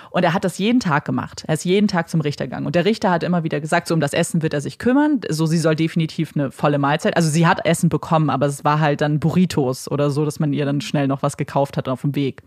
[0.09, 1.43] Und er hat das jeden Tag gemacht.
[1.45, 2.65] Er ist jeden Tag zum Richter gegangen.
[2.65, 5.21] Und der Richter hat immer wieder gesagt, so um das Essen wird er sich kümmern.
[5.29, 7.15] So, sie soll definitiv eine volle Mahlzeit.
[7.15, 10.51] Also sie hat Essen bekommen, aber es war halt dann Burritos oder so, dass man
[10.51, 12.41] ihr dann schnell noch was gekauft hat auf dem Weg.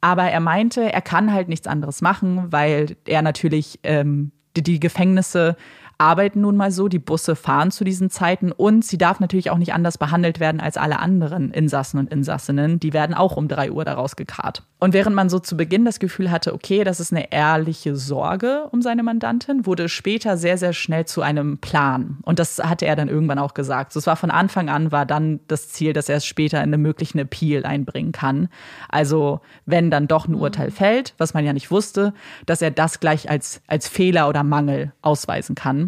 [0.00, 4.80] Aber er meinte, er kann halt nichts anderes machen, weil er natürlich ähm, die, die
[4.80, 5.56] Gefängnisse
[5.98, 9.58] arbeiten nun mal so, die Busse fahren zu diesen Zeiten und sie darf natürlich auch
[9.58, 12.78] nicht anders behandelt werden als alle anderen Insassen und Insassinnen.
[12.80, 14.62] Die werden auch um drei Uhr daraus gekarrt.
[14.78, 18.68] Und während man so zu Beginn das Gefühl hatte, okay, das ist eine ehrliche Sorge
[18.72, 22.18] um seine Mandantin, wurde später sehr, sehr schnell zu einem Plan.
[22.22, 23.92] Und das hatte er dann irgendwann auch gesagt.
[23.92, 26.64] So, es war von Anfang an, war dann das Ziel, dass er es später in
[26.64, 28.48] eine mögliche Appeal einbringen kann.
[28.90, 32.12] Also, wenn dann doch ein Urteil fällt, was man ja nicht wusste,
[32.44, 35.85] dass er das gleich als, als Fehler oder Mangel ausweisen kann.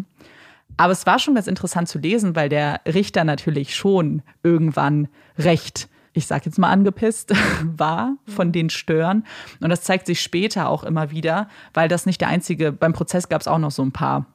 [0.79, 5.89] Aber es war schon ganz interessant zu lesen, weil der Richter natürlich schon irgendwann recht,
[6.13, 7.33] ich sag jetzt mal angepisst,
[7.65, 9.25] war von den Stören.
[9.59, 13.27] Und das zeigt sich später auch immer wieder, weil das nicht der einzige, beim Prozess
[13.27, 14.27] gab es auch noch so ein paar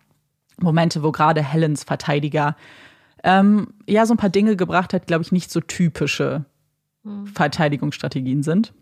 [0.61, 2.57] Momente, wo gerade Helens Verteidiger
[3.23, 6.45] ähm, ja so ein paar Dinge gebracht hat, glaube ich, nicht so typische
[7.33, 8.75] Verteidigungsstrategien sind.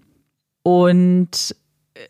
[0.65, 1.55] Und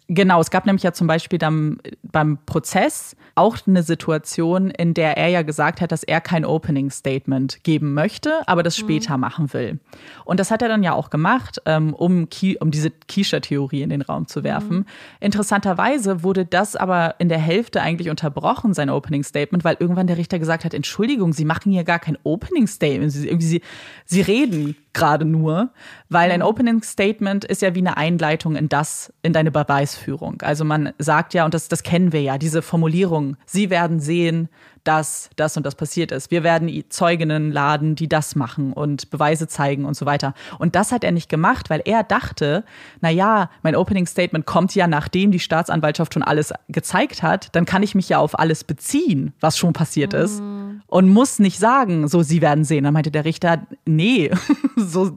[0.06, 5.16] Genau, es gab nämlich ja zum Beispiel dann beim Prozess auch eine Situation, in der
[5.16, 9.20] er ja gesagt hat, dass er kein Opening Statement geben möchte, aber das später mhm.
[9.22, 9.80] machen will.
[10.24, 12.28] Und das hat er dann ja auch gemacht, ähm, um,
[12.60, 14.78] um diese Kisha-Theorie in den Raum zu werfen.
[14.78, 14.86] Mhm.
[15.20, 20.18] Interessanterweise wurde das aber in der Hälfte eigentlich unterbrochen, sein Opening Statement, weil irgendwann der
[20.18, 23.10] Richter gesagt hat, Entschuldigung, Sie machen hier gar kein Opening Statement.
[23.10, 23.62] Sie, Sie,
[24.04, 25.70] Sie reden gerade nur,
[26.08, 26.46] weil ein mhm.
[26.46, 30.42] Opening Statement ist ja wie eine Einleitung in das, in deine Beweisführung.
[30.42, 34.48] Also man sagt ja, und das, das kennen wir ja, diese Formulierung, Sie werden sehen,
[34.84, 36.30] dass das und das passiert ist.
[36.30, 40.34] Wir werden Zeuginnen laden, die das machen und Beweise zeigen und so weiter.
[40.58, 42.64] Und das hat er nicht gemacht, weil er dachte,
[43.00, 47.64] na ja, mein Opening Statement kommt ja nachdem die Staatsanwaltschaft schon alles gezeigt hat, dann
[47.64, 50.82] kann ich mich ja auf alles beziehen, was schon passiert ist mhm.
[50.86, 52.84] und muss nicht sagen, so sie werden sehen.
[52.84, 54.30] Dann meinte der Richter, nee,
[54.76, 55.16] so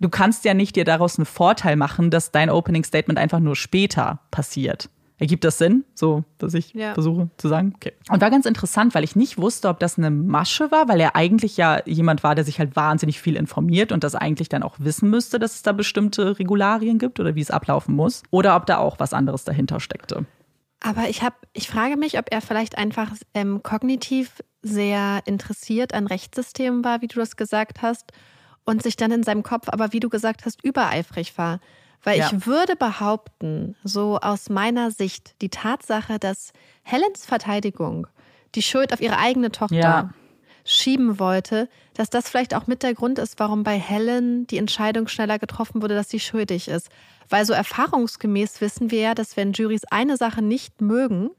[0.00, 3.56] du kannst ja nicht dir daraus einen Vorteil machen, dass dein Opening Statement einfach nur
[3.56, 4.88] später passiert.
[5.22, 5.84] Ergibt das Sinn?
[5.94, 6.94] So, dass ich ja.
[6.94, 7.74] versuche zu sagen?
[7.76, 7.92] Okay.
[8.10, 11.14] Und war ganz interessant, weil ich nicht wusste, ob das eine Masche war, weil er
[11.14, 14.74] eigentlich ja jemand war, der sich halt wahnsinnig viel informiert und das eigentlich dann auch
[14.80, 18.24] wissen müsste, dass es da bestimmte Regularien gibt oder wie es ablaufen muss.
[18.32, 20.26] Oder ob da auch was anderes dahinter steckte.
[20.80, 26.08] Aber ich habe, ich frage mich, ob er vielleicht einfach ähm, kognitiv sehr interessiert an
[26.08, 28.10] Rechtssystemen war, wie du das gesagt hast,
[28.64, 31.60] und sich dann in seinem Kopf, aber wie du gesagt hast, übereifrig war.
[32.02, 32.26] Weil ja.
[32.26, 36.52] ich würde behaupten, so aus meiner Sicht, die Tatsache, dass
[36.82, 38.06] Helens Verteidigung
[38.54, 40.10] die Schuld auf ihre eigene Tochter ja.
[40.64, 45.08] schieben wollte, dass das vielleicht auch mit der Grund ist, warum bei Helen die Entscheidung
[45.08, 46.88] schneller getroffen wurde, dass sie schuldig ist.
[47.28, 51.30] Weil so erfahrungsgemäß wissen wir ja, dass wenn Juries eine Sache nicht mögen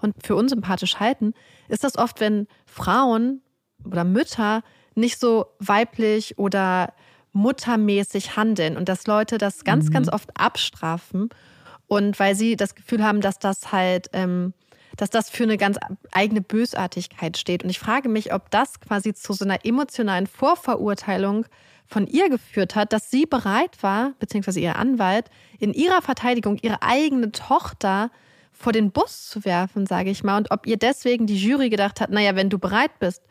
[0.00, 1.34] und für unsympathisch halten,
[1.68, 3.42] ist das oft, wenn Frauen
[3.84, 4.62] oder Mütter
[4.94, 6.92] nicht so weiblich oder
[7.32, 9.92] muttermäßig handeln und dass Leute das ganz, mhm.
[9.92, 11.30] ganz oft abstrafen
[11.86, 14.52] und weil sie das Gefühl haben, dass das halt, ähm,
[14.96, 15.78] dass das für eine ganz
[16.12, 17.64] eigene Bösartigkeit steht.
[17.64, 21.46] Und ich frage mich, ob das quasi zu so einer emotionalen Vorverurteilung
[21.86, 25.26] von ihr geführt hat, dass sie bereit war, beziehungsweise ihr Anwalt,
[25.58, 28.10] in ihrer Verteidigung ihre eigene Tochter
[28.52, 30.36] vor den Bus zu werfen, sage ich mal.
[30.36, 33.22] Und ob ihr deswegen die Jury gedacht hat, naja, wenn du bereit bist,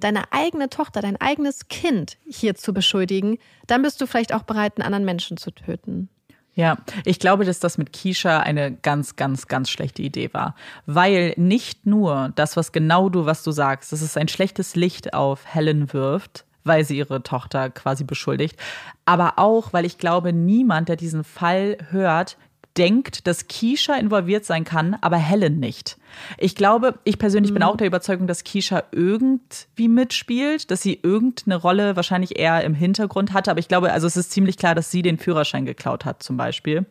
[0.00, 4.74] deine eigene Tochter, dein eigenes Kind hier zu beschuldigen, dann bist du vielleicht auch bereit,
[4.76, 6.08] einen anderen Menschen zu töten.
[6.54, 10.54] Ja, ich glaube, dass das mit Kisha eine ganz, ganz, ganz schlechte Idee war.
[10.86, 15.12] Weil nicht nur das, was genau du, was du sagst, dass es ein schlechtes Licht
[15.12, 18.58] auf Helen wirft, weil sie ihre Tochter quasi beschuldigt,
[19.04, 22.38] aber auch, weil ich glaube, niemand, der diesen Fall hört,
[22.76, 25.96] denkt, dass Keisha involviert sein kann, aber Helen nicht.
[26.38, 27.54] Ich glaube, ich persönlich mhm.
[27.54, 32.74] bin auch der Überzeugung, dass Keisha irgendwie mitspielt, dass sie irgendeine Rolle wahrscheinlich eher im
[32.74, 33.50] Hintergrund hatte.
[33.50, 36.36] Aber ich glaube, also es ist ziemlich klar, dass sie den Führerschein geklaut hat, zum
[36.36, 36.86] Beispiel.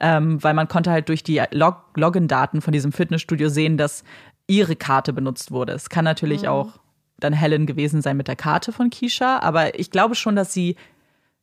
[0.00, 4.02] Ähm, weil man konnte halt durch die Log Login-Daten von diesem Fitnessstudio sehen, dass
[4.48, 5.72] ihre Karte benutzt wurde.
[5.72, 6.48] Es kann natürlich mhm.
[6.48, 6.68] auch
[7.18, 10.76] dann Helen gewesen sein mit der Karte von Keisha, aber ich glaube schon, dass sie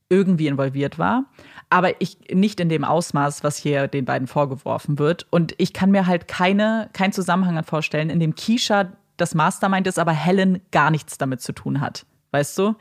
[0.10, 1.26] irgendwie involviert war
[1.70, 5.28] aber ich nicht in dem Ausmaß, was hier den beiden vorgeworfen wird.
[5.30, 10.00] Und ich kann mir halt keine, keinen Zusammenhang vorstellen, in dem Keisha das Mastermind ist,
[10.00, 12.06] aber Helen gar nichts damit zu tun hat.
[12.32, 12.76] Weißt du?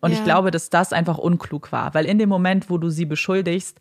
[0.00, 0.18] Und ja.
[0.18, 3.78] ich glaube, dass das einfach unklug war, weil in dem Moment, wo du sie beschuldigst,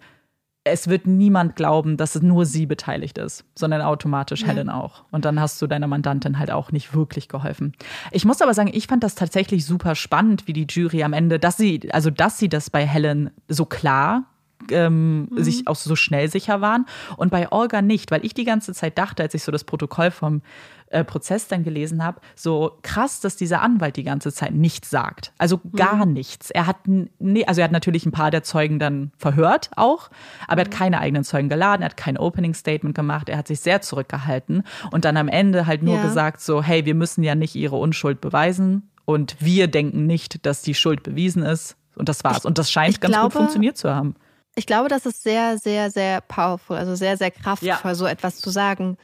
[0.70, 4.48] es wird niemand glauben, dass es nur sie beteiligt ist, sondern automatisch ja.
[4.48, 5.04] Helen auch.
[5.12, 7.74] Und dann hast du deiner Mandantin halt auch nicht wirklich geholfen.
[8.12, 11.40] Ich muss aber sagen, ich fand das tatsächlich super spannend, wie die Jury am Ende,
[11.40, 14.26] dass sie, also dass sie das bei Helen so klar
[14.72, 15.44] ähm, mhm.
[15.44, 16.86] sich auch so schnell sicher waren
[17.18, 20.12] und bei Olga nicht, weil ich die ganze Zeit dachte, als ich so das Protokoll
[20.12, 20.42] vom
[20.90, 25.34] äh, Prozess dann gelesen habe, so krass, dass dieser Anwalt die ganze Zeit nichts sagt.
[25.38, 26.14] Also gar mhm.
[26.14, 26.50] nichts.
[26.50, 30.10] Er hat, nee, also er hat natürlich ein paar der Zeugen dann verhört auch,
[30.48, 30.78] aber er hat mhm.
[30.78, 34.64] keine eigenen Zeugen geladen, er hat kein Opening Statement gemacht, er hat sich sehr zurückgehalten
[34.92, 36.04] und dann am Ende halt nur ja.
[36.04, 40.62] gesagt so, hey, wir müssen ja nicht ihre Unschuld beweisen und wir denken nicht, dass
[40.62, 42.46] die Schuld bewiesen ist und das war's.
[42.46, 44.16] Und das scheint ganz glaube, gut funktioniert zu haben.
[44.58, 47.96] Ich glaube, das ist sehr, sehr, sehr powerful, also sehr, sehr kraftvoll, ja.
[47.96, 48.98] so etwas zu sagen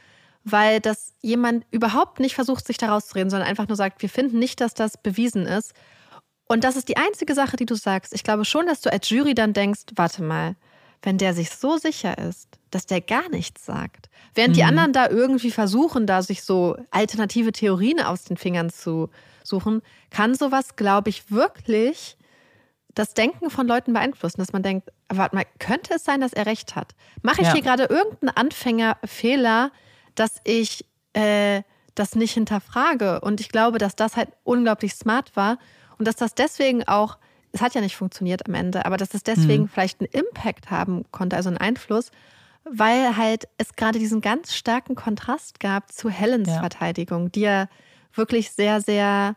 [0.44, 4.10] weil das jemand überhaupt nicht versucht, sich daraus zu reden, sondern einfach nur sagt, wir
[4.10, 5.72] finden nicht, dass das bewiesen ist.
[6.46, 8.14] Und das ist die einzige Sache, die du sagst.
[8.14, 10.54] Ich glaube schon, dass du als Jury dann denkst, warte mal,
[11.02, 14.58] wenn der sich so sicher ist, dass der gar nichts sagt, während mhm.
[14.58, 19.08] die anderen da irgendwie versuchen, da sich so alternative Theorien aus den Fingern zu
[19.42, 22.16] suchen, kann sowas, glaube ich, wirklich
[22.94, 26.46] das Denken von Leuten beeinflussen, dass man denkt, warte mal, könnte es sein, dass er
[26.46, 26.94] recht hat?
[27.22, 27.52] Mache ich ja.
[27.54, 29.72] hier gerade irgendeinen Anfängerfehler,
[30.14, 31.62] dass ich äh,
[31.94, 33.20] das nicht hinterfrage.
[33.20, 35.58] Und ich glaube, dass das halt unglaublich smart war
[35.98, 37.18] und dass das deswegen auch,
[37.52, 39.68] es hat ja nicht funktioniert am Ende, aber dass es deswegen mhm.
[39.68, 42.10] vielleicht einen Impact haben konnte, also einen Einfluss,
[42.64, 46.60] weil halt es gerade diesen ganz starken Kontrast gab zu Helens ja.
[46.60, 47.68] Verteidigung, die ja
[48.14, 49.36] wirklich sehr, sehr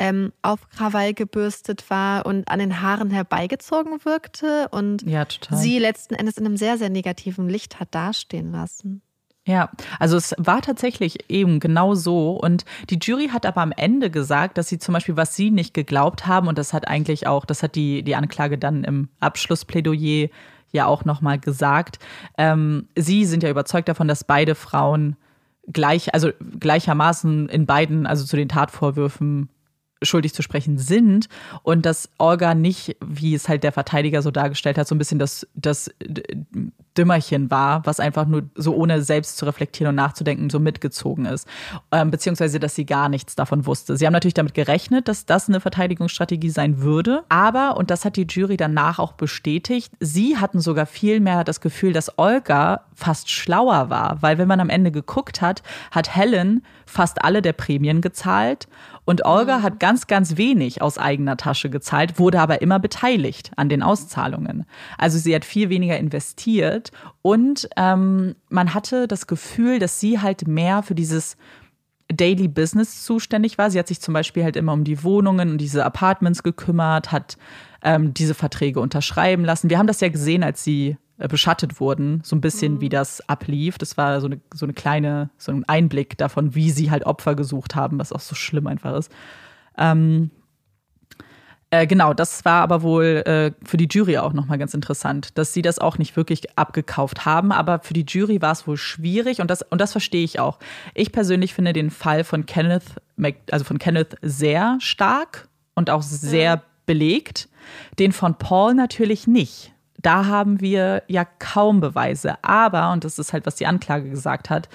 [0.00, 6.14] ähm, auf Krawall gebürstet war und an den Haaren herbeigezogen wirkte und ja, sie letzten
[6.14, 9.02] Endes in einem sehr, sehr negativen Licht hat dastehen lassen.
[9.46, 12.32] Ja, also es war tatsächlich eben genau so.
[12.32, 15.74] Und die Jury hat aber am Ende gesagt, dass sie zum Beispiel, was sie nicht
[15.74, 20.28] geglaubt haben, und das hat eigentlich auch, das hat die, die Anklage dann im Abschlussplädoyer
[20.72, 21.98] ja auch nochmal gesagt,
[22.38, 25.16] ähm, sie sind ja überzeugt davon, dass beide Frauen
[25.66, 29.48] gleich, also gleichermaßen in beiden, also zu den Tatvorwürfen
[30.02, 31.28] schuldig zu sprechen sind
[31.62, 35.18] und dass Olga nicht, wie es halt der Verteidiger so dargestellt hat, so ein bisschen
[35.18, 35.90] das, das
[36.96, 41.46] Dümmerchen war, was einfach nur so ohne selbst zu reflektieren und nachzudenken so mitgezogen ist,
[41.92, 43.96] ähm, beziehungsweise dass sie gar nichts davon wusste.
[43.96, 48.16] Sie haben natürlich damit gerechnet, dass das eine Verteidigungsstrategie sein würde, aber, und das hat
[48.16, 53.30] die Jury danach auch bestätigt, sie hatten sogar viel mehr das Gefühl, dass Olga fast
[53.30, 58.00] schlauer war, weil wenn man am Ende geguckt hat, hat Helen fast alle der Prämien
[58.00, 58.66] gezahlt
[59.04, 59.62] und Olga mhm.
[59.62, 64.66] hat ganz, ganz wenig aus eigener Tasche gezahlt, wurde aber immer beteiligt an den Auszahlungen.
[64.98, 66.79] Also sie hat viel weniger investiert
[67.22, 71.36] und ähm, man hatte das Gefühl, dass sie halt mehr für dieses
[72.12, 73.70] Daily Business zuständig war.
[73.70, 77.36] Sie hat sich zum Beispiel halt immer um die Wohnungen und diese Apartments gekümmert, hat
[77.82, 79.70] ähm, diese Verträge unterschreiben lassen.
[79.70, 82.80] Wir haben das ja gesehen, als sie äh, beschattet wurden, so ein bisschen mhm.
[82.80, 83.78] wie das ablief.
[83.78, 87.34] Das war so eine, so eine kleine, so ein Einblick davon, wie sie halt Opfer
[87.34, 89.12] gesucht haben, was auch so schlimm einfach ist.
[89.78, 90.30] Ähm,
[91.72, 95.52] äh, genau, das war aber wohl äh, für die Jury auch nochmal ganz interessant, dass
[95.52, 97.52] sie das auch nicht wirklich abgekauft haben.
[97.52, 100.58] Aber für die Jury war es wohl schwierig und das, und das verstehe ich auch.
[100.94, 102.84] Ich persönlich finde den Fall von Kenneth,
[103.52, 106.62] also von Kenneth sehr stark und auch sehr ja.
[106.86, 107.48] belegt.
[108.00, 109.72] Den von Paul natürlich nicht
[110.02, 112.42] da haben wir ja kaum Beweise.
[112.42, 114.68] Aber, und das ist halt, was die Anklage gesagt hat,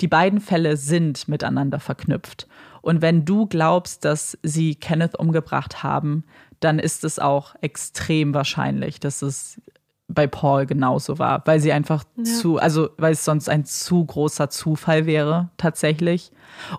[0.00, 2.48] die beiden Fälle sind miteinander verknüpft.
[2.82, 6.24] Und wenn du glaubst, dass sie Kenneth umgebracht haben,
[6.60, 9.60] dann ist es auch extrem wahrscheinlich, dass es
[10.08, 12.24] bei Paul genauso war, weil sie einfach ja.
[12.24, 16.32] zu, also weil es sonst ein zu großer Zufall wäre, tatsächlich.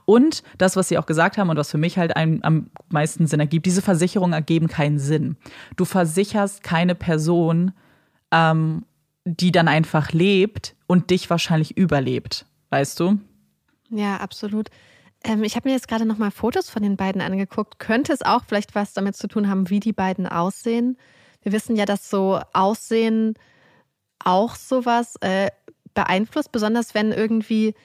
[0.06, 3.26] Und das, was sie auch gesagt haben und was für mich halt ein, am meisten
[3.26, 5.36] Sinn ergibt, diese Versicherungen ergeben keinen Sinn.
[5.78, 7.72] Du versicherst keine Person
[8.34, 8.84] ähm,
[9.26, 13.20] die dann einfach lebt und dich wahrscheinlich überlebt, weißt du?
[13.90, 14.70] Ja, absolut.
[15.24, 17.80] Ähm, ich habe mir jetzt gerade noch mal Fotos von den beiden angeguckt.
[17.80, 20.98] Könnte es auch vielleicht was damit zu tun haben, wie die beiden aussehen?
[21.42, 23.36] Wir wissen ja, dass so Aussehen
[24.24, 25.50] auch sowas äh,
[25.94, 27.76] beeinflusst, besonders wenn irgendwie,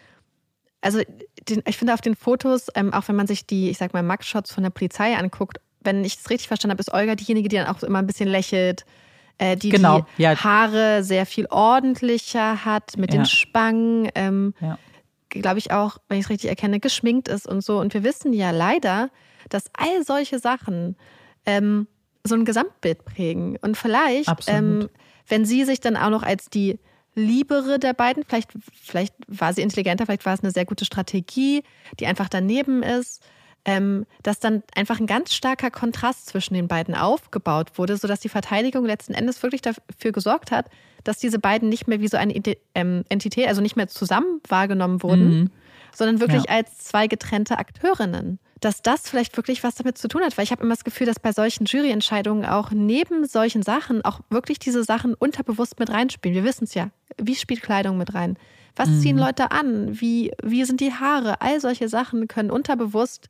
[0.80, 1.00] also
[1.48, 4.02] den, ich finde auf den Fotos, ähm, auch wenn man sich die, ich sag mal,
[4.02, 7.56] Max-Shots von der Polizei anguckt, wenn ich es richtig verstanden habe, ist Olga diejenige, die
[7.56, 8.84] dann auch immer ein bisschen lächelt,
[9.38, 10.36] äh, die genau, die ja.
[10.42, 13.20] Haare sehr viel ordentlicher hat mit ja.
[13.20, 14.08] den Spangen.
[14.14, 14.78] Ähm, ja.
[15.30, 17.78] Glaube ich auch, wenn ich es richtig erkenne, geschminkt ist und so.
[17.78, 19.10] Und wir wissen ja leider,
[19.48, 20.96] dass all solche Sachen
[21.46, 21.86] ähm,
[22.24, 23.56] so ein Gesamtbild prägen.
[23.60, 24.88] Und vielleicht, ähm,
[25.26, 26.78] wenn sie sich dann auch noch als die
[27.14, 31.64] liebere der beiden, vielleicht, vielleicht war sie intelligenter, vielleicht war es eine sehr gute Strategie,
[31.98, 33.22] die einfach daneben ist
[33.64, 38.28] ähm, dass dann einfach ein ganz starker Kontrast zwischen den beiden aufgebaut wurde, sodass die
[38.28, 40.66] Verteidigung letzten Endes wirklich dafür gesorgt hat,
[41.04, 42.34] dass diese beiden nicht mehr wie so eine
[42.74, 45.50] ähm, Entität, also nicht mehr zusammen wahrgenommen wurden, mhm.
[45.94, 46.56] sondern wirklich ja.
[46.56, 50.36] als zwei getrennte Akteurinnen dass das vielleicht wirklich was damit zu tun hat.
[50.36, 54.20] Weil ich habe immer das Gefühl, dass bei solchen Juryentscheidungen auch neben solchen Sachen auch
[54.30, 56.34] wirklich diese Sachen unterbewusst mit reinspielen.
[56.34, 56.90] Wir wissen es ja.
[57.20, 58.36] Wie spielt Kleidung mit rein?
[58.78, 59.00] Was mhm.
[59.00, 60.00] ziehen Leute an?
[60.00, 61.40] Wie, wie sind die Haare?
[61.40, 63.28] All solche Sachen können unterbewusst,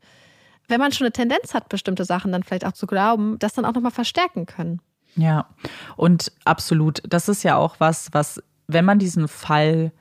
[0.69, 3.65] wenn man schon eine Tendenz hat, bestimmte Sachen dann vielleicht auch zu glauben, das dann
[3.65, 4.81] auch nochmal verstärken können.
[5.17, 5.49] Ja,
[5.97, 7.03] und absolut.
[7.09, 9.93] Das ist ja auch was, was, wenn man diesen Fall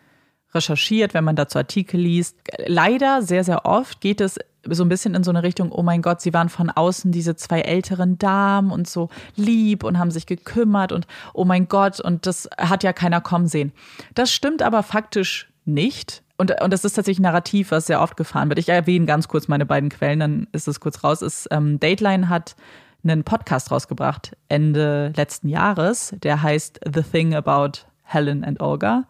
[0.53, 4.37] recherchiert, wenn man dazu Artikel liest, leider sehr, sehr oft geht es
[4.75, 7.35] so ein bisschen in so eine Richtung, oh mein Gott, sie waren von außen diese
[7.35, 12.25] zwei älteren Damen und so lieb und haben sich gekümmert und oh mein Gott, und
[12.25, 13.71] das hat ja keiner kommen sehen.
[14.15, 16.23] Das stimmt aber faktisch nicht.
[16.37, 18.59] Und, und das ist tatsächlich ein Narrativ, was sehr oft gefahren wird.
[18.59, 21.21] Ich erwähne ganz kurz meine beiden Quellen, dann ist es kurz raus.
[21.21, 22.55] Ist, ähm, Dateline hat
[23.03, 29.05] einen Podcast rausgebracht Ende letzten Jahres, der heißt The Thing About Helen and Olga.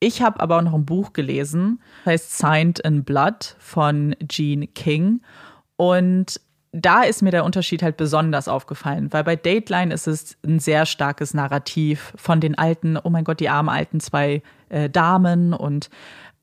[0.00, 5.22] Ich habe aber auch noch ein Buch gelesen, heißt Signed in Blood von Jean King.
[5.76, 6.40] Und
[6.72, 10.86] da ist mir der Unterschied halt besonders aufgefallen, weil bei Dateline ist es ein sehr
[10.86, 15.88] starkes Narrativ von den alten, oh mein Gott, die armen alten zwei äh, Damen und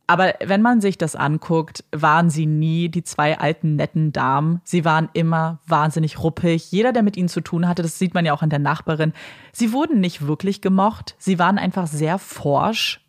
[0.08, 4.60] aber wenn man sich das anguckt, waren sie nie die zwei alten netten Damen.
[4.66, 6.70] Sie waren immer wahnsinnig ruppig.
[6.70, 9.14] Jeder, der mit ihnen zu tun hatte, das sieht man ja auch an der Nachbarin,
[9.54, 11.16] sie wurden nicht wirklich gemocht.
[11.18, 13.01] Sie waren einfach sehr forsch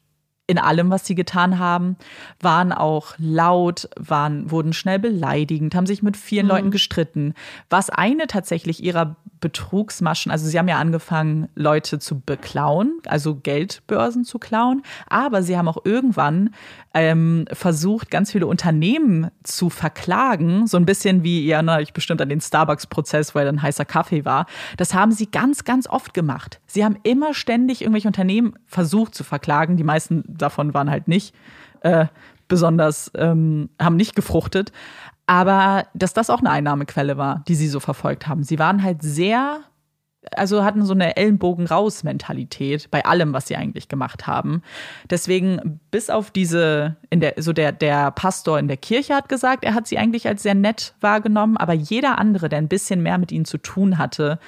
[0.52, 1.96] in allem, was sie getan haben,
[2.40, 6.52] waren auch laut, waren, wurden schnell beleidigend, haben sich mit vielen mhm.
[6.52, 7.34] Leuten gestritten.
[7.70, 14.24] Was eine tatsächlich ihrer Betrugsmaschen, also sie haben ja angefangen, Leute zu beklauen, also Geldbörsen
[14.24, 16.50] zu klauen, aber sie haben auch irgendwann
[16.94, 22.20] ähm, versucht, ganz viele Unternehmen zu verklagen, so ein bisschen wie, ihr erinnert euch bestimmt
[22.20, 24.46] an den Starbucks-Prozess, weil dann heißer Kaffee war.
[24.76, 26.60] Das haben sie ganz, ganz oft gemacht.
[26.66, 29.76] Sie haben immer ständig irgendwelche Unternehmen versucht zu verklagen.
[29.76, 31.34] Die meisten davon waren halt nicht
[31.80, 32.06] äh,
[32.48, 34.72] besonders, ähm, haben nicht gefruchtet.
[35.26, 38.42] Aber dass das auch eine Einnahmequelle war, die sie so verfolgt haben.
[38.42, 39.60] Sie waren halt sehr
[40.36, 44.62] also hatten so eine Ellenbogen-raus-Mentalität bei allem, was sie eigentlich gemacht haben.
[45.10, 49.64] Deswegen, bis auf diese, in der, so der, der Pastor in der Kirche hat gesagt,
[49.64, 53.18] er hat sie eigentlich als sehr nett wahrgenommen, aber jeder andere, der ein bisschen mehr
[53.18, 54.38] mit ihnen zu tun hatte,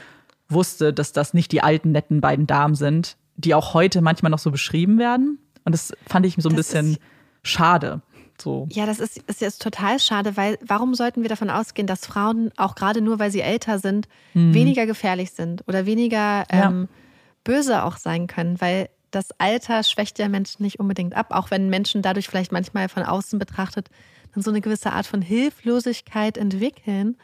[0.49, 4.39] wusste, dass das nicht die alten, netten beiden Damen sind, die auch heute manchmal noch
[4.39, 5.39] so beschrieben werden.
[5.65, 6.99] Und das fand ich so ein das bisschen
[7.43, 8.03] schade.
[8.41, 8.69] So.
[8.71, 12.51] Ja, das ist, ist jetzt total schade, weil warum sollten wir davon ausgehen, dass Frauen,
[12.57, 14.55] auch gerade nur weil sie älter sind, mhm.
[14.55, 16.97] weniger gefährlich sind oder weniger ähm, ja.
[17.45, 18.61] böse auch sein können?
[18.61, 22.89] Weil das Alter schwächt ja Menschen nicht unbedingt ab, auch wenn Menschen dadurch vielleicht manchmal
[22.89, 23.89] von außen betrachtet
[24.35, 27.17] dann so eine gewisse Art von Hilflosigkeit entwickeln.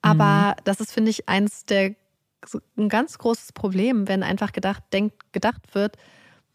[0.00, 0.60] Aber mhm.
[0.64, 1.94] das ist, finde ich, eins der
[2.78, 5.96] ein ganz großes Problem, wenn einfach gedacht, denkt, gedacht wird,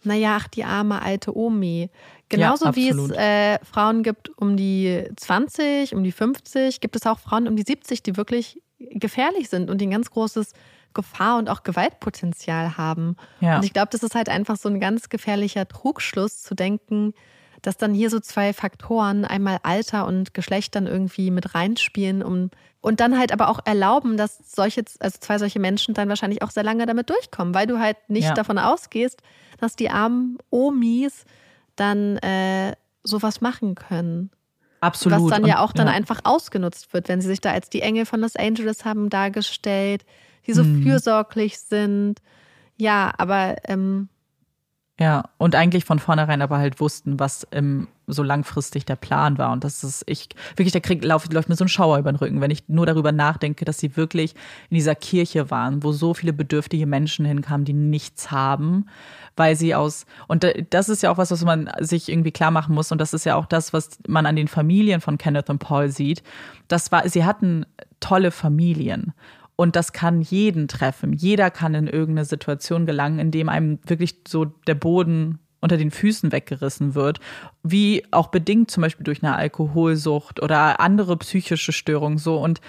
[0.04, 1.90] naja, ach, die arme alte Omi.
[2.30, 7.06] Genauso ja, wie es äh, Frauen gibt um die 20, um die 50, gibt es
[7.06, 10.54] auch Frauen um die 70, die wirklich gefährlich sind und die ein ganz großes
[10.94, 13.16] Gefahr und auch Gewaltpotenzial haben.
[13.40, 13.58] Ja.
[13.58, 17.14] Und ich glaube, das ist halt einfach so ein ganz gefährlicher Trugschluss zu denken,
[17.62, 22.50] dass dann hier so zwei Faktoren, einmal Alter und Geschlecht dann irgendwie mit reinspielen, um
[22.82, 26.50] und dann halt aber auch erlauben, dass solche, also zwei solche Menschen dann wahrscheinlich auch
[26.50, 28.34] sehr lange damit durchkommen, weil du halt nicht ja.
[28.34, 29.22] davon ausgehst,
[29.62, 31.26] dass die armen Omis
[31.76, 34.32] dann äh, sowas machen können.
[34.82, 35.22] Absolut.
[35.22, 35.94] Was dann ja auch dann ja.
[35.94, 40.04] einfach ausgenutzt wird, wenn sie sich da als die Engel von Los Angeles haben dargestellt,
[40.48, 40.84] die so hm.
[40.84, 42.20] fürsorglich sind.
[42.78, 44.10] Ja, aber ähm,
[45.02, 49.52] ja, und eigentlich von vornherein aber halt wussten, was im, so langfristig der Plan war.
[49.52, 52.18] Und das ist, ich, wirklich, der Krieg läuft, läuft mir so ein Schauer über den
[52.18, 54.36] Rücken, wenn ich nur darüber nachdenke, dass sie wirklich
[54.70, 58.86] in dieser Kirche waren, wo so viele bedürftige Menschen hinkamen, die nichts haben,
[59.36, 62.76] weil sie aus, und das ist ja auch was, was man sich irgendwie klar machen
[62.76, 62.92] muss.
[62.92, 65.90] Und das ist ja auch das, was man an den Familien von Kenneth und Paul
[65.90, 66.22] sieht.
[66.68, 67.66] Das war, sie hatten
[68.02, 69.14] tolle Familien.
[69.56, 71.14] Und das kann jeden treffen.
[71.14, 75.92] Jeder kann in irgendeine Situation gelangen, in dem einem wirklich so der Boden unter den
[75.92, 77.20] Füßen weggerissen wird,
[77.64, 82.60] wie auch bedingt zum Beispiel durch eine Alkoholsucht oder andere psychische Störungen so und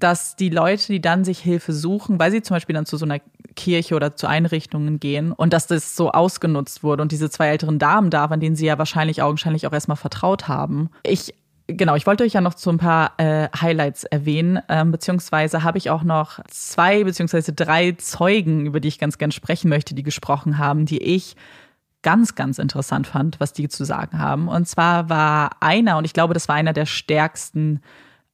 [0.00, 3.04] dass die Leute, die dann sich Hilfe suchen, weil sie zum Beispiel dann zu so
[3.04, 3.20] einer
[3.54, 7.78] Kirche oder zu Einrichtungen gehen und dass das so ausgenutzt wurde und diese zwei älteren
[7.78, 10.90] Damen da waren, denen sie ja wahrscheinlich augenscheinlich auch erstmal vertraut haben.
[11.04, 11.34] Ich
[11.66, 15.78] Genau, ich wollte euch ja noch zu ein paar äh, Highlights erwähnen, ähm, beziehungsweise habe
[15.78, 20.02] ich auch noch zwei beziehungsweise drei Zeugen, über die ich ganz gern sprechen möchte, die
[20.02, 21.36] gesprochen haben, die ich
[22.02, 24.46] ganz, ganz interessant fand, was die zu sagen haben.
[24.46, 27.80] Und zwar war einer, und ich glaube, das war einer der stärksten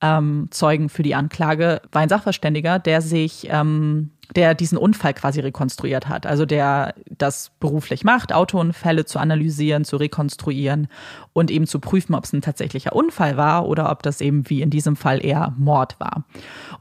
[0.01, 5.41] ähm, Zeugen für die Anklage, war ein Sachverständiger, der sich ähm, der diesen Unfall quasi
[5.41, 6.27] rekonstruiert hat.
[6.27, 10.89] Also der das beruflich macht, Autounfälle zu analysieren, zu rekonstruieren
[11.33, 14.63] und eben zu prüfen, ob es ein tatsächlicher Unfall war oder ob das eben wie
[14.63, 16.25] in diesem Fall eher Mord war.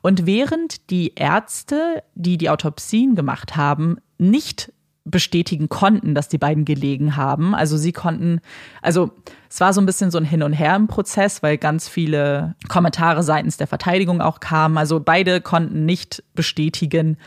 [0.01, 4.71] Und während die Ärzte, die die Autopsien gemacht haben, nicht
[5.05, 7.55] bestätigen konnten, dass die beiden gelegen haben.
[7.55, 8.41] Also sie konnten,
[8.81, 9.11] also
[9.49, 12.55] es war so ein bisschen so ein Hin und Her im Prozess, weil ganz viele
[12.67, 14.77] Kommentare seitens der Verteidigung auch kamen.
[14.77, 17.17] Also beide konnten nicht bestätigen,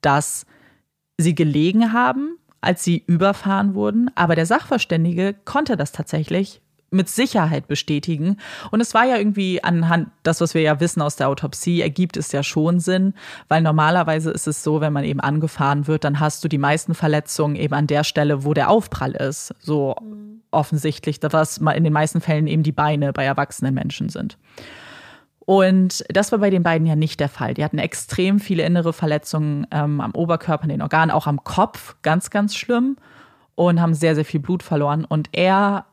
[0.00, 0.46] dass
[1.18, 4.10] sie gelegen haben, als sie überfahren wurden.
[4.14, 6.60] Aber der Sachverständige konnte das tatsächlich
[6.90, 8.38] mit Sicherheit bestätigen.
[8.70, 12.16] Und es war ja irgendwie anhand, das, was wir ja wissen aus der Autopsie, ergibt
[12.16, 13.14] es ja schon Sinn,
[13.48, 16.94] weil normalerweise ist es so, wenn man eben angefahren wird, dann hast du die meisten
[16.94, 19.54] Verletzungen eben an der Stelle, wo der Aufprall ist.
[19.58, 20.40] So mhm.
[20.50, 24.38] offensichtlich, was in den meisten Fällen eben die Beine bei erwachsenen Menschen sind.
[25.48, 27.54] Und das war bei den beiden ja nicht der Fall.
[27.54, 31.96] Die hatten extrem viele innere Verletzungen ähm, am Oberkörper, in den Organen, auch am Kopf,
[32.02, 32.98] ganz, ganz schlimm
[33.54, 35.06] und haben sehr, sehr viel Blut verloren.
[35.06, 35.86] Und er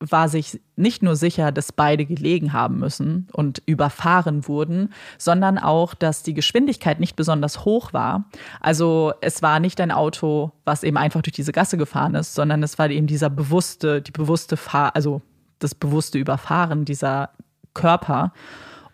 [0.00, 5.94] war sich nicht nur sicher, dass beide gelegen haben müssen und überfahren wurden, sondern auch,
[5.94, 8.26] dass die Geschwindigkeit nicht besonders hoch war.
[8.60, 12.62] Also es war nicht ein Auto, was eben einfach durch diese Gasse gefahren ist, sondern
[12.62, 15.20] es war eben dieser bewusste, die bewusste Fahr, also
[15.58, 17.30] das bewusste Überfahren dieser
[17.74, 18.32] Körper.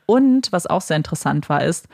[0.06, 1.86] Und was auch sehr interessant war, ist,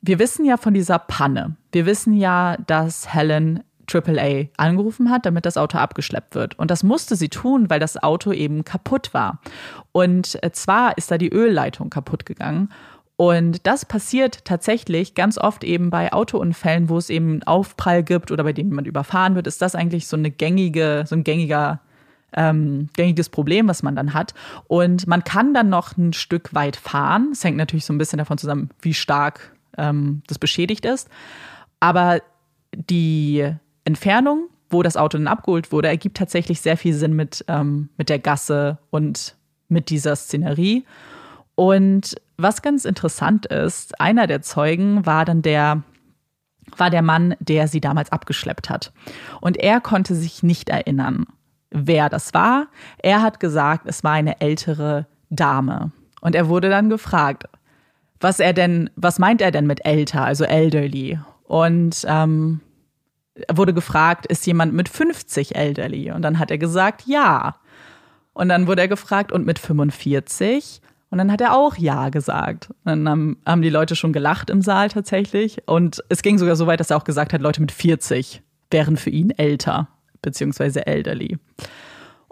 [0.00, 1.56] wir wissen ja von dieser Panne.
[1.72, 3.62] Wir wissen ja, dass Helen
[3.92, 6.58] AAA angerufen hat, damit das Auto abgeschleppt wird.
[6.58, 9.40] Und das musste sie tun, weil das Auto eben kaputt war.
[9.92, 12.70] Und äh, zwar ist da die Ölleitung kaputt gegangen.
[13.16, 18.32] Und das passiert tatsächlich ganz oft eben bei Autounfällen, wo es eben einen Aufprall gibt
[18.32, 21.80] oder bei dem jemand überfahren wird, ist das eigentlich so eine gängige, so ein gängiger
[22.36, 24.34] ähm, gängiges Problem, was man dann hat.
[24.66, 27.30] Und man kann dann noch ein Stück weit fahren.
[27.32, 31.08] Es hängt natürlich so ein bisschen davon zusammen, wie stark ähm, das beschädigt ist.
[31.80, 32.20] Aber
[32.74, 33.54] die
[33.84, 38.08] Entfernung, wo das Auto dann abgeholt wurde, ergibt tatsächlich sehr viel Sinn mit, ähm, mit
[38.08, 39.36] der Gasse und
[39.68, 40.84] mit dieser Szenerie.
[41.54, 45.82] Und was ganz interessant ist, einer der Zeugen war dann der,
[46.76, 48.92] war der Mann, der sie damals abgeschleppt hat.
[49.40, 51.26] Und er konnte sich nicht erinnern,
[51.70, 52.68] wer das war.
[52.98, 55.92] Er hat gesagt, es war eine ältere Dame.
[56.20, 57.44] Und er wurde dann gefragt,
[58.20, 61.18] was er denn, was meint er denn mit älter, also elderly?
[61.44, 62.60] Und ähm,
[63.52, 66.10] wurde gefragt, ist jemand mit 50 elderly?
[66.12, 67.56] Und dann hat er gesagt, ja.
[68.32, 70.80] Und dann wurde er gefragt, und mit 45?
[71.10, 72.70] Und dann hat er auch Ja gesagt.
[72.70, 75.62] Und dann haben, haben die Leute schon gelacht im Saal tatsächlich.
[75.66, 78.96] Und es ging sogar so weit, dass er auch gesagt hat, Leute mit 40 wären
[78.96, 79.88] für ihn älter,
[80.22, 81.38] beziehungsweise elderly.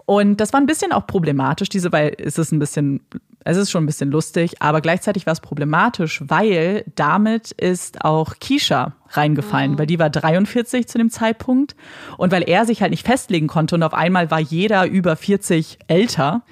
[0.05, 3.01] Und das war ein bisschen auch problematisch, diese, weil es ist ein bisschen,
[3.43, 8.35] es ist schon ein bisschen lustig, aber gleichzeitig war es problematisch, weil damit ist auch
[8.39, 9.79] Kisha reingefallen, oh.
[9.79, 11.75] weil die war 43 zu dem Zeitpunkt
[12.17, 15.79] und weil er sich halt nicht festlegen konnte und auf einmal war jeder über 40
[15.87, 16.43] älter,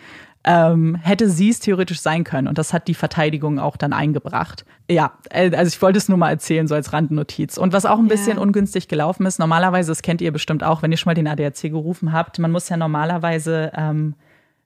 [0.43, 2.47] ähm, hätte sie es theoretisch sein können.
[2.47, 4.65] Und das hat die Verteidigung auch dann eingebracht.
[4.89, 7.57] Ja, äh, also ich wollte es nur mal erzählen, so als Randnotiz.
[7.57, 8.43] Und was auch ein bisschen ja.
[8.43, 11.61] ungünstig gelaufen ist, normalerweise, das kennt ihr bestimmt auch, wenn ihr schon mal den ADAC
[11.63, 14.15] gerufen habt, man muss ja normalerweise ähm,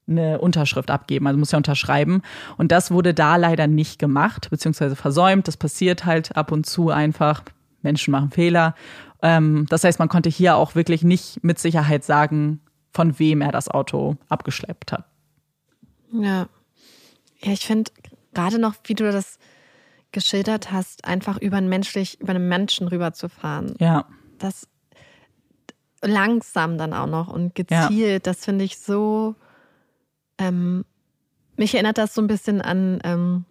[0.08, 2.22] eine Unterschrift abgeben, also muss ja unterschreiben.
[2.58, 5.48] Und das wurde da leider nicht gemacht, beziehungsweise versäumt.
[5.48, 7.44] Das passiert halt ab und zu einfach.
[7.82, 8.76] Menschen machen Fehler.
[9.22, 12.62] Ähm, das heißt, man konnte hier auch wirklich nicht mit Sicherheit sagen,
[12.94, 15.06] von wem er das Auto abgeschleppt hat.
[16.12, 16.48] Ja.
[17.42, 17.92] Ja, ich finde
[18.34, 19.38] gerade noch, wie du das
[20.12, 23.76] geschildert hast, einfach über einen menschlich, über einen Menschen rüberzufahren.
[23.80, 24.06] Ja.
[24.40, 24.68] Das
[26.02, 28.20] langsam dann auch noch und gezielt, ja.
[28.20, 29.36] das finde ich so.
[30.38, 30.86] Ähm,
[31.58, 33.46] mich erinnert das so ein bisschen an, ähm,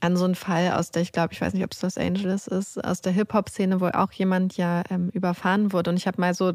[0.00, 2.46] an so einen Fall aus der, ich glaube, ich weiß nicht, ob es Los Angeles
[2.46, 5.90] ist, aus der Hip-Hop-Szene, wo auch jemand ja ähm, überfahren wurde.
[5.90, 6.52] Und ich habe mal so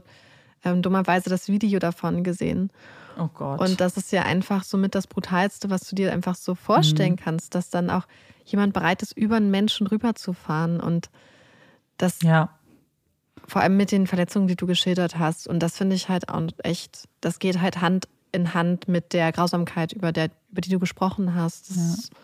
[0.63, 2.72] ähm, dummerweise das Video davon gesehen.
[3.18, 3.59] Oh Gott.
[3.59, 7.18] Und das ist ja einfach somit das Brutalste, was du dir einfach so vorstellen mhm.
[7.18, 8.05] kannst, dass dann auch
[8.45, 11.09] jemand bereit ist, über einen Menschen rüberzufahren und
[11.97, 12.49] das ja.
[13.47, 15.47] vor allem mit den Verletzungen, die du geschildert hast.
[15.47, 19.32] Und das finde ich halt auch echt, das geht halt Hand in Hand mit der
[19.32, 21.70] Grausamkeit, über, der, über die du gesprochen hast.
[21.70, 22.18] Das ja.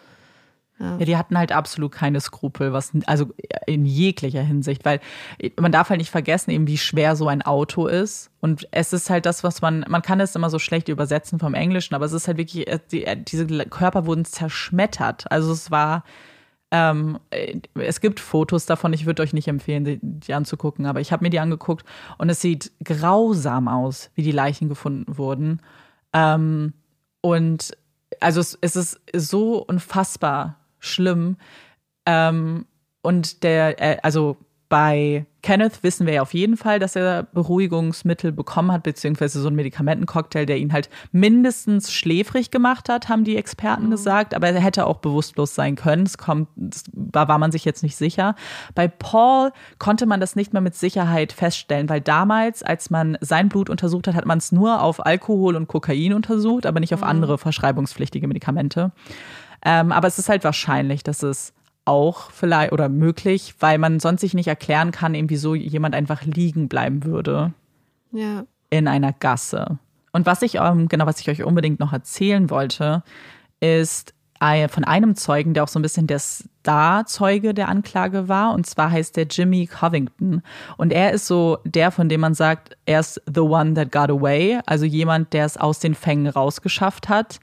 [0.79, 0.97] Ja.
[0.97, 1.05] ja.
[1.05, 3.33] die hatten halt absolut keine Skrupel, was also
[3.65, 4.99] in jeglicher Hinsicht, weil
[5.59, 8.29] man darf halt nicht vergessen, eben wie schwer so ein Auto ist.
[8.41, 11.53] Und es ist halt das, was man, man kann es immer so schlecht übersetzen vom
[11.53, 15.31] Englischen, aber es ist halt wirklich, äh, die, äh, diese Körper wurden zerschmettert.
[15.31, 16.03] Also es war,
[16.69, 20.99] ähm, äh, es gibt Fotos davon, ich würde euch nicht empfehlen, die, die anzugucken, aber
[20.99, 21.85] ich habe mir die angeguckt
[22.17, 25.61] und es sieht grausam aus, wie die Leichen gefunden wurden.
[26.13, 26.73] Ähm,
[27.21, 27.75] und
[28.19, 31.37] also es, es ist so unfassbar schlimm.
[32.05, 32.65] Ähm,
[33.01, 34.37] und der, äh, also
[34.69, 39.47] bei Kenneth wissen wir ja auf jeden Fall, dass er Beruhigungsmittel bekommen hat, beziehungsweise so
[39.47, 43.91] einen Medikamentencocktail, der ihn halt mindestens schläfrig gemacht hat, haben die Experten mhm.
[43.91, 44.33] gesagt.
[44.33, 46.05] Aber er hätte auch bewusstlos sein können.
[46.05, 48.35] Es kommt, da war man sich jetzt nicht sicher.
[48.75, 53.47] Bei Paul konnte man das nicht mehr mit Sicherheit feststellen, weil damals, als man sein
[53.47, 57.01] Blut untersucht hat, hat man es nur auf Alkohol und Kokain untersucht, aber nicht auf
[57.01, 57.07] mhm.
[57.07, 58.91] andere verschreibungspflichtige Medikamente.
[59.63, 61.53] Ähm, aber es ist halt wahrscheinlich, dass es
[61.87, 66.23] auch vielleicht oder möglich, weil man sonst sich nicht erklären kann, eben wieso jemand einfach
[66.23, 67.53] liegen bleiben würde.
[68.11, 68.45] Ja.
[68.69, 69.79] In einer Gasse.
[70.11, 73.03] Und was ich, ähm, genau, was ich euch unbedingt noch erzählen wollte,
[73.59, 78.53] ist von einem Zeugen, der auch so ein bisschen der Star-Zeuge der Anklage war.
[78.53, 80.43] Und zwar heißt der Jimmy Covington.
[80.77, 84.11] Und er ist so der, von dem man sagt, er ist the one that got
[84.11, 84.59] away.
[84.67, 87.39] Also jemand, der es aus den Fängen rausgeschafft hat.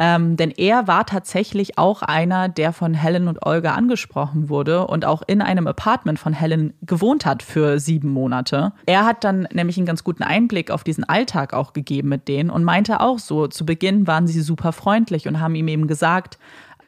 [0.00, 5.04] Ähm, denn er war tatsächlich auch einer, der von Helen und Olga angesprochen wurde und
[5.04, 8.72] auch in einem Apartment von Helen gewohnt hat für sieben Monate.
[8.86, 12.48] Er hat dann nämlich einen ganz guten Einblick auf diesen Alltag auch gegeben mit denen
[12.48, 16.38] und meinte auch so, zu Beginn waren sie super freundlich und haben ihm eben gesagt,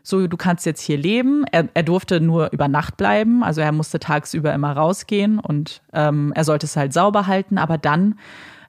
[0.03, 1.45] so, du kannst jetzt hier leben.
[1.51, 6.32] Er, er, durfte nur über Nacht bleiben, also er musste tagsüber immer rausgehen und ähm,
[6.35, 8.16] er sollte es halt sauber halten, aber dann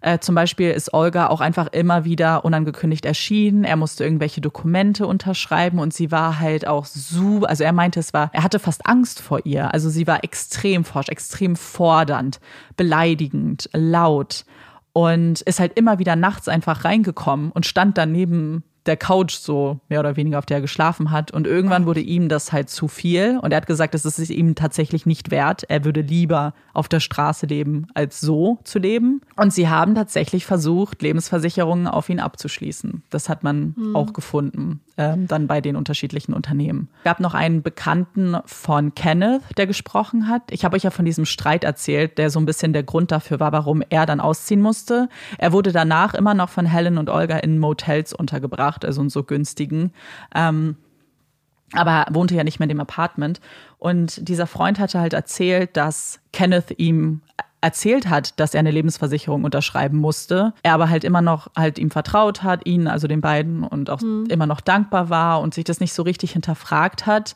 [0.02, 3.64] äh, zum Beispiel ist Olga auch einfach immer wieder unangekündigt erschienen.
[3.64, 8.14] Er musste irgendwelche Dokumente unterschreiben und sie war halt auch so, also er meinte, es
[8.14, 9.74] war, er hatte fast Angst vor ihr.
[9.74, 12.40] Also sie war extrem forsch, extrem fordernd,
[12.76, 14.46] beleidigend, laut
[14.94, 19.80] und ist halt immer wieder nachts einfach reingekommen und stand dann neben der Couch so
[19.90, 21.32] mehr oder weniger, auf der er geschlafen hat.
[21.32, 23.40] Und irgendwann wurde ihm das halt zu viel.
[23.42, 25.64] Und er hat gesagt, das ist es ihm tatsächlich nicht wert.
[25.70, 29.22] Er würde lieber auf der Straße leben, als so zu leben.
[29.36, 33.04] Und sie haben tatsächlich versucht, Lebensversicherungen auf ihn abzuschließen.
[33.12, 33.96] Das hat man mhm.
[33.96, 36.90] auch gefunden, äh, dann bei den unterschiedlichen Unternehmen.
[37.00, 40.44] Es gab noch einen Bekannten von Kenneth, der gesprochen hat.
[40.50, 43.40] Ich habe euch ja von diesem Streit erzählt, der so ein bisschen der Grund dafür
[43.40, 45.08] war, warum er dann ausziehen musste.
[45.38, 49.10] Er wurde danach immer noch von Helen und Olga in Motels untergebracht gebracht, also in
[49.10, 49.92] so günstigen.
[50.34, 50.76] Ähm,
[51.74, 53.40] aber wohnte ja nicht mehr in dem Apartment.
[53.78, 57.22] Und dieser Freund hatte halt erzählt, dass Kenneth ihm
[57.62, 60.54] erzählt hat, dass er eine Lebensversicherung unterschreiben musste.
[60.64, 64.02] Er aber halt immer noch halt ihm vertraut hat, ihnen, also den beiden, und auch
[64.02, 64.26] mhm.
[64.30, 67.36] immer noch dankbar war und sich das nicht so richtig hinterfragt hat.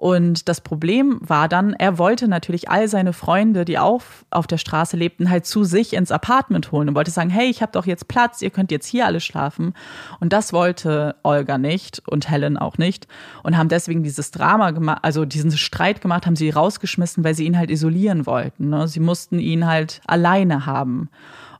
[0.00, 4.00] Und das Problem war dann, er wollte natürlich all seine Freunde, die auch
[4.30, 7.60] auf der Straße lebten, halt zu sich ins Apartment holen und wollte sagen, hey, ich
[7.60, 9.74] habe doch jetzt Platz, ihr könnt jetzt hier alle schlafen.
[10.18, 13.08] Und das wollte Olga nicht und Helen auch nicht
[13.42, 17.44] und haben deswegen dieses Drama gemacht, also diesen Streit gemacht, haben sie rausgeschmissen, weil sie
[17.44, 18.70] ihn halt isolieren wollten.
[18.70, 18.88] Ne?
[18.88, 21.10] Sie mussten ihn halt alleine haben.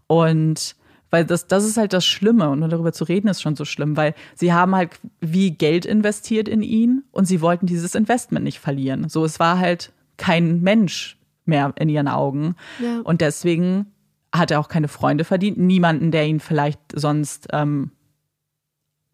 [0.06, 0.76] Und
[1.10, 3.64] weil das, das ist halt das Schlimme und nur darüber zu reden ist schon so
[3.64, 8.44] schlimm, weil sie haben halt wie Geld investiert in ihn und sie wollten dieses Investment
[8.44, 9.08] nicht verlieren.
[9.08, 12.54] So, es war halt kein Mensch mehr in ihren Augen.
[12.82, 13.00] Ja.
[13.00, 13.86] Und deswegen
[14.32, 17.90] hat er auch keine Freunde verdient, niemanden, der ihn vielleicht sonst ähm,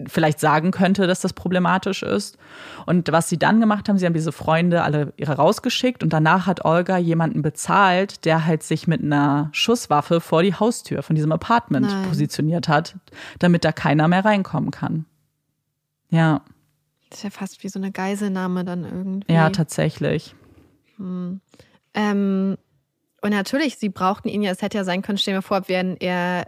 [0.06, 2.36] vielleicht sagen könnte, dass das problematisch ist.
[2.84, 6.46] Und was sie dann gemacht haben, sie haben diese Freunde alle ihre rausgeschickt und danach
[6.46, 11.32] hat Olga jemanden bezahlt, der halt sich mit einer Schusswaffe vor die Haustür von diesem
[11.32, 12.08] Apartment Nein.
[12.08, 12.96] positioniert hat,
[13.38, 15.06] damit da keiner mehr reinkommen kann.
[16.10, 16.42] Ja.
[17.08, 19.32] Das ist ja fast wie so eine Geiselnahme dann irgendwie.
[19.32, 20.34] Ja, tatsächlich.
[20.96, 21.40] Hm.
[21.94, 22.58] Ähm,
[23.22, 25.96] und natürlich, sie brauchten ihn ja, es hätte ja sein können, stellen wir vor, wenn
[25.96, 26.46] er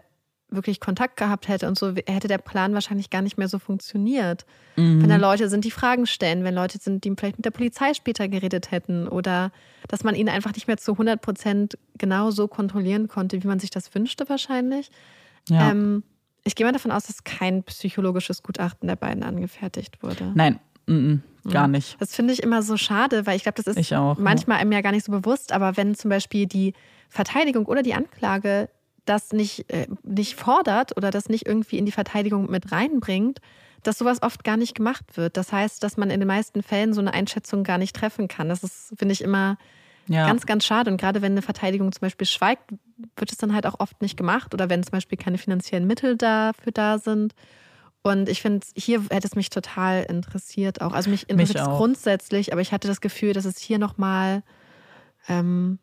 [0.51, 4.47] wirklich Kontakt gehabt hätte und so, hätte der Plan wahrscheinlich gar nicht mehr so funktioniert.
[4.77, 5.03] Mhm.
[5.03, 7.95] Wenn da Leute sind, die Fragen stellen, wenn Leute sind, die vielleicht mit der Polizei
[7.95, 9.53] später geredet hätten oder
[9.89, 13.59] dass man ihn einfach nicht mehr zu 100 Prozent genau so kontrollieren konnte, wie man
[13.59, 14.91] sich das wünschte wahrscheinlich.
[15.49, 15.71] Ja.
[15.71, 16.03] Ähm,
[16.45, 20.33] ich gehe mal davon aus, dass kein psychologisches Gutachten der beiden angefertigt wurde.
[20.35, 21.21] Nein, mm -mm,
[21.53, 22.01] gar nicht.
[22.01, 24.63] Das finde ich immer so schade, weil ich glaube, das ist auch, manchmal ja.
[24.63, 26.73] einem ja gar nicht so bewusst, aber wenn zum Beispiel die
[27.11, 28.71] Verteidigung oder die Anklage
[29.09, 33.41] das nicht, äh, nicht fordert oder das nicht irgendwie in die Verteidigung mit reinbringt,
[33.83, 35.37] dass sowas oft gar nicht gemacht wird.
[35.37, 38.49] Das heißt, dass man in den meisten Fällen so eine Einschätzung gar nicht treffen kann.
[38.49, 39.57] Das ist, finde ich, immer
[40.09, 40.27] ja.
[40.27, 40.91] ganz, ganz schade.
[40.91, 42.71] Und gerade wenn eine Verteidigung zum Beispiel schweigt,
[43.17, 46.17] wird es dann halt auch oft nicht gemacht oder wenn zum Beispiel keine finanziellen Mittel
[46.17, 47.35] dafür da sind.
[48.03, 50.93] Und ich finde, hier hätte es mich total interessiert auch.
[50.93, 54.43] Also mich interessiert es grundsätzlich, aber ich hatte das Gefühl, dass es hier nochmal
[55.29, 55.79] ähm,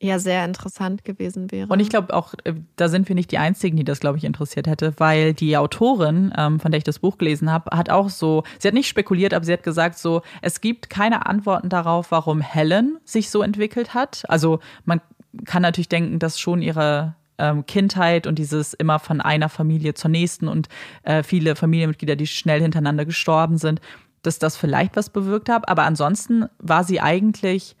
[0.00, 1.68] ja sehr interessant gewesen wäre.
[1.68, 4.24] Und ich glaube auch, äh, da sind wir nicht die Einzigen, die das, glaube ich,
[4.24, 8.10] interessiert hätte, weil die Autorin, ähm, von der ich das Buch gelesen habe, hat auch
[8.10, 12.10] so, sie hat nicht spekuliert, aber sie hat gesagt so, es gibt keine Antworten darauf,
[12.10, 14.24] warum Helen sich so entwickelt hat.
[14.28, 15.00] Also man
[15.44, 20.10] kann natürlich denken, dass schon ihre ähm, Kindheit und dieses immer von einer Familie zur
[20.10, 20.68] nächsten und
[21.04, 23.80] äh, viele Familienmitglieder, die schnell hintereinander gestorben sind,
[24.22, 25.68] dass das vielleicht was bewirkt hat.
[25.68, 27.76] Aber ansonsten war sie eigentlich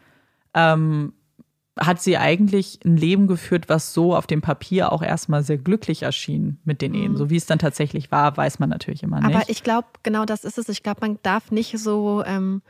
[0.54, 1.12] ähm,
[1.78, 6.02] hat sie eigentlich ein Leben geführt, was so auf dem Papier auch erstmal sehr glücklich
[6.02, 7.12] erschien mit den Ehen.
[7.12, 7.16] Mhm.
[7.16, 9.34] So wie es dann tatsächlich war, weiß man natürlich immer nicht.
[9.34, 10.70] Aber ich glaube, genau das ist es.
[10.70, 12.62] Ich glaube, man darf nicht so ähm,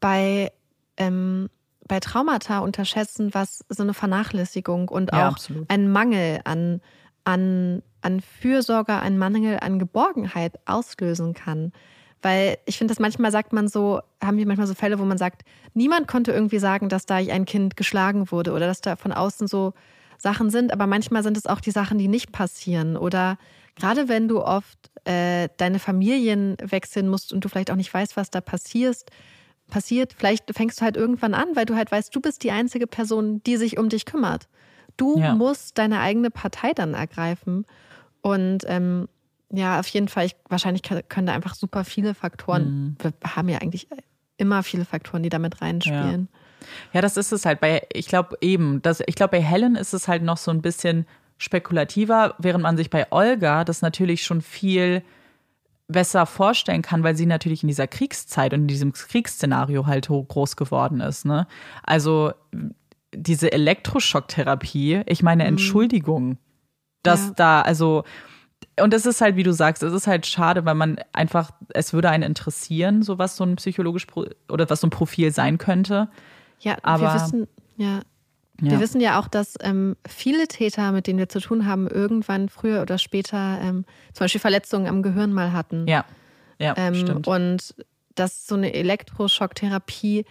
[0.00, 0.52] bei,
[0.98, 1.48] ähm,
[1.88, 5.70] bei Traumata unterschätzen, was so eine Vernachlässigung und Ja, auch absolut.
[5.70, 6.82] ein Mangel an,
[7.24, 11.72] an, an Fürsorge, ein Mangel an Geborgenheit auslösen kann.
[12.22, 15.18] Weil ich finde, dass manchmal sagt man so, haben wir manchmal so Fälle, wo man
[15.18, 15.42] sagt,
[15.74, 19.46] niemand konnte irgendwie sagen, dass da ein Kind geschlagen wurde oder dass da von außen
[19.48, 19.72] so
[20.18, 22.98] Sachen sind, aber manchmal sind es auch die Sachen, die nicht passieren.
[22.98, 23.38] Oder
[23.76, 28.18] gerade wenn du oft äh, deine Familien wechseln musst und du vielleicht auch nicht weißt,
[28.18, 29.10] was da passierst,
[29.68, 32.86] passiert, vielleicht fängst du halt irgendwann an, weil du halt weißt, du bist die einzige
[32.86, 34.48] Person, die sich um dich kümmert.
[34.98, 35.34] Du Ja.
[35.34, 37.64] musst deine eigene Partei dann ergreifen.
[38.20, 39.08] Und ähm,
[39.52, 43.58] ja, auf jeden Fall, ich, wahrscheinlich können da einfach super viele Faktoren, wir haben ja
[43.58, 43.88] eigentlich
[44.36, 46.28] immer viele Faktoren, die damit reinspielen.
[46.92, 47.60] Ja, das ist es halt.
[47.60, 50.62] Bei, ich glaube eben, das, ich glaube, bei Helen ist es halt noch so ein
[50.62, 51.06] bisschen
[51.38, 55.02] spekulativer, während man sich bei Olga das natürlich schon viel
[55.88, 60.56] besser vorstellen kann, weil sie natürlich in dieser Kriegszeit und in diesem Kriegsszenario halt groß
[60.56, 61.24] geworden ist.
[61.24, 61.46] Ne?
[61.82, 62.32] Also
[63.12, 66.38] diese Elektroschocktherapie, ich meine, Entschuldigung,
[67.02, 67.32] dass Ja.
[67.36, 68.04] da, also,
[68.80, 71.92] und es ist halt, wie du sagst, es ist halt schade, weil man einfach, es
[71.92, 74.06] würde einen interessieren, so was so ein psychologisch
[74.48, 76.08] oder was so ein Profil sein könnte.
[76.60, 78.00] Ja, Aber- wir wissen, ja,
[78.62, 78.72] Ja.
[78.72, 82.50] Wir wissen ja auch, dass ähm, viele Täter, mit denen wir zu tun haben, irgendwann
[82.50, 85.86] früher oder später ähm, zum Beispiel Verletzungen am Gehirn mal hatten.
[85.88, 86.04] Ja,
[86.58, 87.26] ja, ähm, stimmt.
[87.26, 87.74] Und
[88.16, 90.24] dass so eine Elektroschocktherapie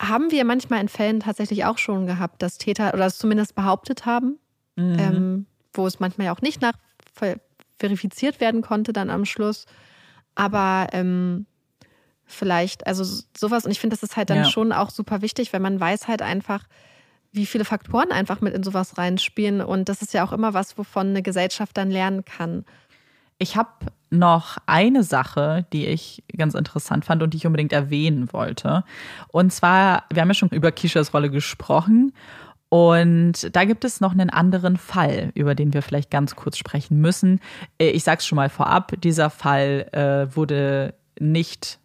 [0.00, 4.06] haben wir manchmal in Fällen tatsächlich auch schon gehabt, dass Täter oder es zumindest behauptet
[4.06, 4.38] haben,
[4.74, 4.96] Mhm.
[4.98, 6.72] ähm, wo es manchmal ja auch nicht nach
[7.82, 9.66] verifiziert werden konnte dann am Schluss.
[10.36, 11.46] Aber ähm,
[12.24, 13.02] vielleicht, also
[13.36, 14.44] sowas, und ich finde, das ist halt dann Ja.
[14.44, 16.64] schon auch super wichtig, wenn man weiß halt einfach,
[17.32, 19.60] wie viele Faktoren einfach mit in sowas reinspielen.
[19.62, 22.64] Und das ist ja auch immer was, wovon eine Gesellschaft dann lernen kann.
[23.38, 23.70] Ich habe
[24.10, 28.84] noch eine Sache, die ich ganz interessant fand und die ich unbedingt erwähnen wollte.
[29.28, 32.12] Und zwar, wir haben ja schon über Kishas Rolle gesprochen.
[32.72, 37.02] Und da gibt es noch einen anderen Fall, über den wir vielleicht ganz kurz sprechen
[37.02, 37.38] müssen.
[37.78, 41.78] Äh, Ich sage es schon mal vorab, dieser Fall äh, wurde nicht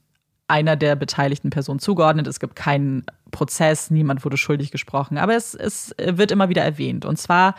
[0.48, 2.26] einer der beteiligten Personen zugeordnet.
[2.28, 7.04] Es gibt keinen Prozess, niemand wurde schuldig gesprochen, aber es, es wird immer wieder erwähnt.
[7.04, 7.56] Und zwar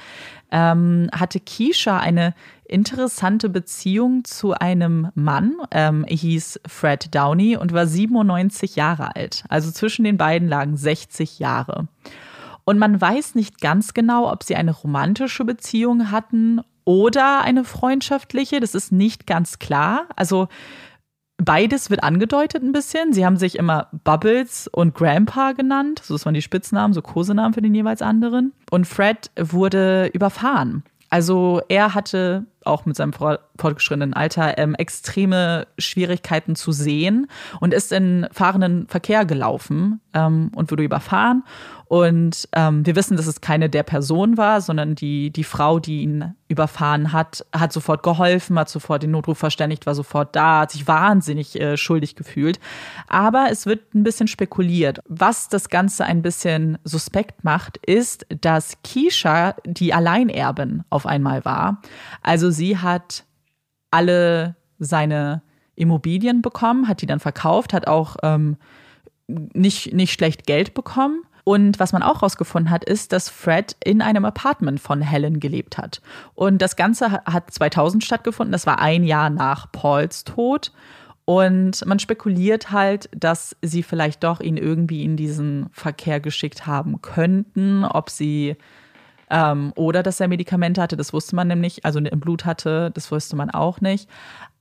[0.50, 2.34] ähm, hatte Keisha eine
[2.64, 9.44] interessante Beziehung zu einem Mann, ähm, er hieß Fred Downey und war 97 Jahre alt.
[9.50, 11.88] Also zwischen den beiden lagen 60 Jahre.
[12.68, 18.60] Und man weiß nicht ganz genau, ob sie eine romantische Beziehung hatten oder eine freundschaftliche.
[18.60, 20.04] Das ist nicht ganz klar.
[20.16, 20.48] Also
[21.38, 23.14] beides wird angedeutet ein bisschen.
[23.14, 26.02] Sie haben sich immer Bubbles und Grandpa genannt.
[26.04, 28.52] So das waren die Spitznamen, so Kosenamen für den jeweils anderen.
[28.70, 30.84] Und Fred wurde überfahren.
[31.08, 37.26] Also er hatte auch mit seinem fortgeschrittenen Alter ähm, extreme Schwierigkeiten zu sehen
[37.60, 41.42] und ist in fahrenden Verkehr gelaufen ähm, und wurde überfahren.
[41.88, 46.02] Und ähm, wir wissen, dass es keine der Person war, sondern die, die Frau, die
[46.02, 50.72] ihn überfahren hat, hat sofort geholfen, hat sofort den Notruf verständigt, war sofort da, hat
[50.72, 52.60] sich wahnsinnig äh, schuldig gefühlt.
[53.08, 55.00] Aber es wird ein bisschen spekuliert.
[55.08, 61.80] Was das Ganze ein bisschen suspekt macht, ist, dass Keisha die Alleinerbin auf einmal war.
[62.22, 63.24] Also sie hat
[63.90, 65.42] alle seine
[65.76, 68.56] Immobilien bekommen, hat die dann verkauft, hat auch ähm,
[69.26, 71.22] nicht, nicht schlecht Geld bekommen.
[71.44, 75.78] Und was man auch rausgefunden hat, ist, dass Fred in einem Apartment von Helen gelebt
[75.78, 76.02] hat.
[76.34, 78.52] Und das Ganze ha- hat 2000 stattgefunden.
[78.52, 80.72] Das war ein Jahr nach Pauls Tod.
[81.24, 87.00] Und man spekuliert halt, dass sie vielleicht doch ihn irgendwie in diesen Verkehr geschickt haben
[87.00, 88.56] könnten, ob sie
[89.30, 93.10] ähm, oder dass er Medikamente hatte, das wusste man nämlich, also im Blut hatte, das
[93.10, 94.08] wusste man auch nicht.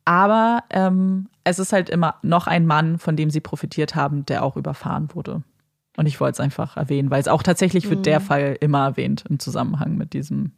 [0.06, 4.44] Aber ähm, es ist halt immer noch ein Mann, von dem sie profitiert haben, der
[4.44, 5.44] auch überfahren wurde.
[5.98, 9.26] Und ich wollte es einfach erwähnen, weil es auch tatsächlich wird der Fall immer erwähnt
[9.28, 10.52] im Zusammenhang mit diesem.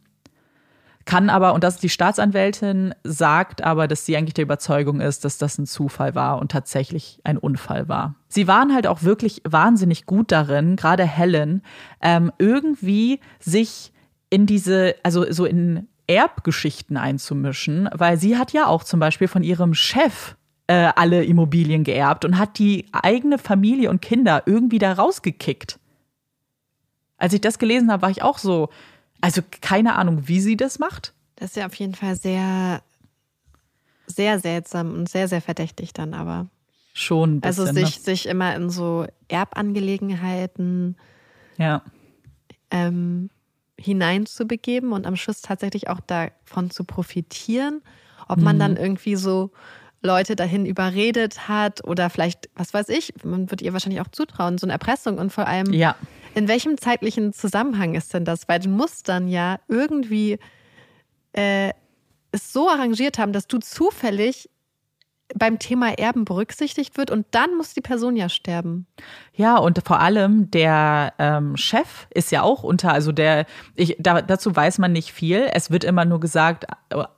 [1.06, 5.24] Kann aber, und das ist die Staatsanwältin, sagt aber, dass sie eigentlich der Überzeugung ist,
[5.24, 8.14] dass das ein Zufall war und tatsächlich ein Unfall war.
[8.28, 11.62] Sie waren halt auch wirklich wahnsinnig gut darin, gerade Helen,
[12.02, 13.92] ähm, irgendwie sich
[14.30, 19.42] in diese, also so in Erbgeschichten einzumischen, weil sie hat ja auch zum Beispiel von
[19.42, 20.36] ihrem Chef
[20.66, 25.78] äh, alle Immobilien geerbt und hat die eigene Familie und Kinder irgendwie da rausgekickt.
[27.16, 28.70] Als ich das gelesen habe, war ich auch so,
[29.20, 31.12] also keine Ahnung, wie sie das macht.
[31.36, 32.82] Das ist ja auf jeden Fall sehr,
[34.06, 36.48] sehr seltsam und sehr, sehr verdächtig dann aber.
[36.92, 37.68] Schon ein bisschen.
[37.68, 40.96] Also sich, sich immer in so Erbangelegenheiten
[41.56, 41.64] ne?
[41.64, 41.82] Ja.
[42.70, 43.30] ähm,
[43.80, 47.82] hineinzubegeben und am Schluss tatsächlich auch davon zu profitieren.
[48.28, 49.50] Ob man dann irgendwie so
[50.02, 54.56] Leute dahin überredet hat oder vielleicht, was weiß ich, man wird ihr wahrscheinlich auch zutrauen,
[54.56, 55.96] so eine Erpressung und vor allem, Ja.
[56.34, 58.48] in welchem zeitlichen Zusammenhang ist denn das?
[58.48, 60.38] Weil du musst dann ja irgendwie
[61.32, 61.70] äh,
[62.32, 64.48] es so arrangiert haben, dass du zufällig
[65.34, 68.86] beim Thema Erben berücksichtigt wird und dann muss die Person ja sterben.
[69.34, 74.22] Ja, und vor allem der ähm, Chef ist ja auch unter, also der, ich, da,
[74.22, 75.48] dazu weiß man nicht viel.
[75.52, 76.66] Es wird immer nur gesagt,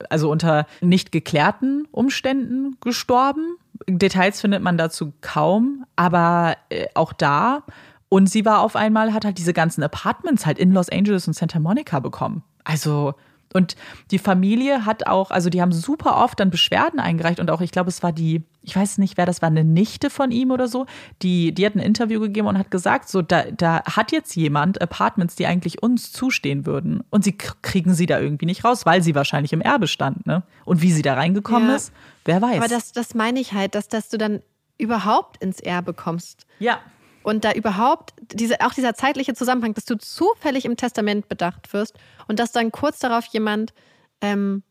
[0.09, 3.57] also unter nicht geklärten Umständen gestorben.
[3.89, 7.65] Details findet man dazu kaum, aber äh, auch da.
[8.09, 11.33] Und sie war auf einmal, hat halt diese ganzen Apartments halt in Los Angeles und
[11.33, 12.43] Santa Monica bekommen.
[12.63, 13.15] Also,
[13.55, 13.77] und
[14.11, 17.71] die Familie hat auch, also die haben super oft dann Beschwerden eingereicht und auch, ich
[17.73, 20.69] glaube, es war die, ich weiß nicht, wer das war, eine Nichte von ihm oder
[20.69, 20.87] so,
[21.23, 24.81] die, die hat ein Interview gegeben und hat gesagt, so, da, da hat jetzt jemand
[24.81, 29.03] Apartments, die eigentlich uns zustehen würden und sie kriegen sie da irgendwie nicht raus, weil
[29.03, 30.43] sie wahrscheinlich im Erbe stand, ne?
[30.65, 31.77] Und wie sie da reingekommen Ja.
[31.77, 31.93] ist,
[32.25, 32.59] wer weiß.
[32.59, 34.41] Aber das, das meine ich halt, dass, dass du dann
[34.79, 36.47] überhaupt ins Erbe kommst.
[36.59, 36.79] ja.
[37.23, 41.97] Und da überhaupt, diese, auch dieser zeitliche Zusammenhang, dass du zufällig im Testament bedacht wirst
[42.29, 43.73] und dass dann kurz darauf jemand
[44.21, 44.63] ähm,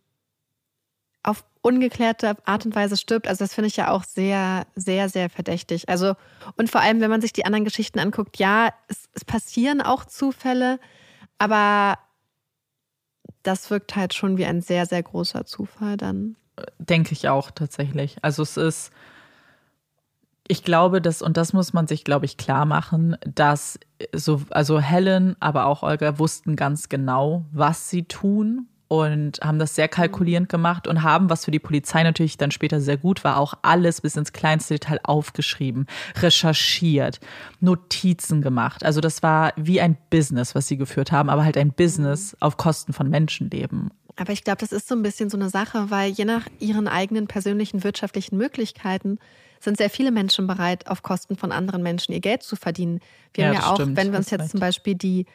[1.24, 3.28] auf ungeklärte Art und Weise stirbt.
[3.28, 5.90] Also das finde ich ja auch sehr, sehr, sehr verdächtig.
[5.90, 6.16] Also
[6.58, 10.06] und vor allem, wenn man sich die anderen Geschichten anguckt, ja, es, es passieren auch
[10.06, 10.80] Zufälle,
[11.38, 12.00] aber
[13.44, 16.36] das wirkt halt schon wie ein sehr, sehr großer Zufall dann.
[16.78, 18.18] Denke ich auch tatsächlich.
[18.22, 18.92] Also es ist,
[20.52, 23.80] ich glaube, dass, und das muss man sich, glaube ich, klar machen, dass
[24.14, 29.76] so, also Helen, aber auch Olga wussten ganz genau, was sie tun und haben das
[29.76, 33.38] sehr kalkulierend gemacht und haben, was für die Polizei natürlich dann später sehr gut war,
[33.38, 35.86] auch alles bis ins kleinste Detail aufgeschrieben,
[36.18, 37.22] recherchiert,
[37.62, 38.84] Notizen gemacht.
[38.84, 42.58] Also das war wie ein Business, was sie geführt haben, aber halt ein Business auf
[42.58, 43.92] Kosten von Menschenleben.
[44.18, 46.90] Aber ich glaube, das ist so ein bisschen so eine Sache, weil je nach ihren
[46.90, 49.18] eigenen persönlichen wirtschaftlichen Möglichkeiten
[49.64, 53.00] sind sehr viele Menschen bereit, auf Kosten von anderen Menschen ihr Geld zu verdienen.
[53.34, 55.26] Wir Ja, haben ja auch, stimmt, wenn wir uns jetzt zum Beispiel die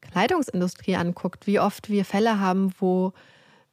[0.00, 3.12] Kleidungsindustrie anguckt, wie oft wir Fälle haben, wo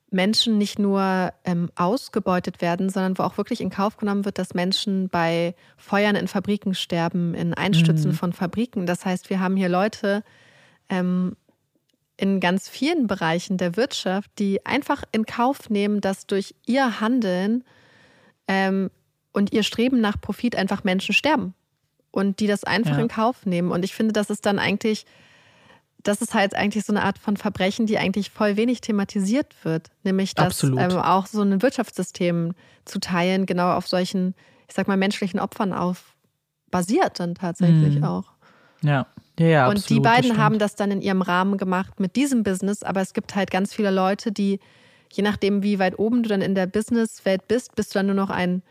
[0.09, 4.53] Menschen nicht nur ähm, ausgebeutet werden, sondern wo auch wirklich in Kauf genommen wird, dass
[4.53, 8.85] Menschen bei Feuern in Fabriken sterben, in Einstürzen von Fabriken.
[8.85, 10.23] Das heißt, wir haben hier Leute
[10.89, 11.37] ähm,
[12.17, 17.63] in ganz vielen Bereichen der Wirtschaft, die einfach in Kauf nehmen, dass durch ihr Handeln
[18.47, 18.91] ähm,
[19.33, 21.53] und ihr Streben nach Profit einfach Menschen sterben.
[22.11, 23.03] Und die das einfach Ja.
[23.03, 23.71] in Kauf nehmen.
[23.71, 25.05] Und ich finde, das ist dann eigentlich,
[26.03, 29.89] das ist halt eigentlich so eine Art von Verbrechen, die eigentlich voll wenig thematisiert wird.
[30.03, 32.53] Nämlich, dass ähm, auch so ein Wirtschaftssystem
[32.83, 34.35] zu teilen, genau auf solchen,
[34.67, 36.15] ich sag mal, menschlichen Opfern auf
[36.69, 38.03] basiert dann tatsächlich Mhm.
[38.03, 38.25] auch.
[38.83, 39.05] Ja,
[39.39, 42.43] ja, ja Und absolut, die beiden haben das dann in ihrem Rahmen gemacht mit diesem
[42.43, 44.59] Business, aber es gibt halt ganz viele Leute, die,
[45.11, 48.15] je nachdem, wie weit oben du dann in der Businesswelt bist, bist du dann nur
[48.15, 48.63] noch ein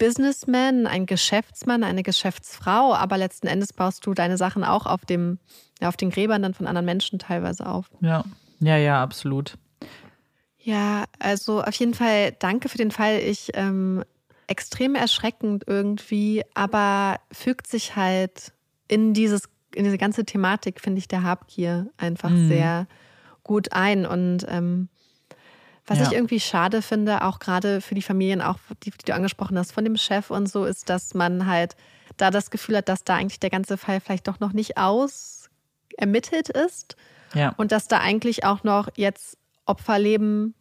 [0.00, 5.38] Businessman, ein Geschäftsmann, eine Geschäftsfrau, aber letzten Endes baust du deine Sachen auch auf dem,
[5.80, 7.90] ja, auf den Gräbern dann von anderen Menschen teilweise auf.
[8.00, 8.24] Ja,
[8.60, 9.58] ja, ja, absolut.
[10.58, 13.18] Ja, also auf jeden Fall danke für den Fall.
[13.18, 14.02] Ich ähm,
[14.46, 18.52] extrem erschreckend irgendwie, aber fügt sich halt
[18.88, 22.48] in dieses in diese ganze Thematik finde ich der Habgier einfach Mhm.
[22.48, 22.86] sehr
[23.44, 24.88] gut ein und ähm,
[25.86, 26.06] was Ja.
[26.06, 29.72] ich irgendwie schade finde, auch gerade für die Familien, auch die, die du angesprochen hast,
[29.72, 31.76] von dem Chef und so, ist, dass man halt
[32.16, 35.48] da das Gefühl hat, dass da eigentlich der ganze Fall vielleicht doch noch nicht aus
[35.96, 36.96] ermittelt ist.
[37.34, 37.54] Ja.
[37.56, 39.36] Und dass da eigentlich auch noch jetzt
[39.66, 40.54] Opfer leben,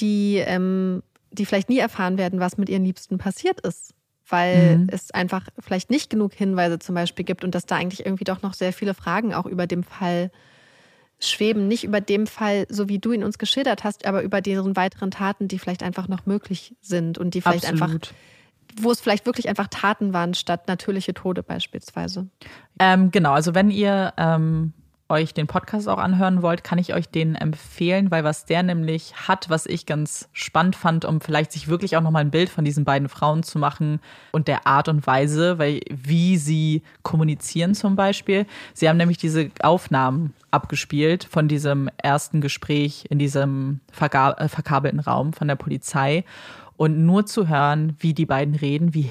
[0.00, 3.94] die, ähm, die vielleicht nie erfahren werden, was mit ihren Liebsten passiert ist.
[4.26, 4.86] Weil Mhm.
[4.90, 8.40] es einfach vielleicht nicht genug Hinweise zum Beispiel gibt und dass da eigentlich irgendwie doch
[8.42, 10.30] noch sehr viele Fragen auch über dem Fall
[11.30, 11.68] schweben.
[11.68, 15.10] Nicht über dem Fall, so wie du ihn uns geschildert hast, aber über deren weiteren
[15.10, 18.14] Taten, die vielleicht einfach noch möglich sind und die vielleicht einfach, Absolut.
[18.80, 22.28] wo es vielleicht wirklich einfach Taten waren, statt natürliche Tode beispielsweise.
[22.78, 24.72] Ähm, genau, also wenn ihr ähm,
[25.08, 29.14] euch den Podcast auch anhören wollt, kann ich euch den empfehlen, weil was der nämlich
[29.28, 32.64] hat, was ich ganz spannend fand, um vielleicht sich wirklich auch nochmal ein Bild von
[32.64, 34.00] diesen beiden Frauen zu machen
[34.32, 38.46] und der Art und Weise, weil wie sie kommunizieren zum Beispiel.
[38.72, 45.34] Sie haben nämlich diese Aufnahmen abgespielt von diesem ersten Gespräch in diesem äh, verkabelten Raum
[45.34, 46.24] von der Polizei
[46.76, 49.10] und nur zu hören, wie die beiden reden, wie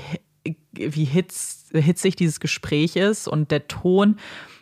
[0.73, 4.17] wie hitz, hitzig dieses Gespräch ist und der Ton.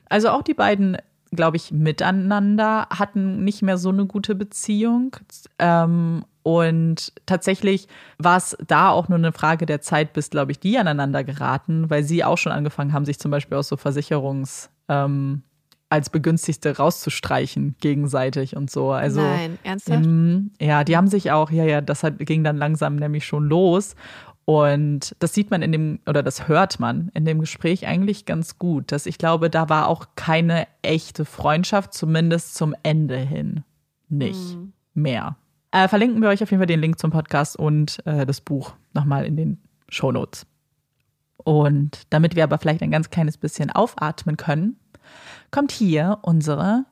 [0.10, 0.98] Also auch die beiden,
[1.32, 5.16] glaube ich, miteinander hatten nicht mehr so eine gute Beziehung.
[5.60, 7.88] Ähm, und tatsächlich
[8.18, 11.90] war es da auch nur eine Frage der Zeit, bis, glaube ich, die aneinander geraten,
[11.90, 14.70] weil sie auch schon angefangen haben, sich zum Beispiel aus so Versicherungs.
[14.90, 15.44] Ähm,
[15.92, 18.92] als Begünstigte rauszustreichen gegenseitig und so.
[18.92, 20.06] Also, Nein, ernsthaft?
[20.06, 23.44] Im, ja, die haben sich auch, ja, ja, das hat, ging dann langsam nämlich schon
[23.44, 23.96] los.
[24.46, 28.58] Und das sieht man in dem, oder das hört man in dem Gespräch eigentlich ganz
[28.58, 33.64] gut, dass ich glaube, da war auch keine echte Freundschaft, zumindest zum Ende hin
[34.10, 34.74] nicht Mhm.
[34.94, 35.36] mehr.
[35.72, 38.74] Äh, verlinken wir euch auf jeden Fall den Link zum Podcast und äh, das Buch
[38.94, 40.46] nochmal in den Shownotes.
[41.38, 44.76] Und damit wir aber vielleicht ein ganz kleines bisschen aufatmen können,
[45.50, 46.86] kommt hier unsere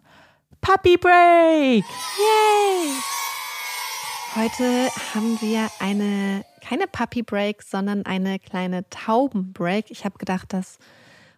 [0.62, 1.84] Puppy Break.
[1.84, 2.94] Yay!
[4.36, 9.90] Heute haben wir eine, keine Puppy Break, sondern eine kleine Tauben Break.
[9.90, 10.78] Ich habe gedacht, das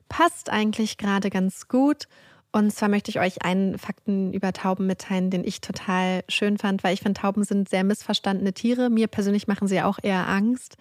[0.09, 2.09] passt eigentlich gerade ganz gut.
[2.51, 6.83] Und zwar möchte ich euch einen Fakten über Tauben mitteilen, den ich total schön fand,
[6.83, 8.89] weil ich finde, Tauben sind sehr missverstandene Tiere.
[8.89, 10.75] Mir persönlich machen sie auch eher Angst.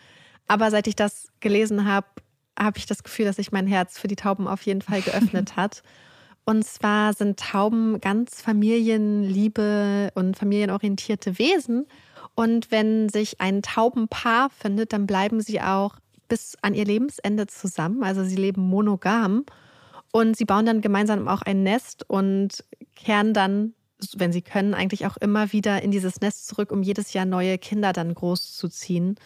[0.49, 2.09] Aber seit ich das gelesen habe,
[2.59, 5.55] habe ich das Gefühl, dass sich mein Herz für die Tauben auf jeden Fall geöffnet
[5.57, 5.85] hat.
[6.45, 11.87] Und zwar sind Tauben ganz familienliebe und familienorientierte Wesen.
[12.35, 15.97] Und wenn sich ein Taubenpaar findet, dann bleiben sie auch
[16.29, 18.03] bis an ihr Lebensende zusammen.
[18.03, 19.45] Also sie leben monogam.
[20.13, 22.65] Und sie bauen dann gemeinsam auch ein Nest und
[22.97, 23.75] kehren dann,
[24.17, 27.59] wenn sie können, eigentlich auch immer wieder in dieses Nest zurück, um jedes Jahr neue
[27.59, 29.17] Kinder dann großzuziehen.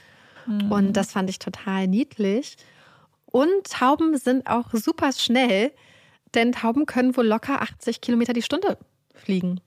[0.69, 2.57] Und das fand ich total niedlich.
[3.25, 5.73] Und Tauben sind auch super schnell,
[6.35, 8.79] denn Tauben können wohl locker 80 Kilometer die Stunde
[9.15, 9.61] fliegen.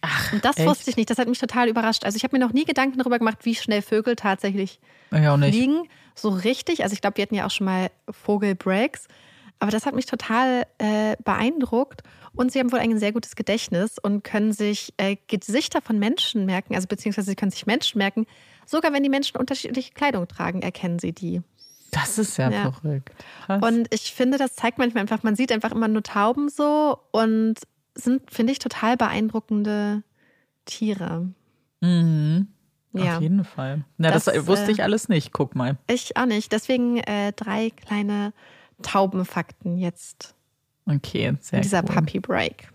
[0.00, 0.66] Ach, Und das echt?
[0.68, 1.10] wusste ich nicht.
[1.10, 2.04] Das hat mich total überrascht.
[2.04, 4.80] Also ich habe mir noch nie Gedanken darüber gemacht, wie schnell Vögel tatsächlich
[5.12, 5.54] Ja, auch nicht.
[5.54, 5.88] fliegen.
[6.16, 6.82] So richtig.
[6.82, 9.06] Also ich glaube, wir hatten ja auch schon mal Vogelbreaks.
[9.60, 12.02] Aber das hat mich total äh, beeindruckt.
[12.34, 16.46] Und sie haben wohl ein sehr gutes Gedächtnis und können sich äh, Gesichter von Menschen
[16.46, 18.26] merken, also beziehungsweise sie können sich Menschen merken.
[18.66, 21.42] Sogar wenn die Menschen unterschiedliche Kleidung tragen, erkennen sie die.
[21.92, 22.72] Das ist ja, Ja.
[22.72, 23.12] verrückt.
[23.46, 23.62] Krass.
[23.62, 27.54] Und ich finde, das zeigt manchmal einfach, man sieht einfach immer nur Tauben so und
[27.94, 30.02] sind, finde ich, total beeindruckende
[30.64, 31.28] Tiere.
[31.80, 32.48] mhm.
[32.94, 33.84] Ja, Auf jeden Fall.
[33.96, 35.32] Na, das, Das, wusste äh, ich alles nicht.
[35.32, 35.78] Guck mal.
[35.86, 36.52] ich auch nicht.
[36.52, 38.34] Deswegen äh, drei kleine
[38.82, 40.34] Taubenfakten jetzt
[40.84, 41.94] Okay, sehr in dieser cool.
[41.94, 42.68] Puppy Break.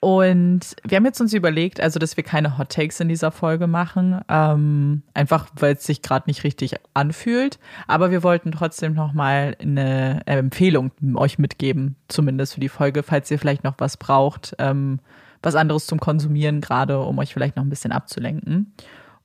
[0.00, 3.66] Und wir haben jetzt uns überlegt, also dass wir keine Hot Takes in dieser Folge
[3.66, 7.58] machen, ähm, einfach weil es sich gerade nicht richtig anfühlt.
[7.86, 13.30] Aber wir wollten trotzdem noch mal eine Empfehlung euch mitgeben, zumindest für die Folge, falls
[13.30, 15.00] ihr vielleicht noch was braucht, ähm,
[15.42, 18.72] was anderes zum Konsumieren gerade, um euch vielleicht noch ein bisschen abzulenken.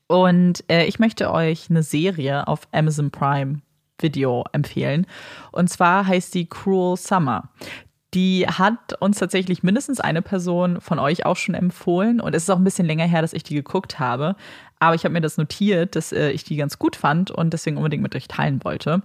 [0.08, 3.62] Und äh, ich möchte euch eine Serie auf Amazon Prime
[4.00, 5.08] Video empfehlen.
[5.54, 7.50] Und zwar heißt die Cruel Summer.
[8.16, 12.22] Die hat uns tatsächlich mindestens eine Person von euch auch schon empfohlen.
[12.22, 14.36] Und es ist auch ein bisschen länger her, dass ich die geguckt habe.
[14.80, 17.78] Aber ich habe mir das notiert, dass äh, ich die ganz gut fand und deswegen
[17.78, 19.02] unbedingt mit euch teilen wollte.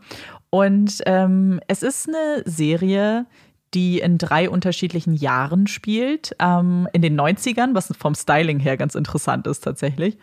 [0.50, 3.26] Und ähm, es ist eine Serie,
[3.74, 6.34] die in drei unterschiedlichen Jahren spielt.
[6.38, 10.18] Ähm, in den 90ern, was vom Styling her ganz interessant ist tatsächlich.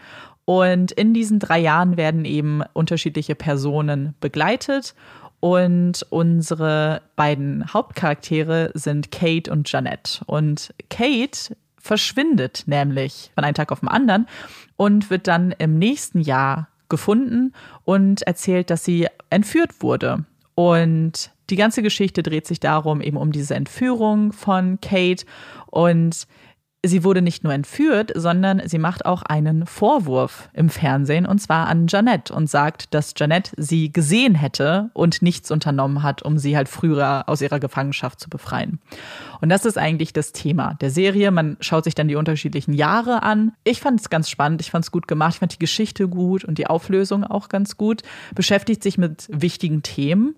[0.45, 4.95] Und in diesen drei Jahren werden eben unterschiedliche Personen begleitet.
[5.39, 10.21] Und unsere beiden Hauptcharaktere sind Kate und Janette.
[10.25, 14.27] Und Kate verschwindet nämlich von einem Tag auf den anderen
[14.77, 17.53] und wird dann im nächsten Jahr gefunden
[17.83, 20.25] und erzählt, dass sie entführt wurde.
[20.55, 25.25] Und die ganze Geschichte dreht sich darum, eben um diese Entführung von Kate.
[25.67, 26.27] Und
[26.85, 31.67] sie wurde nicht nur entführt, sondern sie macht auch einen Vorwurf im Fernsehen und zwar
[31.67, 36.55] an Janette und sagt, dass Janette sie gesehen hätte und nichts unternommen hat, um sie
[36.55, 38.79] halt früher aus ihrer Gefangenschaft zu befreien.
[39.41, 41.31] Und das ist eigentlich das Thema der Serie.
[41.31, 43.53] Man schaut sich dann die unterschiedlichen Jahre an.
[43.63, 46.43] Ich fand es ganz spannend, ich fand es gut gemacht, ich fand die Geschichte gut
[46.43, 48.03] und die Auflösung auch ganz gut.
[48.35, 50.35] Beschäftigt sich mit wichtigen Themen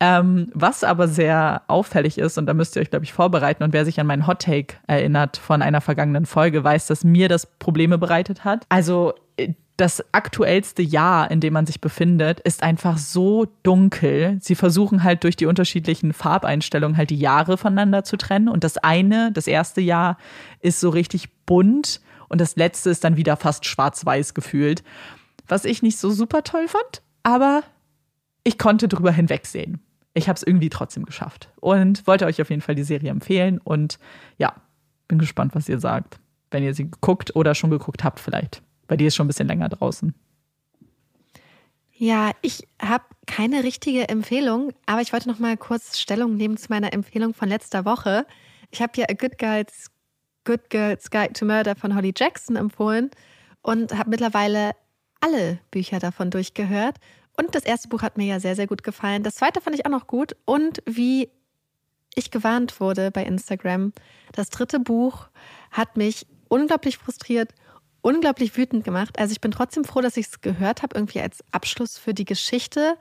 [0.00, 3.72] ähm, was aber sehr auffällig ist, und da müsst ihr euch, glaube ich, vorbereiten, und
[3.72, 7.46] wer sich an meinen Hot Take erinnert von einer vergangenen Folge, weiß, dass mir das
[7.46, 8.66] Probleme bereitet hat.
[8.68, 14.38] Also äh, das aktuellste Jahr, in dem man sich befindet, ist einfach so dunkel.
[14.40, 18.48] Sie versuchen halt durch die unterschiedlichen Farbeinstellungen halt die Jahre voneinander zu trennen.
[18.48, 20.18] Und das eine, das erste Jahr,
[20.60, 24.82] ist so richtig bunt und das letzte ist dann wieder fast schwarz-weiß gefühlt.
[25.48, 27.62] Was ich nicht so super toll fand, aber
[28.44, 29.80] ich konnte drüber hinwegsehen.
[30.14, 33.58] Ich habe es irgendwie trotzdem geschafft und wollte euch auf jeden Fall die Serie empfehlen
[33.58, 33.98] und
[34.36, 34.54] ja,
[35.08, 36.20] bin gespannt, was ihr sagt,
[36.50, 39.48] wenn ihr sie geguckt oder schon geguckt habt vielleicht, weil die ist schon ein bisschen
[39.48, 40.14] länger draußen.
[41.94, 46.66] Ja, ich habe keine richtige Empfehlung, aber ich wollte noch mal kurz Stellung nehmen zu
[46.68, 48.26] meiner Empfehlung von letzter Woche.
[48.70, 49.90] Ich habe ja A Good Girls,
[50.44, 53.10] Good Girls Guide to Murder von Holly Jackson empfohlen
[53.62, 54.72] und habe mittlerweile
[55.20, 56.96] alle Bücher davon durchgehört.
[57.42, 59.24] Und das erste Buch hat mir ja sehr, sehr gut gefallen.
[59.24, 60.36] Das zweite fand ich auch noch gut.
[60.44, 61.28] Und wie
[62.14, 63.92] ich gewarnt wurde bei Instagram.
[64.32, 65.28] Das dritte Buch
[65.70, 67.52] hat mich unglaublich frustriert,
[68.00, 69.18] unglaublich wütend gemacht.
[69.18, 72.24] Also ich bin trotzdem froh, dass ich es gehört habe, irgendwie als Abschluss für die
[72.24, 72.96] Geschichte.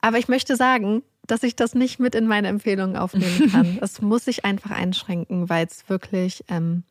[0.00, 3.78] Aber ich möchte sagen, dass ich das nicht mit in meine Empfehlungen aufnehmen kann.
[3.80, 6.84] das muss ich einfach einschränken, weil es wirklich, ähm,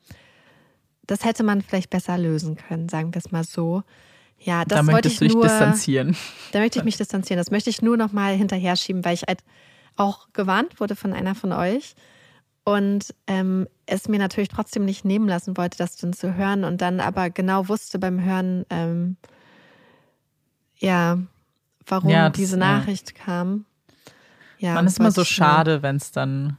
[1.07, 3.83] das hätte man vielleicht besser lösen können, sagen wir es mal so.
[4.43, 5.43] Ja, das da wollte ich du dich nur.
[5.43, 6.15] distanzieren.
[6.51, 7.37] Da möchte ich mich distanzieren.
[7.37, 9.39] Das möchte ich nur noch mal hinterher schieben, weil ich halt
[9.95, 11.95] auch gewarnt wurde von einer von euch
[12.65, 16.81] und ähm, es mir natürlich trotzdem nicht nehmen lassen wollte, das dann zu hören und
[16.81, 19.17] dann aber genau wusste beim Hören, ähm,
[20.77, 21.17] ja,
[21.85, 22.77] warum Ja, das- diese ja.
[22.79, 23.65] Nachricht kam.
[24.57, 26.57] Ja, Man ist immer so schade, wenn es dann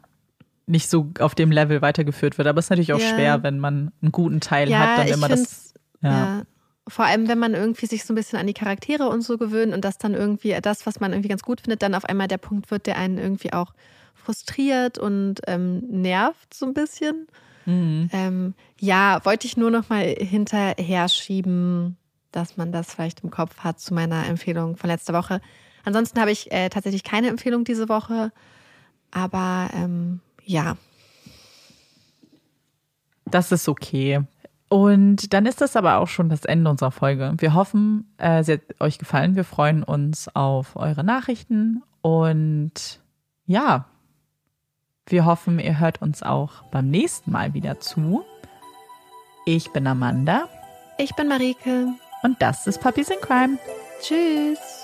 [0.67, 2.49] nicht so auf dem Level weitergeführt wird.
[2.49, 3.15] Aber es ist natürlich auch Ja.
[3.15, 5.75] schwer, wenn man einen guten Teil Ja, hat, dann immer das.
[6.03, 6.43] Ja.
[6.87, 9.73] Vor allem, wenn man irgendwie sich so ein bisschen an die Charaktere und so gewöhnt
[9.73, 12.39] und das dann irgendwie, das, was man irgendwie ganz gut findet, dann auf einmal der
[12.39, 13.73] Punkt wird, der einen irgendwie auch
[14.15, 17.27] frustriert und ähm, nervt so ein bisschen.
[17.65, 18.11] Mhm.
[18.13, 21.97] Ähm, ja, wollte ich nur noch mal hinterher schieben,
[22.33, 25.41] dass man das vielleicht im Kopf hat zu meiner Empfehlung von letzter Woche.
[25.85, 28.33] Ansonsten habe ich äh, tatsächlich keine Empfehlung diese Woche,
[29.11, 30.77] aber ähm, ja,
[33.35, 34.21] Das ist okay.
[34.75, 37.33] Und dann ist das aber auch schon das Ende unserer Folge.
[37.39, 39.37] Wir hoffen, äh, sie hat euch gefallen.
[39.37, 43.01] Wir freuen uns auf eure Nachrichten und
[43.47, 43.85] ja,
[45.07, 48.25] wir hoffen, ihr hört uns auch beim nächsten Mal wieder zu.
[49.47, 50.49] Ich bin Amanda
[50.99, 51.95] ich bin Marike.
[52.25, 53.59] und das ist Puppies in Crime.
[54.01, 54.84] Tschüss.